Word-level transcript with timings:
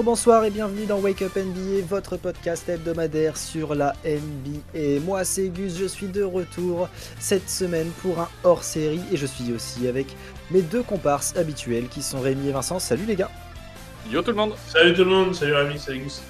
Bonjour, 0.00 0.12
bonsoir 0.12 0.44
et 0.46 0.50
bienvenue 0.50 0.86
dans 0.86 0.98
Wake 0.98 1.20
Up 1.20 1.36
NBA, 1.36 1.84
votre 1.86 2.16
podcast 2.16 2.66
hebdomadaire 2.70 3.36
sur 3.36 3.74
la 3.74 3.92
NBA. 4.02 5.00
Moi 5.04 5.24
c'est 5.24 5.50
Gus, 5.50 5.76
je 5.76 5.84
suis 5.84 6.06
de 6.06 6.22
retour 6.22 6.88
cette 7.18 7.50
semaine 7.50 7.90
pour 8.00 8.18
un 8.18 8.28
hors-série 8.42 9.02
et 9.12 9.18
je 9.18 9.26
suis 9.26 9.52
aussi 9.52 9.88
avec 9.88 10.06
mes 10.50 10.62
deux 10.62 10.82
comparses 10.82 11.36
habituels 11.36 11.86
qui 11.88 12.00
sont 12.00 12.18
Rémi 12.18 12.48
et 12.48 12.52
Vincent. 12.52 12.78
Salut 12.78 13.04
les 13.04 13.14
gars 13.14 13.30
Yo 14.10 14.22
tout 14.22 14.30
le 14.30 14.38
monde 14.38 14.54
Salut 14.68 14.94
tout 14.94 15.04
le 15.04 15.10
monde, 15.10 15.34
salut 15.34 15.52
Rémi, 15.52 15.78
salut 15.78 15.98
Gus. 15.98 16.22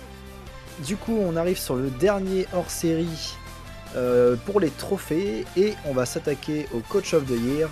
Du 0.85 0.97
coup 0.97 1.17
on 1.17 1.37
arrive 1.37 1.59
sur 1.59 1.77
le 1.77 1.91
dernier 1.91 2.49
hors-série 2.53 3.37
euh, 3.95 4.35
pour 4.47 4.59
les 4.59 4.71
trophées 4.71 5.45
et 5.57 5.75
on 5.85 5.93
va 5.93 6.07
s'attaquer 6.07 6.67
au 6.75 6.81
Coach 6.81 7.15
of 7.15 7.25
the 7.27 7.39
Year. 7.41 7.71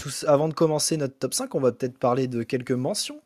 Tous, 0.00 0.24
avant 0.26 0.48
de 0.48 0.54
commencer 0.54 0.96
notre 0.96 1.18
top 1.18 1.34
5, 1.34 1.54
on 1.54 1.60
va 1.60 1.70
peut-être 1.70 1.98
parler 1.98 2.28
de 2.28 2.42
quelques 2.44 2.72
mentions. 2.72 3.20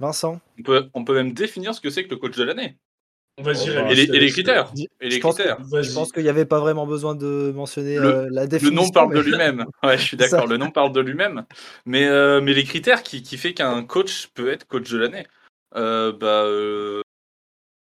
Vincent 0.00 0.40
on 0.58 0.62
peut, 0.62 0.88
on 0.94 1.04
peut 1.04 1.14
même 1.14 1.32
définir 1.32 1.74
ce 1.74 1.80
que 1.80 1.90
c'est 1.90 2.04
que 2.04 2.10
le 2.10 2.16
coach 2.16 2.36
de 2.36 2.44
l'année. 2.44 2.76
Vas-y, 3.40 3.70
Oh. 3.70 3.86
Et 3.90 3.94
les, 3.94 4.06
je 4.06 4.12
et 4.14 4.18
les 4.20 4.30
critères. 4.30 4.72
Et 5.00 5.10
je 5.10 5.14
les 5.16 5.20
pense 5.20 5.36
critères. 5.36 5.58
Je 5.60 5.70
Vas-y. 5.70 5.94
pense 5.94 6.10
qu'il 6.12 6.24
n'y 6.24 6.28
avait 6.28 6.44
pas 6.44 6.58
vraiment 6.58 6.86
besoin 6.86 7.14
de 7.14 7.52
mentionner 7.54 7.96
Le- 7.96 8.04
euh, 8.06 8.28
la 8.32 8.42
Le 8.42 8.48
définition. 8.48 8.82
nom 8.84 8.90
parle 8.90 9.14
de 9.14 9.20
lui-même. 9.20 9.64
Ouais, 9.84 9.96
je 9.96 10.02
suis 10.02 10.16
C'est 10.16 10.26
ça. 10.28 10.36
d'accord. 10.38 10.48
Le 10.50 10.56
nom 10.56 10.70
parle 10.72 10.92
de 10.92 11.00
lui-même. 11.00 11.44
Mais, 11.86 12.06
euh, 12.08 12.40
mais 12.40 12.52
les 12.52 12.64
critères 12.64 13.02
qui, 13.04 13.22
qui 13.22 13.36
fait 13.38 13.54
qu'un 13.54 13.84
coach 13.84 14.26
peut 14.34 14.50
être 14.50 14.66
coach 14.66 14.90
de 14.90 14.98
l'année. 14.98 15.24
Euh, 15.76 16.12
bah, 16.12 16.44
euh, 16.46 17.00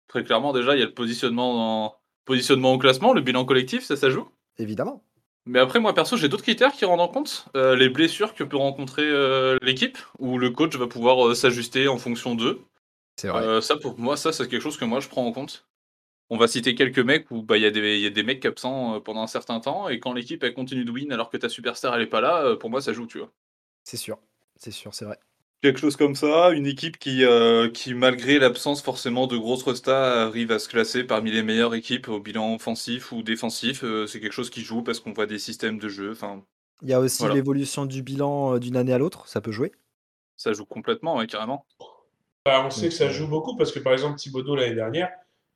très 0.09 0.25
clairement, 0.25 0.53
déjà, 0.53 0.75
il 0.75 0.81
y 0.81 0.83
a 0.83 0.87
le 0.87 0.95
positionnement, 0.95 1.97
positionnement 2.25 2.73
au 2.75 2.79
classement, 2.79 3.13
le 3.13 3.21
bilan 3.21 3.45
collectif, 3.45 3.85
ça, 3.85 3.95
ça 3.97 4.11
joue? 4.11 4.29
Évidemment. 4.59 5.05
Mais 5.47 5.59
après, 5.59 5.79
moi 5.81 5.95
perso, 5.95 6.17
j'ai 6.17 6.29
d'autres 6.29 6.43
critères 6.43 6.73
qui 6.73 6.85
rendent 6.85 7.01
en 7.01 7.09
compte. 7.09 7.47
Euh, 7.55 7.77
les 7.77 7.89
blessures 7.89 8.35
que 8.35 8.45
peut 8.45 8.57
rencontrer 8.57 9.03
euh, 9.05 9.59
l'équipe, 9.63 9.99
où 10.19 10.39
le 10.39 10.51
coach 10.51 10.75
va 10.77 10.87
pouvoir 10.87 11.27
euh, 11.29 11.35
s'ajuster 11.35 11.89
en 11.89 11.99
fonction 11.99 12.35
d'eux. 12.35 12.61
C'est 13.17 13.29
Euh, 13.29 13.61
ça, 13.61 13.77
pour 13.77 13.99
moi, 13.99 14.17
ça, 14.17 14.33
c'est 14.33 14.49
quelque 14.49 14.63
chose 14.63 14.77
que 14.79 14.85
moi, 14.85 15.01
je 15.01 15.09
prends 15.09 15.27
en 15.27 15.33
compte. 15.33 15.67
On 16.31 16.39
va 16.39 16.49
citer 16.49 16.75
quelques 16.75 17.01
mecs 17.01 17.31
où 17.31 17.43
bah, 17.43 17.59
il 17.59 17.63
y, 17.63 17.67
a 17.67 17.71
des- 17.71 17.97
il 17.97 18.03
y 18.03 18.07
a 18.07 18.11
des 18.11 18.23
mecs 18.23 18.45
absents 18.47 19.01
pendant 19.01 19.23
un 19.23 19.27
certain 19.29 19.61
temps, 19.61 19.89
et 19.89 20.01
quand 20.01 20.13
l'équipe 20.15 20.43
elle 20.45 20.55
continue 20.55 20.85
de 20.85 20.91
win 20.93 21.13
alors 21.13 21.31
que 21.31 21.37
ta 21.39 21.49
superstar 21.49 21.95
elle 21.97 22.03
est 22.03 22.07
pas 22.07 22.21
là, 22.23 22.57
pour 22.57 22.71
moi, 22.71 22.81
ça 22.83 22.93
joue, 22.93 23.07
tu 23.07 23.19
vois. 23.19 23.33
C'est 23.85 23.97
sûr. 23.97 24.19
C'est 24.57 24.71
sûr, 24.73 24.95
c'est 24.95 25.05
vrai. 25.05 25.19
Quelque 25.65 25.81
chose 25.81 25.97
comme 25.97 26.15
ça, 26.15 26.51
une 26.51 26.67
équipe 26.67 26.99
qui, 26.99 27.25
euh, 27.25 27.71
qui 27.71 27.95
malgré 27.95 28.39
l'absence 28.39 28.83
forcément 28.83 29.27
de 29.27 29.39
grosses 29.39 29.63
restas, 29.63 30.27
arrive 30.27 30.53
à 30.53 30.59
se 30.59 30.69
classer 30.69 31.05
parmi 31.05 31.31
les 31.31 31.43
meilleures 31.43 31.75
équipes 31.75 32.11
au 32.11 32.21
bilan 32.21 32.55
offensif 32.55 33.13
ou 33.13 33.23
défensif, 33.23 33.83
euh, 33.83 34.07
c'est 34.07 34.21
quelque 34.21 34.35
chose 34.35 34.51
qui 34.51 34.61
joue 34.61 34.83
parce 34.83 35.01
qu'on 35.01 35.15
voit 35.15 35.25
des 35.25 35.39
systèmes 35.39 35.79
de 35.79 35.89
jeu, 35.89 36.11
enfin, 36.13 36.43
Il 36.83 36.91
y 36.91 36.93
a 36.93 37.01
aussi 37.01 37.21
Voilà. 37.21 37.37
l'évolution 37.37 37.87
du 37.87 38.03
bilan 38.03 38.57
euh, 38.57 38.59
d'une 38.59 38.77
année 38.77 38.93
à 38.93 38.99
l'autre, 38.99 39.27
ça 39.27 39.41
peut 39.41 39.53
jouer. 39.53 39.73
ça 40.37 40.53
joue 40.53 40.67
complètement, 40.67 41.17
ouais, 41.17 41.27
carrément. 41.27 41.65
Bah, 42.45 42.63
on 42.67 42.69
sait 42.69 42.89
que 42.89 42.95
ça 42.95 43.09
joue 43.09 43.27
beaucoup 43.27 43.57
parce 43.57 43.73
que 43.73 43.79
par 43.79 43.95
exemple 43.95 44.19
Thibodeau 44.19 44.57
l'année 44.57 44.75
dernière, 44.75 45.09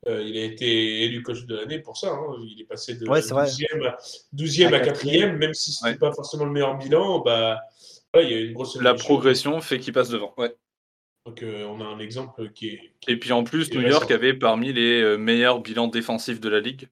euh, 0.07 0.23
il 0.23 0.39
a 0.39 0.45
été 0.45 1.03
élu 1.03 1.23
coach 1.23 1.45
de 1.45 1.55
l'année 1.55 1.81
pour 1.81 1.99
ça. 1.99 2.13
hein. 2.13 2.35
Il 2.47 2.59
est 2.63 2.65
passé 2.65 2.95
de 2.95 3.07
Ouais, 3.07 3.21
c'est 3.21 3.35
vrai. 3.35 3.45
12e 3.45 3.83
à, 3.85 3.99
12e 4.33 4.73
À 4.73 4.77
à 4.79 4.81
4e, 4.81 5.37
même 5.37 5.53
si 5.53 5.71
ce 5.73 5.85
n'était 5.85 6.03
Ouais. 6.03 6.09
pas 6.09 6.15
forcément 6.15 6.47
le 6.47 6.53
meilleur 6.53 6.79
bilan, 6.79 7.19
bah, 7.19 7.61
voilà, 8.13 8.29
il 8.29 8.33
y 8.33 8.37
a 8.37 8.41
une 8.41 8.53
grosse 8.53 8.81
La 8.81 8.95
progression 8.95 9.61
fait 9.61 9.79
qu'il 9.79 9.93
passe 9.93 10.09
devant, 10.09 10.35
ouais. 10.39 10.55
Donc 11.27 11.43
euh, 11.43 11.65
on 11.67 11.81
a 11.81 11.85
un 11.85 11.99
exemple 11.99 12.51
qui 12.53 12.69
est. 12.69 12.93
qui 13.01 13.13
Et 13.13 13.19
puis 13.19 13.33
en 13.33 13.45
plus, 13.45 13.71
New 13.73 13.81
récent. 13.81 13.91
York 13.91 14.11
avait 14.11 14.35
parmi 14.35 14.73
les 14.73 15.03
euh, 15.03 15.17
meilleurs 15.19 15.61
bilans 15.61 15.89
défensifs 15.89 16.41
de 16.41 16.49
la 16.49 16.61
ligue. 16.61 16.89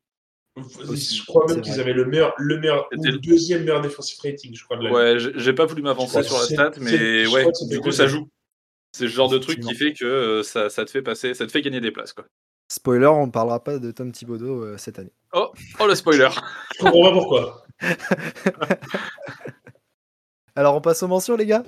Aussi, 0.88 1.16
je 1.16 1.26
crois 1.26 1.46
même 1.48 1.60
qu'ils 1.60 1.80
avaient 1.80 1.92
le 1.92 2.06
meilleur, 2.06 2.32
le 2.38 2.58
meilleur 2.58 2.88
ou 2.96 3.02
le 3.04 3.18
deuxième 3.18 3.60
meilleur 3.60 3.82
defensive 3.82 4.18
rating, 4.22 4.54
je 4.54 4.64
crois, 4.64 4.78
de 4.78 4.84
la 4.84 4.88
ligue. 4.88 4.96
Ouais, 4.96 5.18
j'ai 5.18 5.32
j'ai 5.36 5.52
pas 5.52 5.66
voulu 5.66 5.82
m'avancer 5.82 6.22
sur 6.22 6.38
la 6.38 6.44
stat, 6.44 6.72
mais 6.80 7.26
ouais, 7.26 7.46
du 7.68 7.80
coup 7.80 7.92
ça 7.92 8.06
joue. 8.06 8.28
C'est 8.92 9.04
le 9.04 9.10
genre 9.10 9.28
de 9.28 9.36
truc 9.36 9.60
qui 9.60 9.74
fait 9.74 9.92
que 9.92 10.06
euh, 10.06 10.42
ça, 10.42 10.70
ça 10.70 10.86
te 10.86 10.90
fait 10.90 11.02
passer, 11.02 11.34
ça 11.34 11.46
te 11.46 11.52
fait 11.52 11.60
gagner 11.60 11.80
des 11.82 11.90
places 11.90 12.14
quoi. 12.14 12.24
Spoiler, 12.68 13.06
on 13.06 13.26
ne 13.26 13.30
parlera 13.30 13.62
pas 13.62 13.78
de 13.78 13.90
Tom 13.90 14.10
Thibodeau 14.10 14.64
euh, 14.64 14.76
cette 14.78 14.98
année. 14.98 15.12
Oh, 15.34 15.52
oh 15.78 15.86
le 15.86 15.94
spoiler. 15.94 16.30
Je 16.74 16.84
comprends 16.84 17.04
pas 17.04 17.12
pourquoi. 17.12 17.66
Alors 20.56 20.74
on 20.74 20.80
passe 20.80 21.02
aux 21.02 21.08
mentions, 21.08 21.36
les 21.36 21.46
gars 21.46 21.62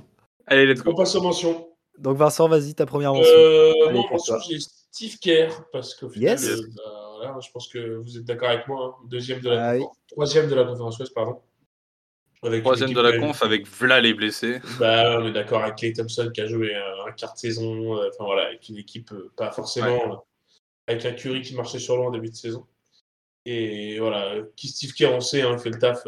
Allez, 0.47 0.67
let's 0.67 0.81
On 0.81 0.91
go. 0.91 0.95
passe 0.97 1.15
aux 1.15 1.23
mentions. 1.23 1.69
Donc 1.99 2.17
Vincent, 2.17 2.49
vas-y, 2.49 2.75
ta 2.75 2.87
première 2.87 3.13
mention. 3.13 3.33
Euh, 3.37 3.73
Allez, 3.89 3.99
moi, 3.99 4.09
mention, 4.13 4.37
j'ai 4.49 4.59
Steve 4.61 5.19
Kerr, 5.19 5.51
parce 5.73 5.95
qu'au 5.95 6.09
final, 6.09 6.31
Yes. 6.39 6.47
euh, 6.49 6.57
bah, 6.77 7.11
voilà, 7.17 7.39
je 7.41 7.51
pense 7.51 7.69
que 7.69 7.97
vous 7.97 8.17
êtes 8.17 8.25
d'accord 8.25 8.49
avec 8.49 8.67
moi. 8.69 8.97
hein. 8.99 9.07
Deuxième 9.09 9.41
de 9.41 9.51
la 9.51 9.69
Ah 9.71 9.77
oui. 9.77 9.85
troisième 10.09 10.49
de 10.49 10.55
la 10.55 10.65
conférence 10.65 10.99
Ouest, 10.99 11.13
pardon. 11.15 11.41
Avec 12.45 12.63
Troisième 12.63 12.93
de 12.95 13.01
la 13.01 13.19
conf 13.19 13.43
avec 13.43 13.67
Vla 13.67 14.01
les 14.01 14.15
blessés. 14.15 14.61
Bah, 14.79 15.19
on 15.21 15.27
est 15.27 15.33
d'accord 15.33 15.63
avec 15.65 15.75
Clay 15.77 15.93
Thompson 15.93 16.31
qui 16.33 16.41
a 16.41 16.47
joué 16.47 16.73
un 16.75 17.11
quart 17.13 17.35
de 17.35 17.39
saison. 17.39 17.99
euh, 17.99 18.09
Enfin 18.15 18.25
voilà, 18.25 18.47
avec 18.47 18.69
une 18.69 18.77
équipe 18.77 19.11
euh, 19.13 19.31
pas 19.37 19.51
forcément 19.51 20.13
euh, 20.13 20.17
avec 20.87 21.05
un 21.05 21.13
Curry 21.13 21.43
qui 21.43 21.57
marchait 21.57 21.81
sur 21.81 21.97
l'eau 21.97 22.05
en 22.05 22.11
début 22.13 22.31
de 22.31 22.37
saison. 22.37 22.65
Et 23.45 23.99
voilà, 23.99 24.37
qui 24.55 24.69
Steve 24.69 24.93
Kerr, 24.95 25.13
on 25.13 25.21
sait, 25.21 25.43
hein, 25.43 25.51
il 25.55 25.59
fait 25.59 25.71
le 25.71 25.79
taf. 25.81 26.07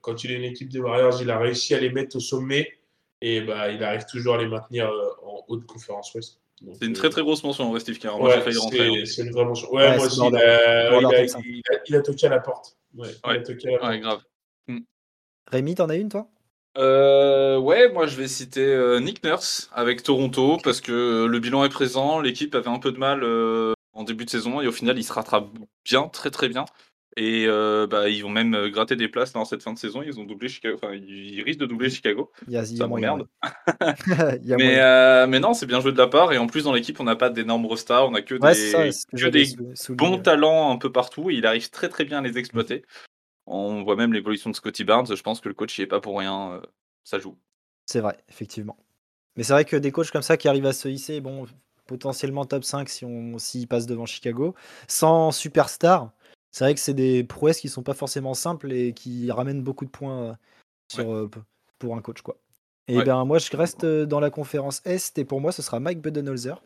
Quand 0.00 0.24
il 0.24 0.30
est 0.32 0.34
une 0.36 0.44
équipe 0.44 0.68
des 0.68 0.80
Warriors, 0.80 1.20
il 1.22 1.30
a 1.30 1.38
réussi 1.38 1.74
à 1.74 1.80
les 1.80 1.90
mettre 1.90 2.16
au 2.16 2.20
sommet 2.20 2.72
et 3.20 3.40
bah, 3.40 3.70
il 3.70 3.82
arrive 3.84 4.04
toujours 4.06 4.34
à 4.34 4.38
les 4.38 4.48
maintenir 4.48 4.88
euh, 4.90 5.08
en 5.24 5.44
haute 5.48 5.66
conférence 5.66 6.14
Ouest. 6.14 6.40
C'est 6.78 6.84
une 6.84 6.92
euh, 6.92 6.94
très 6.94 7.08
très 7.08 7.22
grosse 7.22 7.42
mention 7.42 7.70
en 7.72 7.78
Steve 7.78 7.98
Kerr. 7.98 8.20
Ouais, 8.20 8.34
hein. 8.34 9.04
c'est 9.06 9.22
une 9.22 9.30
vraie 9.32 9.44
mention. 9.44 9.72
Ouais, 9.72 9.88
Ouais, 9.88 9.96
moi 9.96 10.06
aussi, 10.06 10.20
il 10.20 10.36
a, 10.36 10.98
il, 11.00 11.06
a, 11.06 11.10
top 11.10 11.28
cinq. 11.28 11.44
il 11.46 11.62
a- 11.72 11.78
il 11.88 11.96
a 11.96 12.00
toqué 12.02 12.26
à 12.26 12.30
la 12.30 12.40
porte. 12.40 12.76
Ouais, 12.94 13.08
il 13.26 13.30
a 13.30 13.40
toqué 13.40 13.68
à 13.68 13.72
la 13.72 13.78
porte. 13.78 13.90
Ouais, 13.90 13.98
grave. 14.00 14.22
Rémi, 15.50 15.74
t'en 15.74 15.88
as 15.88 15.96
une, 15.96 16.08
toi? 16.08 16.28
Euh, 16.78 17.58
ouais, 17.58 17.90
moi 17.92 18.06
je 18.06 18.14
vais 18.16 18.28
citer 18.28 18.64
euh, 18.64 19.00
Nick 19.00 19.24
Nurse 19.24 19.68
avec 19.72 20.04
Toronto 20.04 20.58
parce 20.62 20.80
que 20.80 20.92
euh, 20.92 21.26
le 21.26 21.40
bilan 21.40 21.64
est 21.64 21.68
présent, 21.68 22.20
l'équipe 22.20 22.54
avait 22.54 22.68
un 22.68 22.78
peu 22.78 22.92
de 22.92 22.98
mal 22.98 23.24
euh, 23.24 23.72
en 23.92 24.04
début 24.04 24.24
de 24.24 24.30
saison 24.30 24.60
et 24.60 24.68
au 24.68 24.72
final 24.72 24.96
il 24.96 25.02
se 25.02 25.12
rattrape 25.12 25.48
bien, 25.84 26.06
très 26.08 26.30
très 26.30 26.48
bien. 26.48 26.64
Et 27.16 27.46
euh, 27.48 27.86
bah, 27.88 28.08
ils 28.08 28.22
vont 28.22 28.28
même 28.28 28.54
euh, 28.54 28.70
gratter 28.70 28.94
des 28.94 29.08
places 29.08 29.32
dans 29.32 29.44
cette 29.44 29.62
fin 29.62 29.72
de 29.72 29.78
saison. 29.78 30.00
Ils 30.02 30.20
ont 30.20 30.24
doublé 30.24 30.48
Chicago, 30.48 30.76
enfin 30.80 30.94
ils 30.94 31.42
risquent 31.42 31.60
de 31.60 31.66
doubler 31.66 31.90
Chicago. 31.90 32.30
Y 32.46 32.56
a, 32.56 32.64
Ça 32.64 32.86
m'emmerde. 32.86 33.26
Mais, 34.46 34.78
euh, 34.78 35.26
mais 35.26 35.40
non, 35.40 35.52
c'est 35.52 35.66
bien 35.66 35.80
joué 35.80 35.92
de 35.92 35.98
la 35.98 36.06
part. 36.06 36.32
Et 36.32 36.38
en 36.38 36.46
plus 36.46 36.64
dans 36.64 36.72
l'équipe 36.72 36.98
on 37.00 37.04
n'a 37.04 37.16
pas 37.16 37.30
d'énormes 37.30 37.76
stars, 37.76 38.08
on 38.08 38.14
a 38.14 38.22
que 38.22 38.34
Ouais, 38.36 38.52
des, 38.54 38.92
ça, 38.92 39.06
que 39.16 39.28
des 39.28 39.44
bons 39.90 40.18
talents 40.18 40.70
un 40.70 40.78
peu 40.78 40.92
partout 40.92 41.30
et 41.30 41.34
il 41.34 41.46
arrive 41.46 41.68
très 41.70 41.88
très 41.88 42.04
bien 42.04 42.18
à 42.18 42.22
les 42.22 42.38
exploiter. 42.38 42.84
On 43.46 43.82
voit 43.82 43.96
même 43.96 44.12
l'évolution 44.12 44.50
de 44.50 44.54
Scotty 44.54 44.84
Barnes. 44.84 45.06
Je 45.14 45.22
pense 45.22 45.40
que 45.40 45.48
le 45.48 45.54
coach 45.54 45.76
y 45.78 45.82
est 45.82 45.86
pas 45.86 46.00
pour 46.00 46.18
rien. 46.18 46.52
euh, 46.52 46.60
ça 47.02 47.18
joue. 47.18 47.36
C'est 47.86 48.00
vrai, 48.00 48.18
effectivement. 48.28 48.76
Mais 49.36 49.42
c'est 49.42 49.52
vrai 49.52 49.64
que 49.64 49.76
des 49.76 49.90
coachs 49.90 50.10
comme 50.12 50.22
ça 50.22 50.36
qui 50.36 50.46
arrivent 50.46 50.66
à 50.66 50.72
se 50.72 50.88
hisser, 50.88 51.20
bon, 51.20 51.46
potentiellement 51.86 52.44
top 52.44 52.62
5 52.62 52.88
si 52.88 53.04
on 53.04 53.38
s'ils 53.38 53.66
passent 53.66 53.86
devant 53.86 54.06
Chicago, 54.06 54.54
sans 54.86 55.32
superstar, 55.32 56.12
c'est 56.52 56.64
vrai 56.64 56.74
que 56.74 56.80
c'est 56.80 56.94
des 56.94 57.24
prouesses 57.24 57.60
qui 57.60 57.68
sont 57.68 57.82
pas 57.82 57.94
forcément 57.94 58.34
simples 58.34 58.72
et 58.72 58.92
qui 58.92 59.30
ramènent 59.30 59.62
beaucoup 59.62 59.84
de 59.84 59.90
points 59.90 60.22
euh, 60.22 60.34
sur, 60.92 61.14
euh, 61.14 61.30
pour 61.78 61.96
un 61.96 62.00
coach. 62.02 62.22
quoi. 62.22 62.36
Et 62.88 62.96
Ouais. 62.96 63.04
ben 63.04 63.24
moi, 63.24 63.38
je 63.38 63.56
reste 63.56 63.84
euh, 63.84 64.04
dans 64.06 64.20
la 64.20 64.30
conférence 64.30 64.82
Est 64.84 65.16
et 65.18 65.24
pour 65.24 65.40
moi, 65.40 65.52
ce 65.52 65.62
sera 65.62 65.78
Mike 65.78 66.00
Budenholzer. 66.00 66.60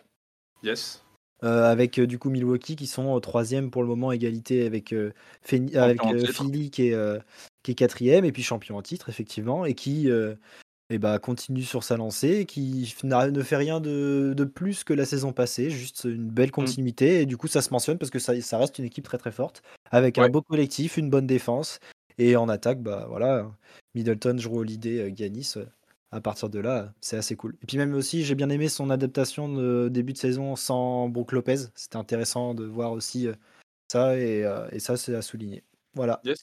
Yes. 0.62 1.02
euh, 1.42 1.70
avec 1.70 2.00
du 2.00 2.18
coup 2.18 2.30
Milwaukee 2.30 2.76
qui 2.76 2.86
sont 2.86 3.20
troisième 3.20 3.70
pour 3.70 3.82
le 3.82 3.88
moment, 3.88 4.12
égalité 4.12 4.64
avec, 4.64 4.94
euh, 4.94 5.12
euh. 5.52 6.26
Philly 6.26 6.70
qui 6.70 6.88
est, 6.88 7.20
qui 7.62 7.72
est 7.72 7.74
quatrième 7.74 8.24
et 8.24 8.32
puis 8.32 8.42
champion 8.42 8.78
en 8.78 8.82
titre 8.82 9.10
effectivement 9.10 9.66
et 9.66 9.74
qui 9.74 10.08
eh 10.94 10.98
ben, 10.98 11.18
continue 11.18 11.62
sur 11.62 11.82
sa 11.84 11.96
lancée 11.96 12.38
et 12.40 12.44
qui 12.46 12.94
n'a- 13.04 13.30
ne 13.30 13.42
fait 13.42 13.56
rien 13.56 13.80
de, 13.80 14.32
de 14.36 14.44
plus 14.44 14.84
que 14.84 14.92
la 14.94 15.04
saison 15.04 15.32
passée, 15.32 15.70
juste 15.70 16.04
une 16.04 16.28
belle 16.30 16.50
continuité 16.50 17.20
et 17.20 17.26
du 17.26 17.36
coup 17.36 17.48
ça 17.48 17.62
se 17.62 17.70
mentionne 17.70 17.98
parce 17.98 18.10
que 18.10 18.18
ça, 18.18 18.40
ça 18.40 18.58
reste 18.58 18.78
une 18.78 18.84
équipe 18.84 19.04
très 19.04 19.18
très 19.18 19.32
forte 19.32 19.62
avec 19.90 20.18
un 20.18 20.22
Ouais. 20.22 20.30
beau 20.30 20.42
collectif, 20.42 20.96
une 20.96 21.10
bonne 21.10 21.26
défense 21.26 21.78
et 22.18 22.36
en 22.36 22.48
attaque 22.48 22.82
bah 22.82 23.06
voilà 23.08 23.50
Middleton, 23.94 24.34
Drew 24.34 24.58
Holiday, 24.58 25.00
euh, 25.00 25.12
Giannis 25.14 25.54
euh, 25.56 25.64
à 26.12 26.20
partir 26.20 26.48
de 26.48 26.60
là, 26.60 26.94
c'est 27.00 27.16
assez 27.16 27.34
cool. 27.34 27.56
Et 27.62 27.66
puis 27.66 27.76
même 27.76 27.92
aussi, 27.94 28.22
j'ai 28.24 28.36
bien 28.36 28.48
aimé 28.48 28.68
son 28.68 28.88
adaptation 28.90 29.48
de 29.52 29.88
début 29.88 30.12
de 30.12 30.18
saison 30.18 30.54
sans 30.54 31.08
Brook 31.08 31.32
Lopez. 31.32 31.56
C'était 31.74 31.96
intéressant 31.96 32.54
de 32.54 32.64
voir 32.64 32.92
aussi 32.92 33.26
euh, 33.26 33.32
ça 33.90 34.16
et, 34.16 34.44
euh, 34.44 34.68
et 34.70 34.78
ça, 34.78 34.96
c'est 34.96 35.14
à 35.16 35.22
souligner. 35.22 35.64
Voilà. 35.94 36.20
Yes. 36.24 36.38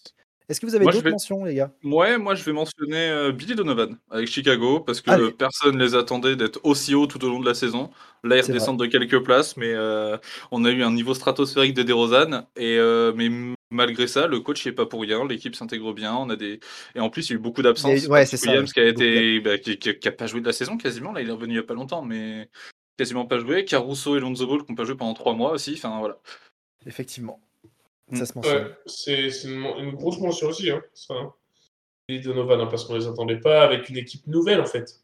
Est-ce 0.51 0.59
que 0.59 0.65
vous 0.65 0.75
avez 0.75 0.83
d'autres 0.83 1.01
vais- 1.01 1.11
mentions, 1.11 1.45
les 1.45 1.55
gars? 1.55 1.71
Ouais, 1.81 2.17
moi 2.17 2.35
je 2.35 2.43
vais 2.43 2.51
mentionner 2.51 3.09
euh, 3.09 3.31
Billy 3.31 3.55
Donovan 3.55 3.97
avec 4.09 4.27
Chicago 4.27 4.81
parce 4.81 4.99
que 4.99 5.09
Allez. 5.09 5.23
euh, 5.23 5.31
personne 5.31 5.79
les 5.79 5.95
attendait 5.95 6.35
d'être 6.35 6.59
aussi 6.63 6.93
haut 6.93 7.07
tout 7.07 7.23
au 7.23 7.29
long 7.29 7.39
de 7.39 7.45
la 7.45 7.53
saison. 7.53 7.89
Là, 8.25 8.35
ils 8.35 8.41
redescendent 8.41 8.77
de 8.79 8.85
quelques 8.85 9.23
places, 9.23 9.55
mais 9.55 9.71
euh, 9.73 10.17
on 10.51 10.65
a 10.65 10.69
eu 10.71 10.83
un 10.83 10.91
niveau 10.91 11.13
stratosphérique 11.13 11.73
de 11.73 11.83
DeRozan. 11.83 12.47
Et 12.57 12.77
euh, 12.77 13.13
mais 13.15 13.29
malgré 13.71 14.07
ça, 14.07 14.27
le 14.27 14.41
coach 14.41 14.65
n'est 14.65 14.73
pas 14.73 14.85
pour 14.85 15.01
rien, 15.01 15.25
l'équipe 15.25 15.55
s'intègre 15.55 15.93
bien. 15.93 16.13
On 16.15 16.29
a 16.29 16.35
des 16.35 16.59
et 16.95 16.99
en 16.99 17.09
plus 17.09 17.29
il 17.29 17.31
y 17.31 17.35
a 17.35 17.39
eu 17.39 17.41
beaucoup 17.41 17.61
d'absences. 17.61 18.07
ouais, 18.07 18.25
c'est 18.25 18.35
ça, 18.35 18.49
Williams 18.51 18.73
qui 18.73 18.81
a 18.81 18.85
été 18.87 19.39
bah, 19.39 19.57
qui, 19.57 19.77
qui- 19.79 19.97
qui 19.97 20.07
a 20.09 20.11
pas 20.11 20.27
joué 20.27 20.41
de 20.41 20.45
la 20.45 20.53
saison 20.53 20.75
quasiment. 20.77 21.13
Là, 21.13 21.21
il 21.21 21.29
est 21.29 21.31
revenu 21.31 21.53
il 21.53 21.57
y 21.57 21.59
a 21.59 21.63
pas 21.63 21.75
longtemps, 21.75 22.01
mais 22.01 22.49
quasiment 22.97 23.25
pas 23.25 23.39
joué. 23.39 23.63
Caruso 23.63 24.17
et 24.17 24.19
Lonzo 24.19 24.45
Ball 24.45 24.65
qui 24.65 24.71
n'ont 24.71 24.75
pas 24.75 24.83
joué 24.83 24.95
pendant 24.95 25.13
trois 25.13 25.33
mois 25.33 25.51
aussi. 25.53 25.75
Enfin 25.77 25.97
voilà. 25.99 26.17
Effectivement. 26.85 27.39
Mm. 28.11 28.15
Ça 28.17 28.25
se 28.25 28.33
mentionne. 28.35 28.63
Ouais, 28.63 28.73
c'est 28.85 29.43
une, 29.45 29.65
une 29.79 29.91
grosse 29.91 30.19
mention 30.19 30.47
aussi, 30.47 30.69
hein, 30.69 30.81
ça. 30.93 31.13
Hein. 31.13 31.33
Et 32.07 32.19
Donovan, 32.19 32.59
hein, 32.59 32.67
parce 32.67 32.83
qu'on 32.85 32.95
les 32.95 33.07
attendait 33.07 33.39
pas 33.39 33.63
avec 33.63 33.89
une 33.89 33.97
équipe 33.97 34.27
nouvelle 34.27 34.59
en 34.59 34.65
fait. 34.65 35.01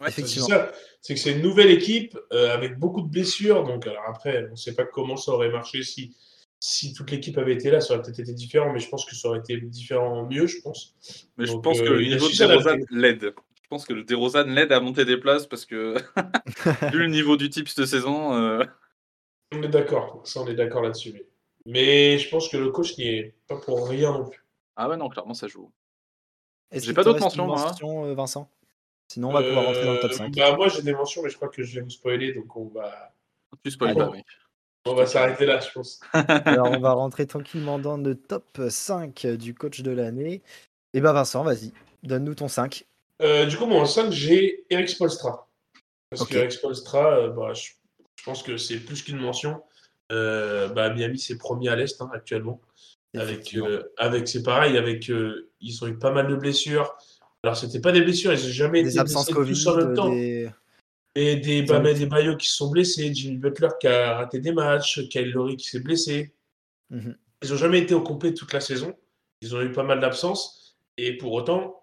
Ouais, 0.00 0.10
C'est 0.10 0.20
Effectivement. 0.22 0.48
ça. 0.48 0.72
C'est 1.00 1.14
que 1.14 1.20
c'est 1.20 1.32
une 1.32 1.42
nouvelle 1.42 1.70
équipe 1.70 2.18
euh, 2.32 2.54
avec 2.54 2.78
beaucoup 2.78 3.00
de 3.00 3.08
blessures. 3.08 3.64
Donc, 3.64 3.86
alors 3.86 4.04
après, 4.08 4.46
on 4.48 4.52
ne 4.52 4.56
sait 4.56 4.74
pas 4.74 4.84
comment 4.84 5.16
ça 5.16 5.32
aurait 5.32 5.50
marché 5.50 5.82
si, 5.82 6.14
si 6.60 6.92
toute 6.92 7.10
l'équipe 7.10 7.36
avait 7.38 7.54
été 7.54 7.70
là. 7.70 7.80
Ça 7.80 7.94
aurait 7.94 8.02
peut-être 8.02 8.20
été 8.20 8.32
différent, 8.32 8.72
mais 8.72 8.78
je 8.78 8.88
pense 8.88 9.04
que 9.06 9.14
ça 9.14 9.28
aurait 9.28 9.38
été 9.38 9.58
différent 9.60 10.26
mieux, 10.28 10.46
je 10.46 10.60
pense. 10.60 10.94
Mais 11.36 11.46
je 11.46 11.56
pense 11.56 11.80
que 11.80 11.86
euh, 11.86 11.94
le 11.96 12.02
il 12.02 12.12
a 12.12 12.16
niveau 12.16 12.28
de. 12.28 12.36
DeRozan 12.36 12.78
l'aide. 12.90 13.34
Je 13.62 13.68
pense 13.68 13.84
que 13.84 13.94
le 13.94 14.04
DeRozan 14.04 14.44
l'aide 14.44 14.70
à 14.70 14.80
monter 14.80 15.04
des 15.04 15.16
places 15.16 15.46
parce 15.46 15.64
que 15.64 15.96
vu 16.92 16.98
le 16.98 17.08
niveau 17.08 17.36
du 17.36 17.50
type 17.50 17.68
cette 17.68 17.86
saison, 17.86 18.34
euh, 18.34 18.64
On 19.52 19.62
est 19.62 19.68
d'accord. 19.68 20.20
Ça, 20.24 20.42
on 20.42 20.46
est 20.46 20.54
d'accord 20.54 20.82
là-dessus. 20.82 21.12
Mais... 21.12 21.26
mais 21.66 22.18
je 22.18 22.28
pense 22.30 22.48
que 22.48 22.56
le 22.56 22.70
coach 22.70 22.96
n'y 22.96 23.04
est 23.08 23.34
pas 23.48 23.56
pour 23.56 23.88
rien 23.88 24.12
non 24.12 24.24
plus. 24.28 24.42
ah 24.76 24.88
ouais 24.88 24.96
non 24.96 25.08
clairement 25.08 25.34
ça 25.34 25.46
joue. 25.48 25.70
J'ai 26.72 26.92
pas 26.94 27.04
d'autres 27.04 27.20
mentions, 27.20 27.46
moi, 27.46 27.60
hein. 27.60 27.64
mention, 27.66 28.04
euh, 28.06 28.14
Vincent? 28.14 28.50
Sinon, 29.12 29.28
on 29.28 29.32
va 29.32 29.42
pouvoir 29.42 29.66
rentrer 29.66 29.84
dans 29.84 29.92
le 29.92 30.00
top 30.00 30.10
Euh, 30.10 30.16
5. 30.16 30.34
Bah, 30.34 30.56
moi, 30.56 30.66
j'ai 30.68 30.82
des 30.82 30.92
mentions, 30.92 31.22
mais 31.22 31.30
je 31.30 31.36
crois 31.36 31.48
que 31.48 31.62
je 31.62 31.76
vais 31.76 31.80
vous 31.82 31.90
spoiler. 31.90 32.32
Donc, 32.34 32.56
on 32.56 32.64
va, 32.66 33.14
Tu 33.62 33.70
spoil 33.70 33.90
Allez. 33.90 34.00
pas 34.00 34.10
mec. 34.10 34.24
on 34.84 34.94
va 34.94 35.06
s'arrêter 35.06 35.46
là, 35.46 35.60
je 35.60 35.70
pense. 35.70 36.00
Alors, 36.12 36.72
on 36.72 36.80
va 36.80 36.92
rentrer 36.92 37.24
tranquillement 37.28 37.78
dans 37.78 37.96
le 37.98 38.16
top 38.16 38.60
5 38.68 39.26
du 39.26 39.54
coach 39.54 39.82
de 39.82 39.92
l'année. 39.92 40.42
Et 40.92 41.00
ben 41.00 41.12
Vincent, 41.12 41.44
vas-y, 41.44 41.72
donne-nous 42.02 42.34
ton 42.34 42.48
5. 42.48 42.84
Euh, 43.22 43.46
du 43.46 43.56
coup, 43.56 43.66
moi, 43.66 43.80
en 43.82 43.86
5, 43.86 44.10
j'ai 44.10 44.66
Eric 44.70 44.88
Spolstra. 44.88 45.48
Parce 46.10 46.26
que 46.26 46.34
Eric 46.34 46.50
Spolstra, 46.52 47.16
euh, 47.16 47.30
bah, 47.30 47.52
je, 47.54 47.70
je 48.16 48.24
pense 48.24 48.42
que 48.42 48.56
c'est 48.56 48.80
plus 48.80 49.04
qu'une 49.04 49.18
mention. 49.20 49.62
Euh, 50.12 50.68
bah, 50.68 50.90
Miami, 50.90 51.18
c'est 51.18 51.36
premier 51.38 51.68
à 51.68 51.76
l'Est 51.76 52.00
hein, 52.00 52.10
actuellement. 52.12 52.60
Avec, 53.16 53.54
euh, 53.54 53.82
avec 53.96 54.28
c'est 54.28 54.42
pareil, 54.42 54.76
avec, 54.76 55.08
euh, 55.10 55.50
ils 55.60 55.82
ont 55.82 55.86
eu 55.86 55.98
pas 55.98 56.10
mal 56.10 56.28
de 56.28 56.34
blessures. 56.36 56.94
Alors, 57.42 57.56
c'était 57.56 57.80
pas 57.80 57.92
des 57.92 58.02
blessures, 58.02 58.32
ils 58.32 58.42
n'ont 58.42 58.52
jamais 58.52 58.82
Des 58.82 58.90
été 58.90 58.98
absences 58.98 59.30
blessés 59.30 59.62
tous 59.64 59.66
en 59.68 59.72
Covid, 59.72 59.86
même 59.86 59.94
temps. 59.94 60.10
des... 60.10 60.50
Et 61.14 61.36
des 61.36 61.62
Bama 61.62 61.90
été- 61.92 62.00
des 62.00 62.06
Bayo 62.06 62.36
qui 62.36 62.48
sont 62.48 62.68
blessés, 62.70 63.14
Jimmy 63.14 63.38
Butler 63.38 63.68
qui 63.80 63.86
a 63.86 64.16
raté 64.16 64.38
des 64.38 64.52
matchs, 64.52 65.08
Kyle 65.08 65.30
Lowry 65.30 65.56
qui 65.56 65.66
s'est 65.66 65.80
blessé. 65.80 66.34
Mhm. 66.90 67.16
Ils 67.42 67.50
n'ont 67.50 67.56
jamais 67.56 67.78
été 67.78 67.94
au 67.94 68.02
complet 68.02 68.34
toute 68.34 68.52
la 68.52 68.60
saison. 68.60 68.94
Ils 69.40 69.54
ont 69.56 69.62
eu 69.62 69.72
pas 69.72 69.82
mal 69.82 69.98
d'absences. 70.00 70.76
Et 70.98 71.16
pour 71.16 71.32
autant, 71.32 71.80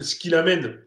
ce 0.00 0.16
qu'il 0.16 0.34
amène 0.34 0.84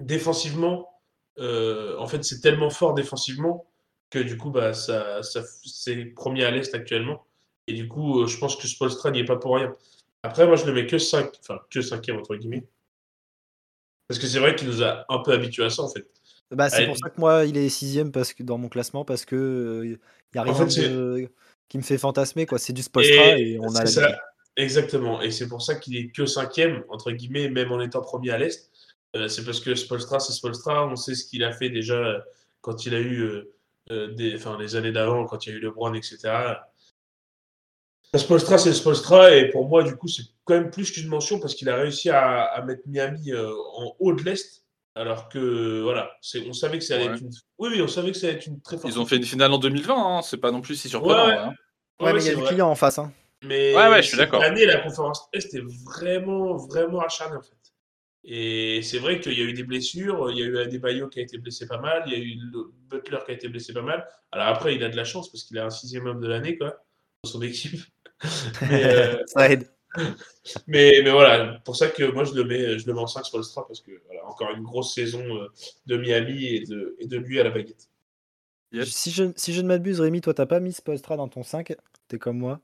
défensivement, 0.00 1.00
euh, 1.38 1.96
en 1.98 2.06
fait, 2.06 2.22
c'est 2.22 2.40
tellement 2.40 2.70
fort 2.70 2.94
défensivement 2.94 3.69
que 4.10 4.18
du 4.18 4.36
coup, 4.36 4.50
bah, 4.50 4.74
ça, 4.74 5.22
ça- 5.22 5.44
c'est 5.64 6.04
premier 6.06 6.44
à 6.44 6.50
l'Est 6.50 6.74
actuellement. 6.74 7.24
Et 7.66 7.72
du 7.72 7.88
coup, 7.88 8.20
euh, 8.22 8.26
je 8.26 8.36
pense 8.38 8.56
que 8.56 8.66
Spolstra 8.66 9.10
n'y 9.10 9.20
est 9.20 9.24
pas 9.24 9.36
pour 9.36 9.56
rien. 9.56 9.72
Après, 10.22 10.46
moi, 10.46 10.56
je 10.56 10.66
le 10.66 10.72
mets 10.72 10.86
que 10.86 10.98
5, 10.98 11.30
enfin, 11.40 11.60
que 11.70 11.80
cinquième, 11.80 12.18
entre 12.18 12.36
guillemets. 12.36 12.64
Parce 14.08 14.18
que 14.18 14.26
c'est 14.26 14.40
vrai 14.40 14.56
qu'il 14.56 14.68
nous 14.68 14.82
a 14.82 15.04
un 15.08 15.18
peu 15.20 15.32
habitués 15.32 15.64
à 15.64 15.70
ça, 15.70 15.82
en 15.82 15.88
fait. 15.88 16.06
Bah, 16.50 16.68
c'est 16.68 16.86
pour 16.86 16.96
ça 16.98 17.10
que 17.10 17.20
moi, 17.20 17.44
il 17.44 17.56
est 17.56 17.68
sixième 17.68 18.10
parce 18.10 18.32
que 18.32 18.42
dans 18.42 18.58
mon 18.58 18.68
classement 18.68 19.04
parce 19.04 19.24
que 19.24 19.82
il 19.84 19.98
y 20.34 20.38
a 20.38 20.42
En 20.42 20.44
rien 20.46 20.54
fait, 20.54 20.70
c'est- 20.70 20.88
de... 20.88 21.28
qui 21.68 21.78
me 21.78 21.82
fait 21.82 21.96
fantasmer 21.98 22.44
quoi. 22.44 22.58
C'est 22.58 22.72
du 22.72 22.82
Spolstra 22.82 23.38
et, 23.38 23.56
on 23.60 23.72
a 23.76 23.86
ça, 23.86 24.18
exactement. 24.56 25.22
Et 25.22 25.30
c'est 25.30 25.46
pour 25.46 25.62
ça 25.62 25.76
qu'il 25.76 25.96
est 25.96 26.10
que 26.10 26.26
cinquième, 26.26 26.82
entre 26.88 27.12
guillemets, 27.12 27.48
même 27.48 27.70
en 27.70 27.80
étant 27.80 28.00
premier 28.00 28.30
à 28.30 28.38
l'Est. 28.38 28.68
Euh, 29.14 29.28
c'est 29.28 29.44
parce 29.44 29.60
que 29.60 29.76
Spolstra, 29.76 30.18
c'est 30.18 30.32
Spolstra. 30.32 30.86
On 30.88 30.96
sait 30.96 31.14
ce 31.14 31.24
qu'il 31.24 31.44
a 31.44 31.52
fait 31.52 31.70
déjà 31.70 31.94
euh, 31.94 32.18
quand 32.62 32.86
il 32.86 32.94
a 32.94 32.98
eu 33.00 33.20
euh, 33.20 33.28
euh, 33.28 33.52
des, 34.14 34.36
enfin, 34.36 34.56
les 34.58 34.76
années 34.76 34.92
d'avant, 34.92 35.26
quand 35.26 35.46
il 35.46 35.50
y 35.50 35.52
a 35.52 35.56
eu 35.56 35.60
LeBron, 35.60 35.94
etc. 35.94 36.18
Spolstra, 38.16 38.58
c'est 38.58 38.72
Spolstra. 38.72 39.30
Et 39.34 39.50
pour 39.50 39.68
moi, 39.68 39.82
du 39.82 39.96
coup, 39.96 40.08
c'est 40.08 40.22
quand 40.44 40.54
même 40.54 40.70
plus 40.70 40.90
qu'une 40.90 41.06
mention 41.08 41.38
parce 41.38 41.54
qu'il 41.54 41.68
a 41.68 41.76
réussi 41.76 42.10
à, 42.10 42.42
à 42.44 42.62
mettre 42.62 42.82
Miami 42.86 43.32
euh, 43.32 43.50
en 43.76 43.94
haut 44.00 44.12
de 44.12 44.22
l'Est. 44.22 44.64
Alors 44.96 45.28
que, 45.28 45.82
voilà, 45.82 46.10
c'est- 46.20 46.44
on 46.48 46.52
savait 46.52 46.78
que 46.78 46.84
ça 46.84 46.96
allait 46.96 47.06
Ouais. 47.08 47.14
être 47.14 47.20
une. 47.22 47.30
Oui, 47.58 47.68
oui, 47.72 47.80
on 47.82 47.86
savait 47.86 48.10
que 48.10 48.16
ça 48.18 48.26
allait 48.26 48.36
être 48.36 48.46
une 48.46 48.60
très 48.60 48.76
forte. 48.76 48.92
Ils 48.92 48.98
ont 48.98 49.06
fait 49.06 49.16
une 49.16 49.22
finale 49.24 49.52
en 49.52 49.58
2020, 49.58 49.94
hein, 50.18 50.22
c'est 50.22 50.36
pas 50.38 50.50
non 50.50 50.60
plus 50.60 50.74
si 50.74 50.88
surprenant. 50.88 51.26
Ouais, 51.26 51.30
ouais. 51.32 51.38
hein. 51.38 51.54
Ouais, 52.00 52.12
mais 52.12 52.24
il 52.24 52.26
y 52.26 52.30
a 52.30 52.34
du 52.34 52.42
client 52.42 52.68
en 52.68 52.74
face. 52.74 52.98
Hein. 52.98 53.12
Mais 53.44 53.74
Ouais, 53.76 53.88
ouais, 53.88 54.02
je 54.02 54.08
suis 54.08 54.16
d'accord. 54.16 54.42
année, 54.42 54.66
la 54.66 54.78
conférence 54.80 55.28
Est 55.32 55.54
est 55.54 55.62
vraiment, 55.84 56.56
vraiment 56.56 57.00
acharnée, 57.00 57.36
en 57.36 57.42
fait. 57.42 57.54
Et 58.24 58.82
c'est 58.82 58.98
vrai 58.98 59.20
qu'il 59.20 59.38
y 59.38 59.40
a 59.40 59.44
eu 59.44 59.52
des 59.52 59.62
blessures. 59.62 60.30
Il 60.30 60.38
y 60.38 60.42
a 60.42 60.46
eu 60.46 60.58
Adebayo 60.58 61.08
qui 61.08 61.20
a 61.20 61.22
été 61.22 61.38
blessé 61.38 61.66
pas 61.66 61.78
mal. 61.78 62.02
Il 62.06 62.12
y 62.12 62.16
a 62.16 62.18
eu 62.18 62.38
le 62.52 62.72
Butler 62.90 63.18
qui 63.24 63.30
a 63.32 63.34
été 63.34 63.48
blessé 63.48 63.72
pas 63.72 63.82
mal. 63.82 64.06
Alors 64.30 64.48
après, 64.48 64.74
il 64.74 64.84
a 64.84 64.88
de 64.88 64.96
la 64.96 65.04
chance 65.04 65.30
parce 65.30 65.44
qu'il 65.44 65.58
a 65.58 65.64
un 65.64 65.70
sixième 65.70 66.06
homme 66.06 66.20
de 66.20 66.28
l'année, 66.28 66.58
quoi, 66.58 66.82
dans 67.24 67.30
son 67.30 67.42
équipe. 67.42 67.80
mais, 68.70 68.84
euh, 68.84 69.22
Ça 69.26 69.50
aide. 69.50 69.70
mais, 70.66 71.00
mais 71.02 71.10
voilà, 71.10 71.60
pour 71.64 71.76
ça 71.76 71.88
que 71.88 72.04
moi, 72.12 72.24
je 72.24 72.34
le 72.34 72.44
mets, 72.44 72.78
je 72.78 72.86
le 72.86 72.92
mets 72.92 73.00
en 73.00 73.06
5 73.06 73.24
sur 73.24 73.38
le 73.38 73.42
Stra 73.42 73.66
parce 73.66 73.80
que, 73.80 73.92
voilà, 74.06 74.26
encore 74.26 74.50
une 74.54 74.62
grosse 74.62 74.94
saison 74.94 75.24
euh, 75.36 75.48
de 75.86 75.96
Miami 75.96 76.44
et 76.44 76.64
de, 76.64 76.96
et 76.98 77.06
de 77.06 77.16
lui 77.16 77.40
à 77.40 77.44
la 77.44 77.50
baguette. 77.50 77.88
Yes. 78.72 78.88
Si, 78.88 79.10
je, 79.10 79.24
si 79.34 79.52
je 79.52 79.62
ne 79.62 79.66
m'abuse, 79.66 80.00
Rémi, 80.00 80.20
toi, 80.20 80.34
t'as 80.34 80.46
pas 80.46 80.60
mis 80.60 80.72
Spolstra 80.72 81.16
dans 81.16 81.28
ton 81.28 81.42
5. 81.42 81.74
T'es 82.06 82.18
comme 82.18 82.38
moi. 82.38 82.60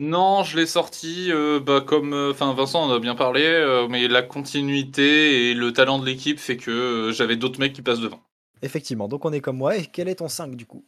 Non, 0.00 0.44
je 0.44 0.56
l'ai 0.56 0.66
sorti, 0.66 1.32
euh, 1.32 1.58
bah, 1.58 1.80
comme 1.80 2.12
euh, 2.12 2.30
enfin 2.30 2.54
Vincent 2.54 2.84
en 2.84 2.92
a 2.92 3.00
bien 3.00 3.16
parlé, 3.16 3.44
euh, 3.44 3.88
mais 3.88 4.06
la 4.06 4.22
continuité 4.22 5.50
et 5.50 5.54
le 5.54 5.72
talent 5.72 5.98
de 5.98 6.06
l'équipe 6.06 6.38
fait 6.38 6.56
que 6.56 7.10
j'avais 7.12 7.36
d'autres 7.36 7.58
mecs 7.58 7.72
qui 7.72 7.82
passent 7.82 8.00
devant. 8.00 8.22
Effectivement. 8.62 9.08
Donc, 9.08 9.24
on 9.24 9.32
est 9.32 9.40
comme 9.40 9.56
moi. 9.56 9.76
Et 9.76 9.86
quel 9.86 10.08
est 10.08 10.16
ton 10.16 10.28
5 10.28 10.54
du 10.54 10.66
coup? 10.66 10.84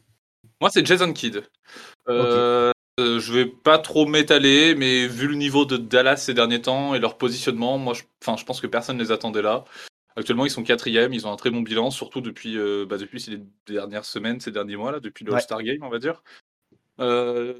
Moi, 0.60 0.70
c'est 0.70 0.86
Jason 0.86 1.12
Kidd. 1.12 1.42
Je 2.08 3.32
vais 3.32 3.46
pas 3.46 3.78
trop 3.78 4.06
m'étaler, 4.06 4.74
mais 4.74 5.06
vu 5.06 5.26
le 5.26 5.34
niveau 5.34 5.64
de 5.64 5.76
Dallas 5.76 6.18
ces 6.18 6.34
derniers 6.34 6.60
temps 6.60 6.94
et 6.94 6.98
leur 6.98 7.16
positionnement, 7.16 7.78
moi, 7.78 7.94
je, 7.94 8.02
pense 8.44 8.60
que 8.60 8.66
personne 8.66 8.96
ne 8.96 9.02
les 9.02 9.10
attendait 9.10 9.42
là. 9.42 9.64
Actuellement, 10.16 10.44
ils 10.44 10.50
sont 10.50 10.62
quatrième, 10.62 11.14
ils 11.14 11.26
ont 11.26 11.32
un 11.32 11.36
très 11.36 11.50
bon 11.50 11.62
bilan, 11.62 11.90
surtout 11.90 12.20
depuis, 12.20 12.56
bah, 12.86 12.98
depuis 12.98 13.20
ces 13.20 13.40
dernières 13.66 14.04
semaines, 14.04 14.38
ces 14.40 14.50
derniers 14.50 14.76
mois, 14.76 14.92
là, 14.92 15.00
depuis 15.00 15.24
le 15.24 15.30
Ouais. 15.30 15.38
All-Star 15.38 15.62
Game, 15.62 15.82
on 15.82 15.88
va 15.88 15.98
dire. 15.98 16.22
Euh, 17.00 17.54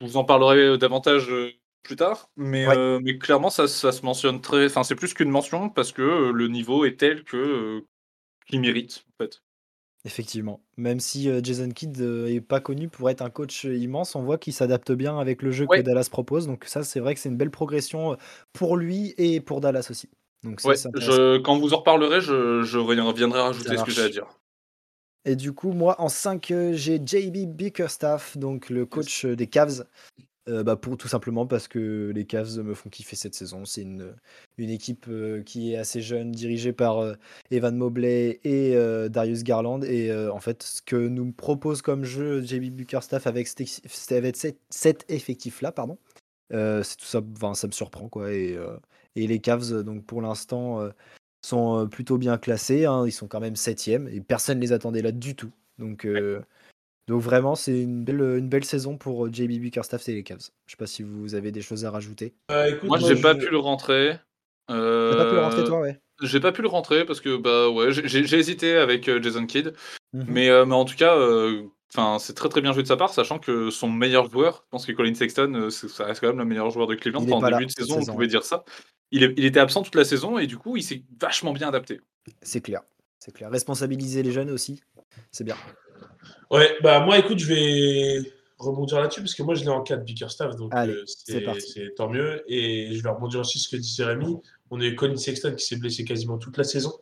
vous 0.00 0.16
en 0.16 0.24
parlerai 0.24 0.78
davantage 0.78 1.30
euh, 1.30 1.50
plus 1.82 1.96
tard, 1.96 2.30
mais, 2.36 2.66
Ouais. 2.66 2.76
euh, 2.76 3.00
mais 3.02 3.18
clairement, 3.18 3.50
ça, 3.50 3.68
ça 3.68 3.92
se 3.92 4.04
mentionne 4.04 4.40
très. 4.40 4.66
Enfin, 4.66 4.82
c'est 4.82 4.94
plus 4.94 5.14
qu'une 5.14 5.30
mention 5.30 5.68
parce 5.70 5.92
que 5.92 6.02
euh, 6.02 6.32
le 6.32 6.48
niveau 6.48 6.84
est 6.84 6.98
tel 6.98 7.24
que 7.24 7.36
euh, 7.36 7.80
qu'il 8.46 8.60
mérite, 8.60 9.04
en 9.10 9.24
fait. 9.24 9.42
Effectivement. 10.06 10.62
Même 10.78 10.98
si 10.98 11.28
euh, 11.28 11.40
Jason 11.42 11.68
Kidd 11.68 12.00
euh, 12.00 12.26
est 12.26 12.40
pas 12.40 12.60
connu 12.60 12.88
pour 12.88 13.10
être 13.10 13.20
un 13.20 13.28
coach 13.28 13.66
euh, 13.66 13.76
immense, 13.76 14.14
on 14.14 14.22
voit 14.22 14.38
qu'il 14.38 14.54
s'adapte 14.54 14.92
bien 14.92 15.18
avec 15.18 15.42
le 15.42 15.50
jeu 15.50 15.66
Ouais. 15.66 15.78
que 15.78 15.82
Dallas 15.82 16.08
propose. 16.10 16.46
Donc 16.46 16.64
ça, 16.64 16.82
c'est 16.84 17.00
vrai 17.00 17.14
que 17.14 17.20
c'est 17.20 17.28
une 17.28 17.36
belle 17.36 17.50
progression 17.50 18.12
euh, 18.12 18.16
pour 18.54 18.78
lui 18.78 19.14
et 19.18 19.40
pour 19.42 19.60
Dallas 19.60 19.88
aussi. 19.90 20.08
Donc 20.42 20.60
ça, 20.62 20.68
Ouais, 20.70 20.76
c'est 20.76 20.88
intéressant. 20.88 21.12
je, 21.12 21.38
quand 21.38 21.58
vous 21.58 21.74
en 21.74 21.78
reparlerez, 21.78 22.22
je, 22.22 22.62
je 22.62 22.78
reviendrai 22.78 23.40
rajouter 23.42 23.76
ce 23.76 23.84
que 23.84 23.90
j'ai 23.90 24.02
à 24.02 24.08
dire. 24.08 24.26
Et 25.24 25.36
du 25.36 25.52
coup, 25.52 25.72
moi, 25.72 26.00
en 26.00 26.08
5, 26.08 26.52
j'ai 26.72 27.00
JB 27.04 27.46
Bickerstaff, 27.54 28.36
donc 28.38 28.70
le 28.70 28.86
coach 28.86 29.24
euh, 29.24 29.36
des 29.36 29.46
Cavs. 29.46 29.84
Euh, 30.48 30.62
bah, 30.64 30.74
pour, 30.74 30.96
tout 30.96 31.06
simplement 31.06 31.46
parce 31.46 31.68
que 31.68 32.10
les 32.14 32.24
Cavs 32.26 32.58
me 32.58 32.74
font 32.74 32.88
kiffer 32.88 33.14
cette 33.14 33.34
saison. 33.34 33.64
C'est 33.66 33.82
une, 33.82 34.14
une 34.56 34.70
équipe 34.70 35.06
euh, 35.08 35.42
qui 35.42 35.72
est 35.72 35.76
assez 35.76 36.00
jeune, 36.00 36.32
dirigée 36.32 36.72
par 36.72 36.98
euh, 36.98 37.14
Evan 37.50 37.76
Mobley 37.76 38.40
et 38.44 38.74
euh, 38.74 39.08
Darius 39.08 39.44
Garland. 39.44 39.82
Et 39.84 40.10
euh, 40.10 40.32
en 40.32 40.40
fait, 40.40 40.62
ce 40.62 40.82
que 40.82 40.96
nous 40.96 41.30
propose 41.32 41.82
comme 41.82 42.04
jeu 42.04 42.42
JB 42.42 42.70
Bickerstaff 42.70 43.26
avec, 43.26 43.48
avec 44.10 44.36
cet, 44.36 44.58
cet 44.70 45.04
effectif-là, 45.10 45.72
pardon, 45.72 45.98
euh, 46.52 46.82
c'est 46.82 46.96
tout 46.96 47.04
ça, 47.06 47.20
ça 47.54 47.66
me 47.66 47.72
surprend. 47.72 48.08
quoi. 48.08 48.32
Et, 48.32 48.54
euh, 48.56 48.76
et 49.16 49.26
les 49.26 49.40
Cavs, 49.40 49.82
donc 49.82 50.04
pour 50.06 50.22
l'instant, 50.22 50.80
euh, 50.80 50.90
sont 51.42 51.80
euh, 51.80 51.86
plutôt 51.86 52.18
bien 52.18 52.38
classés. 52.38 52.86
hein. 52.86 53.04
Ils 53.06 53.12
sont 53.12 53.28
quand 53.28 53.40
même 53.40 53.56
septième 53.56 54.08
et 54.08 54.20
personne 54.20 54.58
ne 54.58 54.62
les 54.62 54.72
attendait 54.72 55.02
là 55.02 55.12
du 55.12 55.34
tout. 55.34 55.50
Donc, 55.78 56.04
euh, 56.04 56.40
donc 57.08 57.22
vraiment, 57.22 57.54
c'est 57.54 57.80
une 57.82 58.04
belle, 58.04 58.20
une 58.20 58.48
belle 58.48 58.64
saison 58.64 58.96
pour 58.96 59.26
euh, 59.26 59.30
JB 59.32 59.58
Bickerstaff 59.60 60.08
et 60.08 60.14
les 60.14 60.22
Cavs. 60.22 60.50
Je 60.66 60.72
sais 60.72 60.76
pas 60.76 60.86
si 60.86 61.02
vous 61.02 61.34
avez 61.34 61.50
des 61.52 61.62
choses 61.62 61.84
à 61.84 61.90
rajouter. 61.90 62.34
Euh, 62.50 62.66
écoute, 62.66 62.88
Moi, 62.88 62.98
j'ai 62.98 63.16
je- 63.16 63.22
pas 63.22 63.34
pu 63.34 63.48
le 63.50 63.58
rentrer. 63.58 64.18
T'as 64.68 65.16
pas 65.16 65.26
pu 65.28 65.34
le 65.34 65.40
rentrer 65.40 65.60
Euh, 65.62 65.66
toi, 65.66 65.80
ouais. 65.80 65.98
J'ai 66.22 66.38
pas 66.38 66.52
pu 66.52 66.60
le 66.62 66.68
rentrer 66.68 67.04
parce 67.06 67.20
que 67.20 67.36
bah 67.38 67.70
ouais, 67.70 67.92
j'ai- 67.92 68.36
hésité 68.36 68.76
avec 68.76 69.08
euh, 69.08 69.22
Jason 69.22 69.46
Kidd, 69.46 69.72
Mhm. 70.12 70.24
mais, 70.28 70.50
euh, 70.50 70.66
mais 70.66 70.74
en 70.74 70.84
tout 70.84 70.94
cas, 70.94 71.16
euh, 71.16 71.62
enfin 71.94 72.18
c'est 72.18 72.34
très 72.34 72.50
très 72.50 72.60
bien 72.60 72.74
joué 72.74 72.82
de 72.82 72.88
sa 72.88 72.98
part, 72.98 73.14
sachant 73.14 73.38
que 73.38 73.70
son 73.70 73.88
meilleur 73.88 74.30
joueur, 74.30 74.62
je 74.66 74.68
pense 74.70 74.84
que 74.84 74.92
Colin 74.92 75.14
Sexton, 75.14 75.54
euh, 75.54 75.70
ça 75.70 76.04
reste 76.04 76.20
quand 76.20 76.26
même 76.28 76.38
le 76.38 76.44
meilleur 76.44 76.68
joueur 76.70 76.86
de 76.86 76.94
Cleveland. 76.94 77.22
Enfin, 77.22 77.36
en 77.36 77.40
là 77.40 77.56
début 77.56 77.66
de 77.66 77.70
saison, 77.72 77.96
on 78.00 78.04
pouvait 78.04 78.18
ouais. 78.18 78.26
dire 78.26 78.44
ça. 78.44 78.64
Il, 79.12 79.22
est- 79.24 79.34
il 79.36 79.44
était 79.44 79.60
absent 79.60 79.82
toute 79.82 79.94
la 79.96 80.04
saison 80.04 80.38
et 80.38 80.46
du 80.46 80.56
coup, 80.56 80.76
il 80.76 80.82
s'est 80.82 81.02
vachement 81.20 81.52
bien 81.52 81.68
adapté. 81.68 82.00
C'est 82.42 82.60
clair. 82.60 82.82
C'est 83.18 83.32
clair. 83.32 83.50
Responsabiliser 83.50 84.22
les 84.22 84.32
jeunes 84.32 84.50
aussi, 84.50 84.80
c'est 85.30 85.44
bien. 85.44 85.56
Ouais, 86.50 86.76
bah 86.82 87.00
moi, 87.00 87.18
écoute, 87.18 87.38
je 87.38 87.46
vais 87.46 88.32
rebondir 88.58 89.00
là-dessus 89.00 89.20
parce 89.20 89.34
que 89.34 89.42
moi, 89.42 89.54
je 89.54 89.62
l'ai 89.62 89.68
en 89.70 89.82
4 89.82 90.04
Bickerstaff, 90.04 90.56
donc 90.56 90.72
euh, 90.74 91.04
c'est 91.06 91.94
tant 91.96 92.08
mieux. 92.08 92.42
Et 92.46 92.94
je 92.94 93.02
vais 93.02 93.08
rebondir 93.10 93.40
aussi 93.40 93.58
sur 93.58 93.70
ce 93.70 93.76
que 93.76 93.80
disait 93.80 94.04
Rémi. 94.04 94.36
On 94.70 94.80
a 94.80 94.84
eu 94.84 94.94
Colin 94.96 95.16
Sexton 95.16 95.54
qui 95.56 95.64
s'est 95.64 95.76
blessé 95.76 96.04
quasiment 96.04 96.38
toute 96.38 96.56
la 96.56 96.64
saison. 96.64 96.92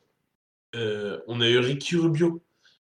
Euh, 0.75 1.21
on 1.29 1.41
a 1.41 1.49
eu 1.49 1.59
Ricky 1.59 1.97
Rubio 1.97 2.43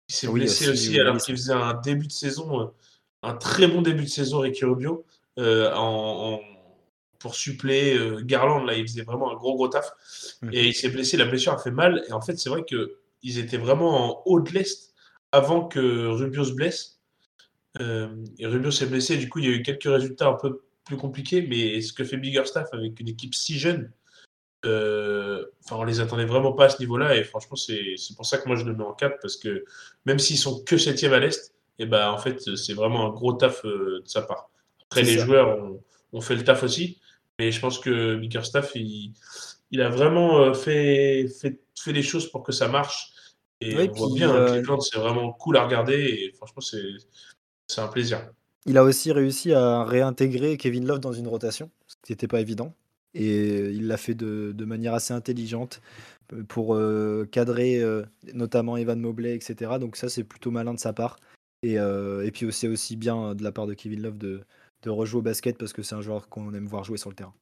qui 0.08 0.16
s'est 0.16 0.28
Oui, 0.28 0.40
blessé 0.40 0.64
aussi, 0.68 0.72
aussi, 0.72 0.88
oui, 0.90 1.00
alors 1.00 1.14
oui, 1.16 1.20
qu'il 1.20 1.36
faisait 1.36 1.52
un 1.52 1.74
début 1.74 2.06
de 2.06 2.12
saison, 2.12 2.60
euh, 2.60 2.66
un 3.22 3.34
très 3.34 3.66
bon 3.66 3.82
début 3.82 4.04
de 4.04 4.08
saison, 4.08 4.38
Ricky 4.40 4.64
Rubio, 4.64 5.04
euh, 5.38 5.72
en, 5.74 6.34
en- 6.34 6.40
pour 7.18 7.34
suppléer 7.34 7.96
euh, 7.96 8.20
Garland. 8.22 8.64
Là, 8.64 8.74
il 8.74 8.86
faisait 8.86 9.02
vraiment 9.02 9.32
un 9.32 9.34
gros, 9.34 9.54
gros 9.54 9.68
taf. 9.68 9.90
Mhm. 10.42 10.50
Et 10.52 10.66
il 10.66 10.74
s'est 10.74 10.88
blessé, 10.88 11.16
la 11.16 11.26
blessure 11.26 11.52
a 11.52 11.58
fait 11.58 11.70
mal. 11.70 12.04
Et 12.08 12.12
en 12.12 12.20
fait, 12.20 12.36
c'est 12.38 12.48
vrai 12.48 12.64
que 12.68 12.98
ils 13.22 13.38
étaient 13.38 13.56
vraiment 13.56 14.10
en 14.10 14.22
haut 14.26 14.40
de 14.40 14.50
l'Est 14.50 14.94
avant 15.32 15.66
que 15.66 16.06
Rubio 16.06 16.44
se 16.44 16.52
blesse. 16.52 17.00
Euh, 17.80 18.08
et 18.38 18.46
Rubio 18.46 18.70
s'est 18.70 18.86
blessé, 18.86 19.16
du 19.16 19.28
coup, 19.28 19.38
il 19.40 19.44
y 19.44 19.48
a 19.48 19.52
eu 19.52 19.62
quelques 19.62 19.84
résultats 19.84 20.28
un 20.28 20.34
peu 20.34 20.62
plus 20.84 20.96
compliqués, 20.96 21.42
mais 21.42 21.80
ce 21.80 21.92
que 21.92 22.04
fait 22.04 22.16
Biggerstaff 22.16 22.68
avec 22.72 22.98
une 23.00 23.08
équipe 23.08 23.34
si 23.34 23.58
jeune, 23.58 23.92
euh, 24.64 25.44
enfin, 25.64 25.76
on 25.76 25.84
les 25.84 26.00
attendait 26.00 26.24
vraiment 26.24 26.52
pas 26.52 26.66
à 26.66 26.68
ce 26.68 26.78
niveau-là, 26.78 27.16
et 27.16 27.24
franchement, 27.24 27.56
c'est 27.56 27.96
pour 28.16 28.24
ça 28.24 28.38
que 28.38 28.48
moi 28.48 28.56
je 28.56 28.64
le 28.64 28.74
mets 28.74 28.84
en 28.84 28.92
4, 28.92 29.18
parce 29.20 29.36
que 29.36 29.64
même 30.06 30.18
s'ils 30.18 30.38
sont 30.38 30.62
que 30.64 30.78
7 30.78 31.04
à 31.04 31.18
l'Est, 31.18 31.52
et 31.78 31.82
eh 31.82 31.86
ben 31.86 32.08
en 32.10 32.16
fait, 32.16 32.40
c'est 32.56 32.72
vraiment 32.72 33.06
un 33.06 33.10
gros 33.10 33.34
taf 33.34 33.64
euh, 33.66 34.00
de 34.02 34.08
sa 34.08 34.22
part. 34.22 34.50
Après, 34.86 35.02
les 35.02 35.18
joueurs 35.18 35.58
ont, 36.12 36.20
fait 36.22 36.34
le 36.34 36.42
taf 36.42 36.62
aussi, 36.62 37.00
mais 37.38 37.52
je 37.52 37.60
pense 37.60 37.78
que 37.78 38.16
Bickerstaff, 38.16 38.72
il, 38.74 39.14
il 39.70 39.80
a 39.80 39.88
vraiment 39.88 40.40
euh, 40.40 40.54
fait, 40.54 41.28
fait, 41.28 41.60
fait 41.78 41.92
les 41.92 42.02
choses 42.02 42.30
pour 42.30 42.42
que 42.42 42.52
ça 42.52 42.68
marche. 42.68 43.12
Et 43.60 43.74
on 43.76 43.92
voit 43.92 44.14
bien, 44.14 44.34
euh, 44.34 44.52
Cleveland, 44.52 44.80
c'est 44.80 44.98
vraiment 44.98 45.32
cool 45.32 45.56
à 45.56 45.64
regarder, 45.64 45.94
et 45.94 46.32
franchement, 46.36 46.60
c'est 46.60 47.80
un 47.80 47.88
plaisir. 47.88 48.30
Il 48.66 48.76
a 48.76 48.84
aussi 48.84 49.12
réussi 49.12 49.52
à 49.52 49.84
réintégrer 49.84 50.56
Kevin 50.56 50.86
Love 50.86 51.00
dans 51.00 51.12
une 51.12 51.28
rotation, 51.28 51.70
ce 51.86 51.94
qui 52.02 52.12
n'était 52.12 52.28
pas 52.28 52.40
évident. 52.40 52.74
Et 53.14 53.70
il 53.70 53.86
l'a 53.86 53.96
fait 53.96 54.14
de, 54.14 54.52
de, 54.54 54.64
manière 54.66 54.92
assez 54.92 55.14
intelligente 55.14 55.80
pour 56.48 56.78
cadrer 57.30 57.82
notamment 58.34 58.76
Evan 58.76 59.00
Mobley, 59.00 59.34
etc. 59.34 59.78
Donc 59.80 59.96
ça, 59.96 60.10
c'est 60.10 60.24
plutôt 60.24 60.50
malin 60.50 60.74
de 60.74 60.80
sa 60.80 60.92
part. 60.92 61.16
Euh, 61.74 62.22
et, 62.22 62.30
puis 62.30 62.52
c'est 62.52 62.68
aussi 62.68 62.96
bien 62.96 63.34
de 63.34 63.42
la 63.42 63.52
part 63.52 63.66
de 63.66 63.74
Kevin 63.74 64.02
Love 64.02 64.18
de, 64.18 64.42
rejouer 64.90 65.18
au 65.18 65.22
basket 65.22 65.58
parce 65.58 65.72
que 65.72 65.82
c'est 65.82 65.94
un 65.94 66.02
joueur 66.02 66.28
qu'on 66.28 66.52
aime 66.54 66.66
voir 66.66 66.84
jouer 66.84 66.98
sur 66.98 67.10
le 67.10 67.16
terrain. 67.16 67.34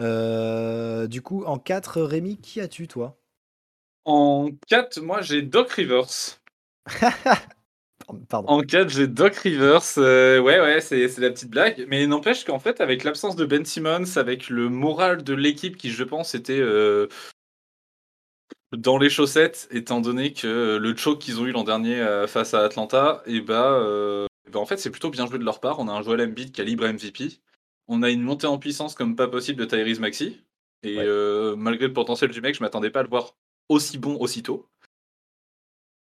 Euh, 0.00 1.06
du 1.06 1.22
coup, 1.22 1.44
en 1.44 1.58
4, 1.58 2.02
Rémi, 2.02 2.38
qui 2.38 2.60
as-tu 2.60 2.88
toi? 2.88 3.18
En 4.04 4.50
4, 4.68 5.00
moi 5.00 5.20
j'ai 5.20 5.42
Doc 5.42 5.70
Rivers. 5.70 6.40
Pardon. 8.28 8.48
En 8.48 8.60
4, 8.62 8.88
j'ai 8.88 9.06
Doc 9.06 9.36
Rivers. 9.36 9.98
Euh, 9.98 10.40
ouais, 10.40 10.60
ouais, 10.60 10.80
c'est 10.80 11.06
la 11.18 11.30
petite 11.30 11.50
blague. 11.50 11.86
Mais 11.88 12.06
n'empêche 12.06 12.44
qu'en 12.44 12.58
fait, 12.58 12.80
avec 12.80 13.04
l'absence 13.04 13.36
de 13.36 13.44
Ben 13.44 13.64
Simmons, 13.64 14.16
avec 14.16 14.48
le 14.48 14.68
moral 14.68 15.22
de 15.22 15.34
l'équipe 15.34 15.76
qui, 15.76 15.90
je 15.90 16.04
pense, 16.04 16.34
était 16.34 16.60
dans 18.72 18.98
les 18.98 19.10
chaussettes, 19.10 19.68
étant 19.70 20.00
donné 20.00 20.32
que 20.32 20.78
le 20.80 20.96
choke 20.96 21.18
qu'ils 21.18 21.40
ont 21.40 21.46
eu 21.46 21.52
l'an 21.52 21.64
dernier 21.64 22.00
euh, 22.00 22.26
face 22.26 22.54
à 22.54 22.60
Atlanta, 22.60 23.22
et 23.26 23.40
bah, 23.40 23.78
euh, 24.46 24.50
bah, 24.50 24.60
en 24.60 24.66
fait 24.66 24.78
c'est 24.78 24.90
plutôt 24.90 25.10
bien 25.10 25.26
joué 25.26 25.38
de 25.38 25.44
leur 25.44 25.60
part. 25.60 25.78
On 25.78 25.88
a 25.88 25.92
un 25.92 26.02
Joel 26.02 26.20
Embiid 26.20 26.52
calibre 26.52 26.86
MVP. 26.86 27.40
On 27.88 28.02
a 28.02 28.10
une 28.10 28.22
montée 28.22 28.46
en 28.46 28.58
puissance 28.58 28.94
comme 28.94 29.16
pas 29.16 29.28
possible 29.28 29.58
de 29.60 29.64
Tyrese 29.64 30.00
Maxi. 30.00 30.40
Et 30.82 30.98
euh, 30.98 31.54
malgré 31.56 31.86
le 31.86 31.92
potentiel 31.92 32.30
du 32.30 32.40
mec, 32.40 32.54
je 32.54 32.62
m'attendais 32.62 32.90
pas 32.90 33.00
à 33.00 33.02
le 33.04 33.08
voir 33.08 33.36
aussi 33.68 33.98
bon 33.98 34.16
aussitôt. 34.18 34.68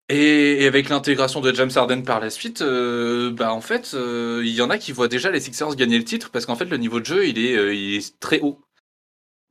Et, 0.09 0.67
avec 0.67 0.89
l'intégration 0.89 1.41
de 1.41 1.53
James 1.55 1.71
Harden 1.75 2.03
par 2.03 2.19
la 2.19 2.31
suite, 2.31 2.63
bah 2.63 3.53
en 3.53 3.61
fait, 3.61 3.93
il 3.95 4.49
y 4.49 4.61
en 4.61 4.71
a 4.71 4.79
qui 4.79 4.93
voient 4.93 5.09
déjà 5.09 5.31
les 5.31 5.41
Sixers 5.41 5.77
gagner 5.77 5.99
le 5.99 6.05
titre 6.05 6.31
parce 6.31 6.47
qu'en 6.47 6.57
fait 6.57 6.65
le 6.65 6.77
niveau 6.79 6.99
de 6.99 7.07
jeu 7.07 7.29
il 7.29 7.39
est, 7.39 7.77
il 7.77 7.95
est 7.97 8.19
très 8.19 8.41
haut. 8.41 8.61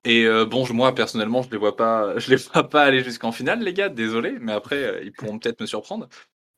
Et 0.06 0.26
euh, 0.26 0.46
bon, 0.46 0.66
moi 0.74 0.96
personnellement, 0.96 1.42
je 1.44 1.50
les 1.50 1.58
vois 1.58 1.76
pas, 1.76 2.18
je 2.20 2.30
les 2.30 2.38
vois 2.38 2.70
pas 2.70 2.84
aller 2.84 3.04
jusqu'en 3.04 3.32
finale, 3.32 3.62
les 3.62 3.74
gars. 3.74 3.90
Désolé, 3.90 4.38
mais 4.40 4.54
après, 4.54 4.84
euh, 4.84 5.04
ils 5.04 5.12
pourront 5.12 5.40
peut-être 5.40 5.60
me 5.62 5.66
surprendre. 5.66 6.08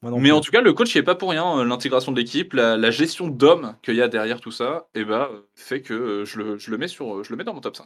Mais 0.03 0.31
en 0.31 0.41
tout 0.41 0.51
cas, 0.51 0.61
le 0.61 0.73
coach, 0.73 0.95
il 0.95 0.99
est 0.99 1.03
pas 1.03 1.15
pour 1.15 1.29
rien. 1.29 1.59
Euh, 1.59 1.63
l'intégration 1.63 2.11
de 2.11 2.17
l'équipe, 2.17 2.53
la, 2.53 2.91
gestion 2.91 3.27
d'hommes 3.27 3.75
qu'il 3.83 3.95
y 3.95 4.01
a 4.01 4.07
derrière 4.07 4.41
tout 4.41 4.51
ça, 4.51 4.87
et 4.95 5.01
eh 5.01 5.05
ben, 5.05 5.29
fait 5.55 5.81
que 5.81 6.23
je 6.25 6.39
le, 6.39 6.57
je 6.57 6.71
le, 6.71 6.77
mets 6.77 6.87
sur, 6.87 7.23
je 7.23 7.29
le 7.31 7.37
mets 7.37 7.43
dans 7.43 7.53
mon 7.53 7.61
top 7.61 7.75
5. 7.75 7.85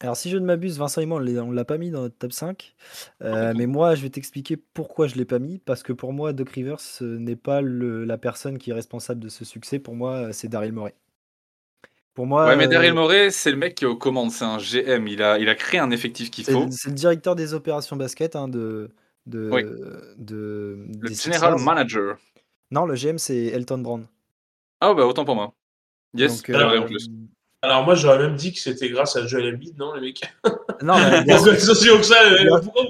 Alors, 0.00 0.16
si 0.16 0.28
je 0.28 0.36
ne 0.36 0.44
m'abuse, 0.44 0.78
Vincent 0.78 1.00
et 1.00 1.06
moi, 1.06 1.20
on 1.20 1.50
l'a 1.50 1.64
pas 1.64 1.78
mis 1.78 1.90
dans 1.90 2.02
notre 2.02 2.18
top 2.18 2.32
5. 2.32 2.74
mais 3.20 3.66
moi, 3.66 3.94
je 3.94 4.02
vais 4.02 4.10
t'expliquer 4.10 4.56
pourquoi 4.56 5.06
je 5.06 5.14
l'ai 5.16 5.24
pas 5.24 5.38
mis. 5.38 5.58
Parce 5.58 5.82
que 5.82 5.92
pour 5.92 6.12
moi, 6.12 6.32
Doc 6.32 6.50
Rivers 6.50 6.80
n'est 7.00 7.36
pas 7.36 7.62
la 7.62 8.18
personne 8.18 8.58
qui 8.58 8.70
est 8.70 8.74
responsable 8.74 9.20
de 9.20 9.28
ce 9.28 9.44
succès. 9.44 9.78
Pour 9.78 9.94
moi, 9.94 10.32
c'est 10.32 10.48
Daryl 10.48 10.72
Morey. 10.72 10.94
Pour 12.16 12.26
moi, 12.26 12.46
ouais, 12.46 12.56
mais 12.56 12.66
Daryl 12.66 12.92
euh, 12.92 12.94
Morey, 12.94 13.30
c'est 13.30 13.50
le 13.50 13.58
mec 13.58 13.74
qui 13.74 13.84
est 13.84 13.86
aux 13.86 13.96
commandes, 13.96 14.30
c'est 14.30 14.46
un 14.46 14.56
GM. 14.56 15.06
Il 15.06 15.22
a, 15.22 15.38
il 15.38 15.50
a 15.50 15.54
créé 15.54 15.78
un 15.78 15.90
effectif 15.90 16.30
qu'il 16.30 16.46
faut. 16.46 16.66
C'est 16.70 16.88
le 16.88 16.94
directeur 16.94 17.36
des 17.36 17.52
opérations 17.52 17.94
basket 17.94 18.36
hein, 18.36 18.48
de, 18.48 18.90
de, 19.26 20.14
de, 20.18 20.86
Le 21.00 21.08
general 21.12 21.58
manager. 21.58 22.16
Non, 22.70 22.86
le 22.86 22.94
GM, 22.94 23.18
c'est 23.18 23.46
Elton 23.46 23.78
Brand. 23.78 24.06
Ah, 24.80 24.94
bah 24.94 25.04
autant 25.04 25.24
pour 25.24 25.34
moi. 25.34 25.52
Yes, 26.14 26.42
Donc, 26.42 26.50
euh, 26.50 26.80
en 26.80 26.82
plus. 26.82 27.08
Alors 27.62 27.84
moi 27.84 27.94
j'aurais 27.94 28.18
même 28.18 28.36
dit 28.36 28.52
que 28.52 28.60
c'était 28.60 28.88
grâce 28.90 29.16
à 29.16 29.26
Joel 29.26 29.54
Embiid, 29.54 29.76
non 29.78 29.94
les 29.94 30.00
mecs? 30.00 30.20
Non, 30.82 30.94
mais 30.98 31.24
bien, 31.24 31.38
sûr, 31.38 31.58
ça, 31.58 31.74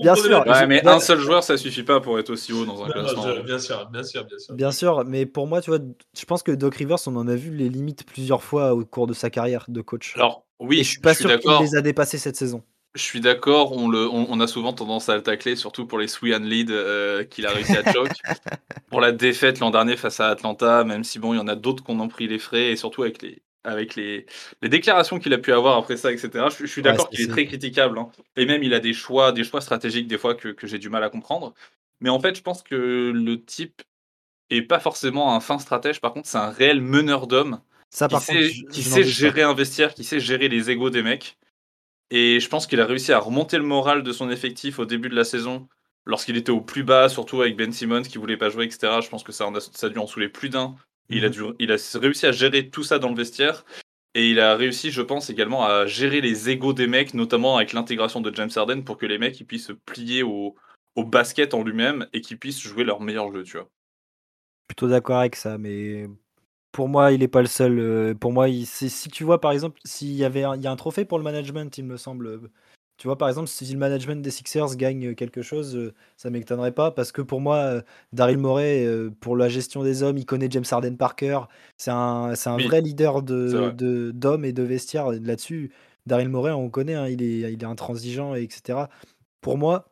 bien, 0.03 0.15
sûr. 0.15 0.45
Ouais, 0.47 0.67
mais 0.67 0.87
un 0.87 0.99
seul 0.99 1.19
joueur 1.21 1.43
ça 1.43 1.57
suffit 1.57 1.85
pas 1.85 2.01
pour 2.01 2.19
être 2.19 2.31
aussi 2.31 2.53
haut 2.53 2.67
dans 2.67 2.85
un 2.85 2.91
classement. 2.91 3.23
bien 3.43 3.59
sûr, 3.59 3.89
bien 3.89 4.03
sûr, 4.03 4.25
bien 4.25 4.39
sûr. 4.39 4.55
Bien 4.55 4.73
sûr, 4.73 5.05
mais 5.07 5.25
pour 5.25 5.47
moi, 5.47 5.63
tu 5.63 5.71
vois, 5.71 5.79
je 6.19 6.25
pense 6.25 6.43
que 6.43 6.53
Doc 6.53 6.75
Rivers, 6.75 6.99
on 7.07 7.17
en 7.17 7.29
a 7.29 7.37
vu 7.37 7.53
les 7.53 7.69
limites 7.69 8.05
plusieurs 8.05 8.43
fois 8.43 8.75
au 8.75 8.85
cours 8.85 9.07
de 9.07 9.15
sa 9.15 9.31
carrière 9.31 9.65
de 9.69 9.81
coach. 9.81 10.15
Alors 10.17 10.45
oui, 10.59 10.79
je 10.79 10.91
suis 10.91 11.01
pas 11.01 11.15
sûr 11.15 11.39
qu'il 11.39 11.51
les 11.61 11.77
a 11.77 11.81
dépassés 11.81 12.19
cette 12.19 12.37
saison. 12.37 12.63
Je 12.97 13.03
suis 13.03 13.21
d'accord, 13.21 13.73
on, 13.73 13.89
le, 13.89 14.09
on, 14.09 14.41
a 14.41 14.47
souvent 14.47 14.73
tendance 14.73 15.09
à 15.09 15.17
le 15.17 15.23
tacler, 15.23 15.55
surtout 15.55 15.87
pour 15.87 15.99
les 15.99 16.09
Swean 16.09 16.43
Lead 16.43 16.71
euh, 16.71 17.25
qu'il 17.25 17.47
a 17.47 17.51
réussi 17.51 17.77
à 17.77 17.93
choke. 17.93 18.09
pour 18.91 19.01
la 19.01 19.13
défaite 19.13 19.61
l'an 19.61 19.71
dernier 19.71 19.97
face 19.97 20.19
à 20.19 20.29
Atlanta, 20.29 20.83
même 20.83 21.05
si 21.05 21.19
bon, 21.19 21.35
il 21.35 21.37
y 21.37 21.41
en 21.41 21.49
a 21.49 21.57
d'autres 21.57 21.85
qui 21.85 21.91
ont 21.91 22.09
pris 22.09 22.27
les 22.27 22.39
frais, 22.39 22.71
et 22.71 22.77
surtout 22.77 23.03
avec 23.03 23.21
les, 23.21 23.43
avec 23.65 23.97
les, 23.97 24.25
les 24.63 24.69
déclarations 24.69 25.19
qu'il 25.19 25.35
a 25.35 25.39
pu 25.39 25.53
avoir 25.53 25.77
après 25.77 25.97
ça, 25.97 26.11
etc. 26.11 26.47
Je, 26.59 26.67
suis 26.67 26.83
d'accord 26.83 27.11
qu'il 27.11 27.21
est 27.21 27.29
très 27.29 27.45
critiquable. 27.45 27.99
Hein. 27.99 28.09
Et 28.37 28.47
même, 28.47 28.63
il 28.63 28.73
a 28.73 28.81
des 28.81 28.95
choix, 28.95 29.33
des 29.33 29.45
choix 29.45 29.61
stratégiques, 29.61 30.09
des 30.09 30.19
fois, 30.19 30.35
que, 30.35 30.49
que 30.49 30.67
j'ai 30.67 30.79
du 30.79 30.89
mal 30.89 31.05
à 31.05 31.11
comprendre. 31.11 31.53
Mais 32.01 32.09
en 32.09 32.21
fait, 32.21 32.37
je 32.37 32.43
pense 32.43 32.63
que 32.63 33.13
le 33.15 33.45
type 33.45 33.83
est 34.51 34.63
pas 34.63 34.79
forcément 34.79 35.35
un 35.35 35.41
fin 35.41 35.59
stratège. 35.59 36.01
Par 36.01 36.13
contre, 36.13 36.29
c'est 36.29 36.39
un 36.39 36.51
réel 36.51 36.81
meneur 36.81 37.27
d'hommes. 37.27 37.61
Ça, 37.91 38.09
qui 38.09 38.21
sait, 38.21 38.51
qui 38.71 38.83
sait 38.83 39.05
gérer 39.05 39.43
un 39.43 39.55
vestiaire, 39.55 39.95
qui 39.95 40.05
sait 40.05 40.21
gérer 40.21 40.49
les 40.49 40.71
égaux 40.71 40.91
des 40.91 41.03
mecs. 41.03 41.37
Et 42.11 42.41
je 42.41 42.49
pense 42.49 42.67
qu'il 42.67 42.81
a 42.81 42.87
réussi 42.87 43.13
à 43.13 43.19
remonter 43.19 43.57
le 43.57 43.65
moral 43.65 44.03
de 44.03 44.13
son 44.13 44.31
effectif 44.31 44.79
au 44.79 44.85
début 44.85 45.09
de 45.09 45.17
la 45.17 45.25
saison, 45.25 45.69
lorsqu'il 46.05 46.37
était 46.37 46.53
au 46.53 46.61
plus 46.61 46.85
bas, 46.85 47.09
surtout 47.09 47.41
avec 47.41 47.57
Ben 47.57 47.73
Simmons 47.73 48.03
qui 48.03 48.19
voulait 48.19 48.37
pas 48.37 48.49
jouer, 48.49 48.65
etc. 48.65 49.01
Je 49.03 49.09
pense 49.09 49.25
que 49.25 49.33
ça, 49.33 49.51
ça 49.73 49.87
a 49.87 49.91
dû 49.91 49.99
en 49.99 50.07
saouler 50.07 50.29
plus 50.29 50.49
d'un 50.49 50.77
il, 51.09 51.25
a 51.25 51.29
mhm. 51.29 51.55
il 51.59 51.73
a 51.73 51.77
réussi 51.95 52.27
à 52.27 52.33
gérer 52.33 52.69
tout 52.69 52.83
ça 52.83 52.99
dans 52.99 53.09
le 53.09 53.17
vestiaire. 53.17 53.65
Et 54.15 54.31
il 54.31 54.41
a 54.41 54.57
réussi, 54.57 54.91
je 54.91 55.03
pense, 55.03 55.29
également 55.29 55.65
à 55.65 55.87
gérer 55.87 56.23
les 56.23 56.49
égaux 56.49 56.73
des 56.73 56.87
mecs, 56.87 57.13
notamment 57.13 57.57
avec 57.57 57.75
l'intégration 57.75 58.23
de 58.23 58.35
James 58.35 58.51
Harden, 58.55 58.83
pour 58.83 58.97
que 58.97 59.05
les 59.05 59.19
mecs 59.19 59.39
ils 59.41 59.45
puissent 59.45 59.67
se 59.67 59.73
plier 59.75 60.23
au, 60.23 60.55
au 60.95 61.05
basket 61.05 61.53
en 61.53 61.63
lui-même 61.63 62.07
et 62.15 62.23
qu'ils 62.23 62.39
puissent 62.39 62.61
jouer 62.61 62.85
leur 62.85 63.01
meilleur 63.01 63.31
jeu, 63.31 63.43
tu 63.43 63.59
vois. 63.59 63.69
Plutôt 64.69 64.89
d'accord 64.89 65.19
avec 65.19 65.37
ça, 65.37 65.59
mais 65.59 66.07
pour 66.77 66.89
moi, 66.91 67.11
il 67.13 67.21
n'est 67.21 67.29
pas 67.29 67.41
le 67.41 67.47
seul. 67.47 67.79
Euh, 67.79 68.15
pour 68.15 68.33
moi, 68.33 68.49
si 68.67 69.09
tu 69.09 69.25
vois, 69.25 69.41
par 69.41 69.53
exemple, 69.53 69.81
s'il 69.87 70.13
y 70.13 70.25
avait 70.25 70.45
il 70.57 70.63
y 70.63 70.67
a 70.67 70.71
un 70.71 70.77
trophée 70.77 71.07
pour 71.07 71.17
le 71.17 71.25
management, 71.25 71.79
il 71.79 71.85
me 71.87 71.97
semble, 71.97 72.39
tu 72.99 73.07
vois, 73.07 73.17
par 73.17 73.29
exemple, 73.31 73.49
si 73.49 73.65
le 73.73 73.79
management 73.79 74.21
des 74.21 74.31
Sixers 74.31 74.77
gagne 74.77 75.15
quelque 75.15 75.41
chose, 75.41 75.75
euh, 75.75 75.95
ça 76.19 76.29
m'étonnerait 76.29 76.73
pas 76.73 76.91
parce 76.91 77.13
que 77.13 77.23
pour 77.23 77.41
moi, 77.41 77.57
euh, 77.57 77.83
Daryl 78.13 78.37
Morey, 78.37 78.85
euh, 78.85 79.09
pour 79.21 79.39
la 79.39 79.49
gestion 79.49 79.83
des 79.85 80.03
hommes, 80.03 80.19
il 80.19 80.27
connaît 80.27 80.49
James 80.51 80.67
Harden 80.71 80.97
Parker. 80.99 81.41
C'est 81.79 81.91
un, 81.93 82.35
c'est 82.35 82.51
un 82.51 82.59
vrai 82.69 82.83
leader 82.83 83.23
de, 83.23 83.49
de- 83.73 84.11
d'hommes 84.11 84.45
et 84.45 84.53
de 84.53 84.63
vestiaires 84.63 85.11
là-dessus. 85.13 85.73
Daryl 86.05 86.29
Morey, 86.29 86.53
on 86.53 86.69
connaît, 86.69 86.95
hein, 86.95 87.09
il 87.09 87.23
est, 87.23 87.53
il 87.55 87.63
est 87.63 87.65
intransigeant, 87.65 88.35
etc. 88.35 88.91
Pour 89.41 89.57
moi, 89.57 89.89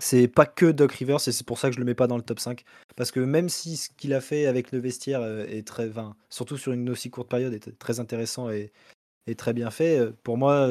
c'est 0.00 0.28
pas 0.28 0.46
que 0.46 0.66
Doc 0.66 0.92
Rivers 0.92 1.28
et 1.28 1.32
c'est 1.32 1.46
pour 1.46 1.58
ça 1.58 1.68
que 1.68 1.74
je 1.74 1.80
le 1.80 1.84
mets 1.84 1.94
pas 1.94 2.06
dans 2.06 2.16
le 2.16 2.22
top 2.22 2.40
5. 2.40 2.64
Parce 2.96 3.10
que 3.10 3.20
même 3.20 3.48
si 3.48 3.76
ce 3.76 3.90
qu'il 3.90 4.14
a 4.14 4.20
fait 4.20 4.46
avec 4.46 4.72
le 4.72 4.80
vestiaire 4.80 5.24
est 5.24 5.66
très, 5.66 5.88
enfin, 5.88 6.16
surtout 6.28 6.56
sur 6.56 6.72
une 6.72 6.90
aussi 6.90 7.10
courte 7.10 7.28
période, 7.28 7.52
est 7.54 7.78
très 7.78 8.00
intéressant 8.00 8.50
et, 8.50 8.72
et 9.26 9.34
très 9.34 9.52
bien 9.52 9.70
fait, 9.70 10.12
pour 10.22 10.36
moi, 10.36 10.68